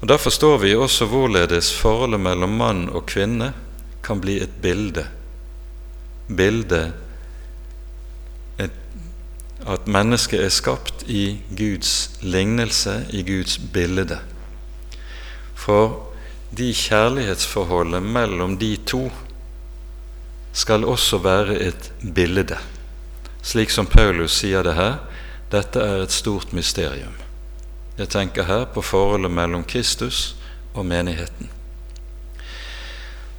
Og 0.00 0.08
Da 0.08 0.16
forstår 0.16 0.58
vi 0.58 0.74
også 0.74 1.06
hvorledes 1.06 1.72
forholdet 1.76 2.20
mellom 2.20 2.56
mann 2.56 2.88
og 2.88 3.06
kvinne 3.06 3.52
kan 4.02 4.20
bli 4.20 4.40
et 4.40 4.60
bilde. 4.62 5.06
Bilde 6.28 6.92
at 9.68 9.86
mennesket 9.86 10.40
er 10.40 10.52
skapt 10.52 11.04
i 11.06 11.40
Guds 11.56 12.10
lignelse, 12.22 13.06
i 13.12 13.22
Guds 13.22 13.58
bilde. 13.72 14.18
For 15.54 16.06
de 16.56 16.72
kjærlighetsforholdet 16.74 18.02
mellom 18.02 18.56
de 18.58 18.76
to 18.86 19.10
skal 20.52 20.84
også 20.84 21.18
være 21.18 21.58
et 21.68 21.92
bilde. 22.14 22.56
Slik 23.42 23.70
som 23.70 23.86
Paulus 23.86 24.40
sier 24.40 24.64
det 24.66 24.74
her, 24.74 24.96
dette 25.52 25.80
er 25.80 26.02
et 26.04 26.12
stort 26.12 26.52
mysterium. 26.56 27.14
Jeg 28.00 28.08
tenker 28.08 28.46
her 28.48 28.62
på 28.64 28.80
forholdet 28.80 29.28
mellom 29.28 29.64
Kristus 29.68 30.34
og 30.72 30.86
menigheten. 30.88 31.50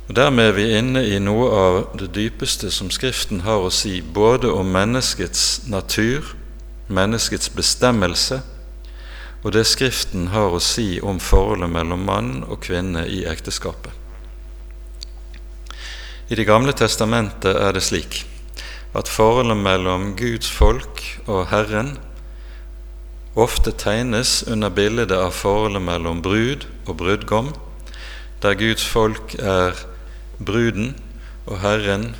Og 0.06 0.16
Dermed 0.16 0.52
er 0.52 0.54
vi 0.54 0.66
inne 0.78 1.02
i 1.08 1.18
noe 1.24 1.48
av 1.58 1.78
det 1.98 2.12
dypeste 2.14 2.70
som 2.70 2.92
Skriften 2.94 3.42
har 3.42 3.64
å 3.66 3.72
si, 3.74 4.02
både 4.06 4.52
om 4.54 4.70
menneskets 4.70 5.64
natur, 5.72 6.36
menneskets 6.94 7.50
bestemmelse, 7.58 8.42
og 9.42 9.56
det 9.56 9.66
Skriften 9.66 10.30
har 10.36 10.54
å 10.54 10.62
si 10.62 11.00
om 11.02 11.18
forholdet 11.18 11.74
mellom 11.74 12.06
mann 12.06 12.32
og 12.44 12.62
kvinne 12.62 13.08
i 13.10 13.24
ekteskapet. 13.26 13.98
I 16.30 16.36
Det 16.36 16.46
gamle 16.46 16.78
testamentet 16.78 17.56
er 17.56 17.74
det 17.74 17.82
slik 17.82 18.22
at 18.94 19.10
forholdet 19.10 19.58
mellom 19.58 20.12
Guds 20.16 20.52
folk 20.54 21.02
og 21.26 21.48
Herren 21.50 21.96
ofte 23.36 23.72
tegnes 23.72 24.44
under 24.48 24.70
bildet 24.70 25.12
av 25.16 25.32
forholdet 25.32 25.84
mellom 25.84 26.22
brud 26.24 26.66
og 26.86 26.98
brudgom, 27.00 27.52
der 28.44 28.58
Guds 28.60 28.84
folk 28.88 29.36
er 29.40 29.78
bruden 30.42 30.96
og 31.46 31.60
Herren 31.62 32.16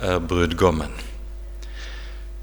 er 0.00 0.18
brudgommen. 0.18 0.92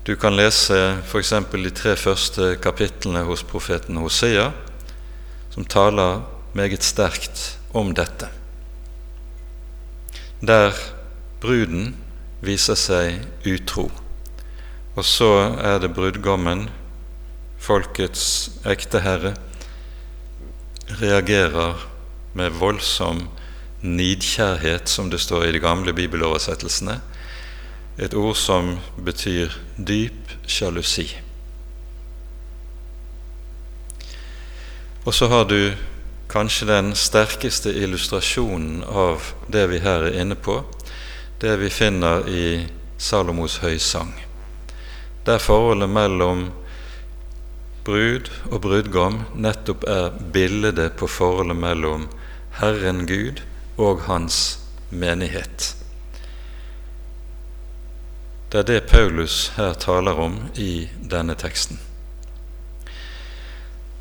Du 0.08 0.16
kan 0.16 0.36
lese 0.36 0.98
f.eks. 1.06 1.34
de 1.52 1.72
tre 1.76 1.96
første 1.96 2.56
kapitlene 2.62 3.24
hos 3.28 3.44
profeten 3.44 3.98
Hosea, 3.98 4.52
som 5.54 5.66
taler 5.66 6.22
meget 6.54 6.84
sterkt 6.84 7.60
om 7.74 7.94
dette. 7.94 8.30
Der 10.42 10.74
bruden 11.42 11.96
viser 12.42 12.80
seg 12.80 13.20
utro, 13.46 13.90
og 14.96 15.06
så 15.06 15.30
er 15.60 15.82
det 15.84 15.94
brudgommen, 15.94 16.70
folkets 17.70 18.49
ekte 18.65 19.03
herre, 19.05 19.36
reagerer 20.97 21.84
med 22.34 22.55
voldsom 22.57 23.28
nidkjærhet, 23.86 24.89
som 24.89 25.11
det 25.13 25.22
står 25.22 25.45
i 25.45 25.51
de 25.53 25.61
gamle 25.61 25.93
bibeloversettelsene, 25.93 26.97
et 27.99 28.15
ord 28.17 28.38
som 28.39 28.78
betyr 29.05 29.53
dyp 29.78 30.34
sjalusi. 30.49 31.05
Og 35.05 35.13
så 35.13 35.30
har 35.30 35.45
du 35.49 35.76
kanskje 36.30 36.70
den 36.70 36.93
sterkeste 36.97 37.74
illustrasjonen 37.74 38.82
av 38.84 39.34
det 39.51 39.67
vi 39.70 39.82
her 39.84 40.07
er 40.07 40.17
inne 40.24 40.38
på, 40.38 40.61
det 41.41 41.53
vi 41.61 41.70
finner 41.70 42.26
i 42.30 42.47
Salomos 42.97 43.59
høysang, 43.61 44.15
der 45.26 45.38
forholdet 45.43 45.89
mellom 45.93 46.49
brud 47.90 48.30
og 48.52 48.62
brudgom 48.62 49.24
nettopp 49.34 49.86
er 49.90 50.14
bildet 50.34 50.94
på 51.00 51.10
forholdet 51.10 51.58
mellom 51.58 52.06
Herren 52.60 53.06
Gud 53.10 53.42
og 53.82 54.04
Hans 54.06 54.60
menighet. 54.90 55.74
Det 58.50 58.62
er 58.62 58.68
det 58.68 58.90
Paulus 58.90 59.52
her 59.58 59.74
taler 59.78 60.18
om 60.22 60.38
i 60.58 60.90
denne 61.12 61.36
teksten. 61.38 61.80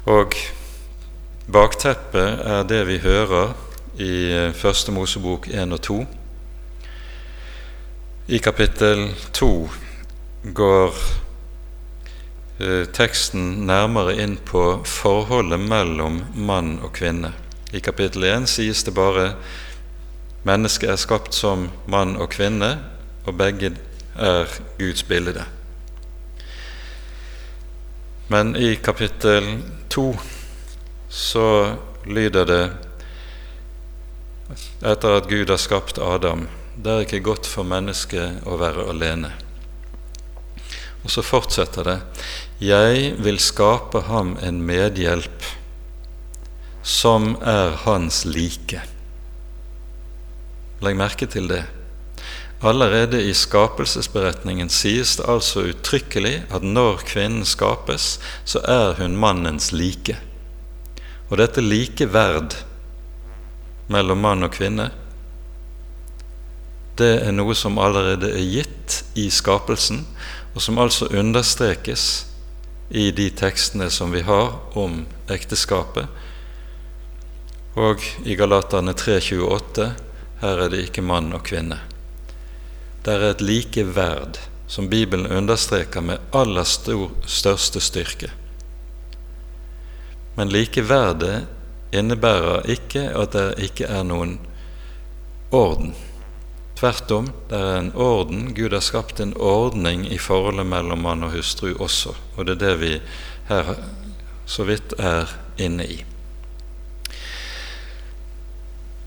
Og 0.08 0.36
bakteppet 1.52 2.44
er 2.44 2.68
det 2.68 2.82
vi 2.88 2.98
hører 3.04 3.52
i 4.00 4.12
eh, 4.32 4.52
Første 4.56 4.92
Mosebok 4.92 5.48
1 5.52 5.72
og 5.76 5.82
2. 5.84 5.98
I 8.28 8.40
kapittel 8.44 9.08
2 9.36 9.50
går 10.56 11.00
teksten 12.92 13.66
nærmere 13.68 14.16
inn 14.18 14.36
på 14.42 14.80
forholdet 14.86 15.60
mellom 15.62 16.22
mann 16.34 16.78
og 16.82 16.92
kvinne. 16.98 17.32
I 17.72 17.80
kapittel 17.84 18.24
1 18.26 18.48
sies 18.50 18.82
det 18.86 18.94
bare 18.96 19.32
mennesket 20.48 20.90
er 20.90 21.00
skapt 21.00 21.36
som 21.36 21.68
mann 21.86 22.16
og 22.16 22.32
kvinne, 22.34 22.78
og 23.26 23.36
begge 23.38 23.74
er 24.18 24.58
Guds 24.78 25.04
bilde. 25.06 25.44
Men 28.28 28.56
i 28.56 28.74
kapittel 28.74 29.62
2 29.88 30.06
så 31.08 31.48
lyder 32.06 32.48
det 32.48 32.62
etter 34.82 35.16
at 35.16 35.28
Gud 35.28 35.50
har 35.50 35.60
skapt 35.60 35.98
Adam 35.98 36.48
det 36.78 36.92
er 36.92 37.00
ikke 37.02 37.24
godt 37.26 37.46
for 37.50 37.66
mennesket 37.66 38.44
å 38.46 38.54
være 38.58 38.84
alene. 38.92 39.32
Og 41.02 41.10
så 41.10 41.24
fortsetter 41.26 41.88
det 41.88 41.96
Jeg 42.58 43.12
vil 43.22 43.36
skape 43.38 44.00
ham 44.08 44.32
en 44.42 44.56
medhjelp 44.66 45.44
som 46.82 47.36
er 47.38 47.76
hans 47.84 48.24
like. 48.26 48.80
Legg 50.82 50.98
merke 50.98 51.28
til 51.30 51.46
det. 51.46 51.60
Allerede 52.58 53.20
i 53.22 53.30
skapelsesberetningen 53.30 54.66
sies 54.74 55.14
det 55.20 55.28
altså 55.30 55.68
uttrykkelig 55.70 56.48
at 56.50 56.66
når 56.66 57.04
kvinnen 57.06 57.46
skapes, 57.46 58.16
så 58.42 58.58
er 58.66 58.98
hun 58.98 59.14
mannens 59.14 59.70
like. 59.70 60.18
Og 61.30 61.38
dette 61.38 61.62
likeverd 61.62 62.58
mellom 63.86 64.18
mann 64.26 64.42
og 64.42 64.56
kvinne, 64.58 64.90
det 66.98 67.20
er 67.22 67.36
noe 67.38 67.54
som 67.54 67.78
allerede 67.78 68.32
er 68.34 68.50
gitt 68.50 69.04
i 69.14 69.28
skapelsen, 69.30 70.02
og 70.56 70.64
som 70.64 70.82
altså 70.82 71.06
understrekes 71.14 72.26
i 72.88 73.10
de 73.10 73.30
tekstene 73.30 73.90
som 73.90 74.12
vi 74.12 74.22
har 74.22 74.52
om 74.78 75.04
ekteskapet. 75.28 76.06
Og 77.78 78.02
i 78.24 78.34
Galaterne 78.34 78.92
3,28 78.92 79.90
her 80.40 80.62
er 80.64 80.72
det 80.72 80.86
ikke 80.88 81.04
mann 81.04 81.32
og 81.36 81.44
kvinne. 81.46 81.80
Det 83.04 83.14
er 83.14 83.30
et 83.30 83.44
likeverd 83.44 84.40
som 84.68 84.88
Bibelen 84.88 85.30
understreker 85.32 86.00
med 86.04 86.18
aller 86.32 86.64
stor, 86.64 87.10
største 87.26 87.80
styrke. 87.80 88.30
Men 90.36 90.52
likeverdet 90.52 91.46
innebærer 91.90 92.68
ikke 92.70 93.08
at 93.16 93.32
det 93.32 93.46
ikke 93.70 93.88
er 93.88 94.04
noen 94.06 94.36
orden. 95.50 95.94
Tvert 96.78 97.10
om, 97.10 97.26
det 97.50 97.58
er 97.58 97.76
en 97.80 97.88
orden. 97.98 98.52
Gud 98.54 98.70
har 98.70 98.82
skapt 98.86 99.18
en 99.20 99.32
ordning 99.34 100.04
i 100.06 100.18
forholdet 100.18 100.66
mellom 100.66 101.00
mann 101.02 101.24
og 101.26 101.32
hustru 101.34 101.72
også, 101.74 102.12
og 102.36 102.46
det 102.46 102.54
er 102.54 102.60
det 102.60 102.74
vi 102.78 102.90
her 103.48 103.72
så 104.46 104.62
vidt 104.68 104.94
er 104.98 105.32
inne 105.58 105.86
i. 105.90 105.96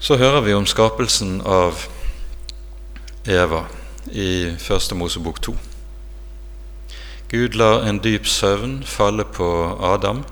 Så 0.04 0.18
hører 0.20 0.42
vi 0.44 0.58
om 0.58 0.68
skapelsen 0.68 1.40
av 1.48 1.86
Eva 3.24 3.64
i 4.12 4.52
Første 4.60 5.00
Mosebok 5.00 5.40
2. 5.48 5.56
Gud 7.32 7.56
lar 7.56 7.88
en 7.88 8.04
dyp 8.04 8.28
søvn 8.28 8.82
falle 8.84 9.24
på 9.24 9.48
Adam, 9.94 10.26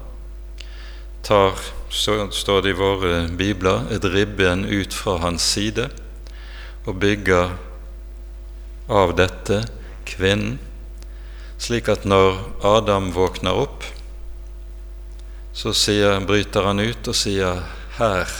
tar, 1.24 1.56
så 1.90 2.20
står 2.36 2.68
det 2.68 2.76
i 2.76 2.80
våre 2.84 3.16
bibler, 3.32 3.88
et 3.96 4.04
ribben 4.04 4.68
ut 4.68 4.92
fra 4.94 5.22
hans 5.24 5.48
side 5.56 5.88
og 6.90 6.98
bygger 7.02 7.54
av 8.90 9.14
dette 9.18 9.62
kvinnen, 10.10 10.58
slik 11.62 11.90
at 11.92 12.08
når 12.08 12.40
Adam 12.66 13.12
våkner 13.14 13.62
opp, 13.62 13.86
så 15.54 15.74
sier, 15.76 16.18
bryter 16.26 16.66
han 16.66 16.80
ut 16.80 17.08
og 17.08 17.16
sier 17.16 17.62
'Her 17.98 18.32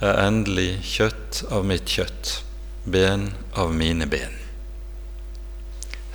er 0.00 0.20
endelig 0.26 0.82
kjøtt 0.84 1.42
av 1.50 1.64
mitt 1.64 1.88
kjøtt' 1.88 2.42
ben 2.84 3.32
av 3.54 3.74
mine 3.74 4.06
ben. 4.06 4.36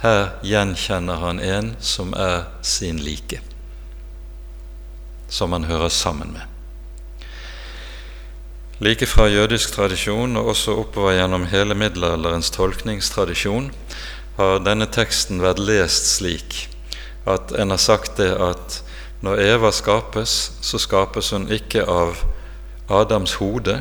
Her 0.02 0.40
gjenkjenner 0.44 1.22
han 1.22 1.40
en 1.40 1.76
som 1.80 2.14
er 2.14 2.46
sin 2.62 2.98
like, 2.98 3.42
som 5.28 5.52
han 5.52 5.64
hører 5.64 5.90
sammen 5.90 6.34
med. 6.34 6.55
Like 8.80 9.08
fra 9.08 9.30
jødisk 9.32 9.72
tradisjon 9.72 10.36
og 10.36 10.52
også 10.52 10.74
oppover 10.82 11.16
gjennom 11.16 11.46
hele 11.48 11.76
middelalderens 11.80 12.50
tolkningstradisjon 12.52 13.70
har 14.36 14.64
denne 14.66 14.88
teksten 14.92 15.40
vært 15.40 15.62
lest 15.64 16.10
slik 16.18 16.66
at 17.26 17.54
en 17.56 17.72
har 17.72 17.80
sagt 17.80 18.18
det 18.20 18.34
at 18.36 18.82
når 19.24 19.40
Eva 19.42 19.72
skapes, 19.72 20.52
så 20.62 20.78
skapes 20.78 21.32
hun 21.34 21.48
ikke 21.50 21.86
av 21.90 22.20
Adams 22.92 23.40
hode, 23.40 23.80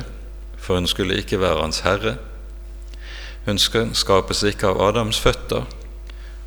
for 0.57 0.79
hun 0.79 0.87
skulle 0.87 1.19
ikke 1.19 1.37
være 1.43 1.61
hans 1.61 1.83
herre. 1.85 2.15
Hun 3.45 3.59
skapes 3.59 4.41
ikke 4.47 4.71
av 4.71 4.81
Adams 4.81 5.19
føtter, 5.21 5.67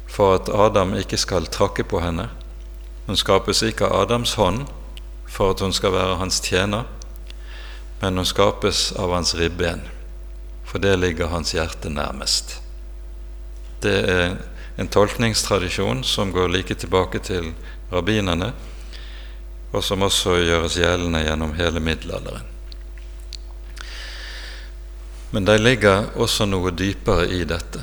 for 0.09 0.35
at 0.35 0.49
Adam 0.49 0.97
ikke 0.99 1.21
skal 1.21 1.47
trakke 1.47 1.85
på 1.85 2.01
henne. 2.03 2.27
Hun 3.07 3.17
skapes 3.17 3.63
ikke 3.63 3.87
av 3.87 4.09
Adams 4.09 4.35
hånd, 4.35 4.65
for 5.29 5.55
at 5.55 5.61
hun 5.61 5.73
skal 5.73 5.95
være 5.95 6.19
hans 6.19 6.41
tjener, 6.41 6.89
men 8.01 8.17
hun 8.17 8.27
skapes 8.27 8.93
av 8.93 9.13
hans 9.13 9.35
ribben, 9.35 9.81
for 10.65 10.79
det 10.79 10.97
ligger 10.97 11.33
hans 11.33 11.55
hjerte 11.55 11.91
nærmest. 11.91 12.59
Det 13.83 13.97
er 14.11 14.37
en 14.77 14.89
tolkningstradisjon 14.89 16.05
som 16.05 16.33
går 16.33 16.49
like 16.49 16.75
tilbake 16.75 17.19
til 17.19 17.53
rabbinerne, 17.91 18.53
og 19.73 19.85
som 19.85 20.03
også 20.07 20.39
gjøres 20.39 20.79
gjeldende 20.79 21.25
gjennom 21.25 21.55
hele 21.59 21.81
middelalderen. 21.81 22.47
Men 25.31 25.45
det 25.45 25.59
ligger 25.61 26.07
også 26.17 26.47
noe 26.49 26.73
dypere 26.73 27.27
i 27.29 27.43
dette. 27.45 27.83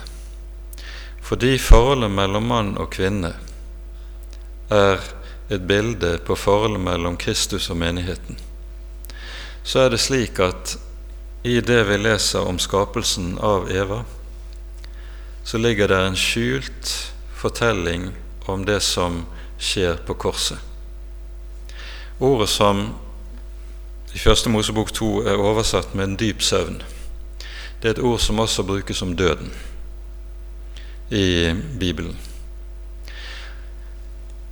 Fordi 1.26 1.58
forholdet 1.62 2.12
mellom 2.14 2.48
mann 2.50 2.72
og 2.82 2.90
kvinne 2.94 3.34
er 4.74 5.04
et 5.50 5.62
bilde 5.68 6.16
på 6.26 6.38
forholdet 6.38 6.82
mellom 6.82 7.18
Kristus 7.22 7.70
og 7.70 7.78
menigheten, 7.82 8.38
så 9.66 9.80
er 9.80 9.90
det 9.90 10.00
slik 10.00 10.40
at 10.40 10.76
i 11.46 11.58
det 11.62 11.82
vi 11.90 11.98
leser 11.98 12.46
om 12.46 12.60
skapelsen 12.62 13.36
av 13.42 13.68
Eva, 13.74 14.04
så 15.44 15.58
ligger 15.58 15.90
det 15.90 15.98
en 16.02 16.18
skjult 16.18 16.92
fortelling 17.38 18.12
om 18.46 18.66
det 18.66 18.80
som 18.86 19.24
skjer 19.58 19.98
på 20.06 20.14
korset. 20.14 20.58
Ordet 22.20 22.50
som 22.50 22.88
i 24.16 24.22
Første 24.22 24.50
Mosebok 24.50 24.94
2 24.94 25.10
er 25.28 25.42
oversatt 25.42 25.96
med 25.96 26.08
en 26.08 26.20
dyp 26.20 26.42
søvn, 26.42 26.80
det 27.82 27.90
er 27.90 27.98
et 27.98 28.06
ord 28.06 28.22
som 28.24 28.40
også 28.40 28.64
brukes 28.64 29.02
om 29.02 29.16
døden 29.18 29.52
i 31.12 31.54
Bibelen. 31.80 32.18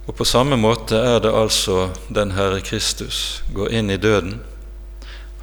Og 0.07 0.16
på 0.16 0.26
samme 0.26 0.57
måte 0.59 0.97
er 0.99 1.22
det 1.24 1.32
altså 1.32 1.89
den 2.09 2.36
Herre 2.36 2.61
Kristus 2.61 3.43
går 3.55 3.72
inn 3.72 3.89
i 3.89 3.97
døden. 3.97 4.41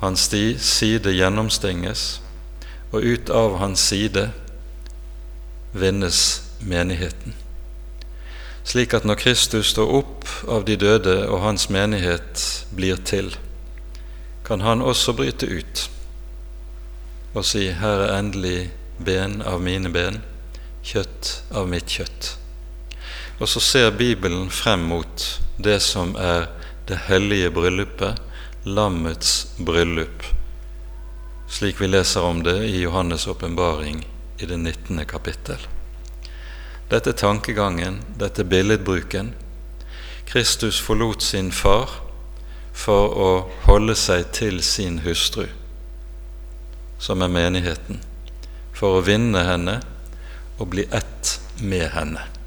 Hans 0.00 0.30
side 0.64 1.12
gjennomstenges, 1.12 2.20
og 2.90 3.04
ut 3.04 3.30
av 3.30 3.58
hans 3.60 3.82
side 3.90 4.30
vinnes 5.72 6.22
menigheten. 6.60 7.36
Slik 8.64 8.94
at 8.94 9.04
når 9.04 9.20
Kristus 9.20 9.72
står 9.72 9.92
opp 10.00 10.26
av 10.48 10.64
de 10.68 10.76
døde 10.80 11.16
og 11.28 11.42
hans 11.44 11.68
menighet 11.72 12.42
blir 12.76 13.00
til, 13.04 13.32
kan 14.44 14.60
han 14.64 14.82
også 14.82 15.14
bryte 15.16 15.46
ut 15.46 15.88
og 17.34 17.44
si 17.44 17.70
'Her 17.70 18.00
er 18.06 18.18
endelig 18.18 18.70
ben 18.98 19.42
av 19.42 19.60
mine 19.60 19.92
ben, 19.92 20.22
kjøtt 20.82 21.42
av 21.54 21.68
mitt 21.68 21.86
kjøtt'. 21.86 22.36
Og 23.40 23.48
så 23.48 23.60
ser 23.60 23.90
Bibelen 23.90 24.50
frem 24.50 24.80
mot 24.80 25.40
det 25.58 25.80
som 25.82 26.16
er 26.16 26.48
det 26.88 26.98
hellige 27.06 27.50
bryllupet, 27.50 28.18
lammets 28.62 29.52
bryllup, 29.56 30.22
slik 31.48 31.80
vi 31.80 31.88
leser 31.88 32.22
om 32.22 32.42
det 32.42 32.56
i 32.64 32.84
Johannes' 32.84 33.28
åpenbaring 33.28 34.06
i 34.38 34.46
det 34.46 34.56
19. 34.56 35.06
kapittel. 35.06 35.66
Dette 36.88 37.12
tankegangen, 37.12 38.00
dette 38.18 38.44
billedbruken. 38.44 39.34
Kristus 40.24 40.80
forlot 40.80 41.22
sin 41.22 41.52
far 41.52 41.90
for 42.72 43.14
å 43.14 43.30
holde 43.64 43.94
seg 43.94 44.28
til 44.32 44.62
sin 44.62 44.98
hustru, 45.06 45.46
som 46.98 47.22
er 47.22 47.32
menigheten, 47.32 48.02
for 48.74 48.98
å 48.98 49.06
vinne 49.06 49.44
henne 49.46 49.80
og 50.58 50.68
bli 50.74 50.84
ett 50.90 51.40
med 51.60 51.88
henne. 51.94 52.39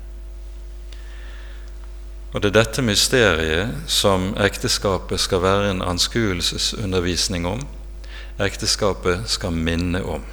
Og 2.34 2.42
det 2.42 2.50
er 2.50 2.56
dette 2.64 2.82
mysteriet 2.82 3.84
som 3.86 4.32
ekteskapet 4.42 5.22
skal 5.22 5.44
være 5.44 5.70
en 5.70 5.84
anskuelsesundervisning 5.86 7.46
om, 7.46 7.62
ekteskapet 8.42 9.28
skal 9.30 9.54
minne 9.54 10.02
om. 10.02 10.24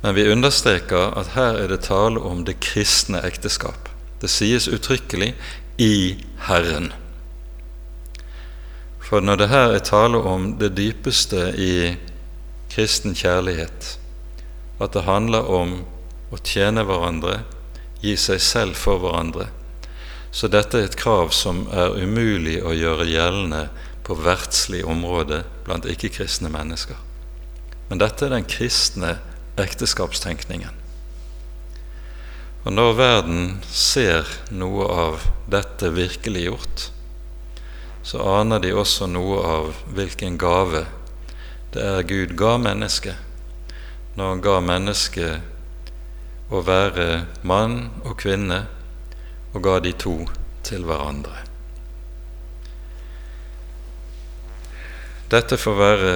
Men 0.00 0.14
vi 0.16 0.28
understreker 0.32 1.12
at 1.20 1.34
her 1.34 1.58
er 1.60 1.68
det 1.68 1.82
tale 1.84 2.20
om 2.20 2.44
det 2.48 2.60
kristne 2.64 3.20
ekteskap. 3.28 3.90
Det 4.20 4.30
sies 4.32 4.68
uttrykkelig 4.68 5.34
'i 5.78 6.24
Herren'. 6.48 6.92
For 9.00 9.20
når 9.20 9.36
det 9.36 9.48
her 9.48 9.68
er 9.74 9.78
tale 9.78 10.18
om 10.18 10.56
det 10.58 10.76
dypeste 10.76 11.52
i 11.58 11.96
kristen 12.70 13.14
kjærlighet, 13.14 13.98
at 14.80 14.92
det 14.92 15.02
handler 15.02 15.44
om 15.50 15.84
å 16.32 16.36
tjene 16.44 16.82
hverandre, 16.82 17.40
gi 18.02 18.16
seg 18.16 18.40
selv 18.40 18.74
for 18.74 18.98
hverandre, 18.98 19.46
så 20.36 20.50
dette 20.52 20.76
er 20.76 20.90
et 20.90 20.98
krav 21.00 21.30
som 21.32 21.62
er 21.72 21.94
umulig 21.96 22.58
å 22.60 22.74
gjøre 22.76 23.06
gjeldende 23.08 23.62
på 24.04 24.18
verdslig 24.20 24.82
område 24.84 25.38
blant 25.64 25.88
ikke-kristne 25.88 26.50
mennesker. 26.52 26.98
Men 27.88 28.02
dette 28.02 28.26
er 28.26 28.34
den 28.34 28.44
kristne 28.44 29.14
ekteskapstenkningen. 29.56 30.74
Og 32.66 32.74
når 32.74 32.98
verden 32.98 33.48
ser 33.70 34.28
noe 34.52 34.84
av 34.92 35.24
dette 35.48 35.88
virkeliggjort, 35.96 36.90
så 38.04 38.20
aner 38.36 38.60
de 38.60 38.76
også 38.76 39.08
noe 39.08 39.40
av 39.40 39.72
hvilken 39.96 40.36
gave 40.38 40.84
det 41.72 41.82
er 41.82 42.04
Gud 42.12 42.36
ga 42.36 42.58
mennesket 42.60 43.16
når 44.16 44.28
han 44.28 44.44
ga 44.44 44.60
mennesket 44.64 46.52
å 46.52 46.60
være 46.64 47.26
mann 47.44 47.88
og 48.04 48.14
kvinne 48.20 48.66
og 49.56 49.62
ga 49.64 49.78
de 49.80 49.94
to 49.96 50.18
til 50.66 50.82
hverandre. 50.84 51.32
Dette 55.32 55.56
får 55.56 55.78
være 55.78 56.10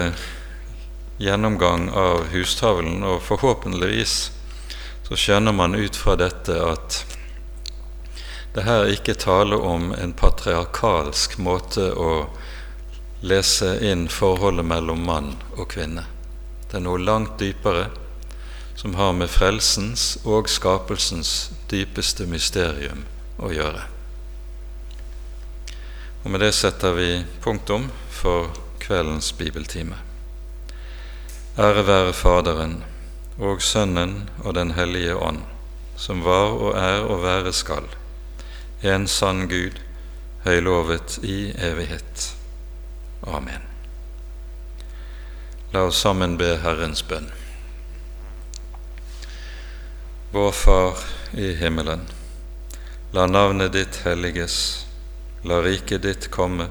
gjennomgang 1.20 1.88
av 1.96 2.26
hustavlen, 2.34 3.00
og 3.02 3.22
forhåpentligvis 3.24 4.16
så 5.08 5.16
skjønner 5.18 5.56
man 5.56 5.74
ut 5.74 5.96
fra 5.96 6.18
dette 6.20 6.54
at 6.62 7.00
det 8.54 8.66
her 8.66 8.90
ikke 8.92 9.16
taler 9.18 9.62
om 9.64 9.94
en 9.96 10.12
patriarkalsk 10.12 11.38
måte 11.40 11.88
å 11.96 12.12
lese 13.24 13.72
inn 13.86 14.04
forholdet 14.12 14.68
mellom 14.68 15.06
mann 15.06 15.30
og 15.56 15.70
kvinne. 15.72 16.04
Det 16.68 16.76
er 16.76 16.84
noe 16.84 17.00
langt 17.00 17.38
dypere 17.40 17.88
som 18.76 18.94
har 19.00 19.16
med 19.16 19.32
frelsens 19.32 20.18
og 20.24 20.48
skapelsens 20.52 21.50
dypeste 21.72 22.28
mysterium 22.30 23.02
å 23.40 23.50
gjøre. 23.52 23.86
Og 26.24 26.30
Med 26.30 26.40
det 26.44 26.52
setter 26.52 26.92
vi 26.92 27.24
punktum 27.40 27.88
for 28.12 28.52
kveldens 28.80 29.32
bibeltime. 29.32 29.96
Ære 31.58 31.86
være 31.86 32.12
Faderen 32.12 32.82
og 33.38 33.62
Sønnen 33.62 34.28
og 34.44 34.54
Den 34.54 34.70
hellige 34.76 35.16
ånd, 35.16 35.40
som 35.96 36.24
var 36.24 36.52
og 36.52 36.76
er 36.76 37.00
og 37.04 37.22
være 37.22 37.52
skal, 37.52 37.88
en 38.82 39.08
sann 39.08 39.48
Gud, 39.48 39.80
høylovet 40.44 41.18
i 41.22 41.52
evighet. 41.56 42.30
Amen. 43.26 43.64
La 45.72 45.84
oss 45.86 46.00
sammen 46.02 46.38
be 46.40 46.56
Herrens 46.62 47.02
bønn. 47.02 47.28
Vår 50.32 50.52
Far 50.52 51.04
i 51.32 51.52
himmelen. 51.58 52.08
La 53.12 53.24
navnet 53.26 53.72
ditt 53.74 53.96
helliges, 54.04 54.86
la 55.42 55.56
riket 55.60 56.04
ditt 56.04 56.28
komme. 56.30 56.68